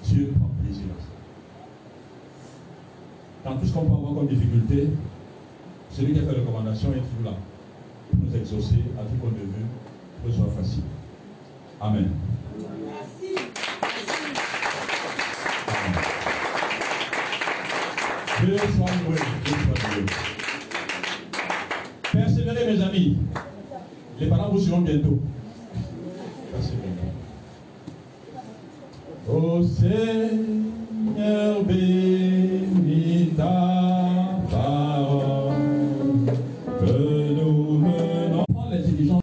Dieu 0.04 0.32
prend 0.38 0.50
plaisir 0.62 0.84
à 0.96 1.00
ça. 1.00 1.13
Dans 3.44 3.56
tout 3.56 3.66
ce 3.66 3.72
qu'on 3.72 3.82
peut 3.82 3.92
avoir 3.92 4.14
comme 4.14 4.26
difficulté, 4.26 4.88
celui 5.90 6.14
qui 6.14 6.18
a 6.18 6.22
fait 6.22 6.32
la 6.32 6.40
recommandation 6.40 6.88
est 6.92 7.00
toujours 7.00 7.32
là 7.32 7.36
pour 8.10 8.18
nous 8.18 8.34
exaucer 8.34 8.82
à 8.98 9.02
tout 9.02 9.16
point 9.20 9.30
de 9.30 9.36
vue, 9.36 9.66
pour 10.22 10.30
que 10.30 10.34
ce 10.34 10.40
soit 10.40 10.62
facile. 10.62 10.84
Amen. 11.78 12.10
Merci. 12.86 13.34
Dieu 18.40 18.56
soit 18.56 18.94
loué, 19.06 19.18
Dieu 19.44 19.54
soit 19.54 19.90
loué. 19.90 20.06
Persévérez, 22.12 22.72
mes 22.72 22.82
amis. 22.82 23.18
Les 24.20 24.26
parents 24.28 24.48
vous 24.48 24.60
suivront 24.60 24.80
bientôt. 24.80 25.18
Persévérez. 26.50 26.88
Oh, 29.30 29.60
c'est 29.62 30.30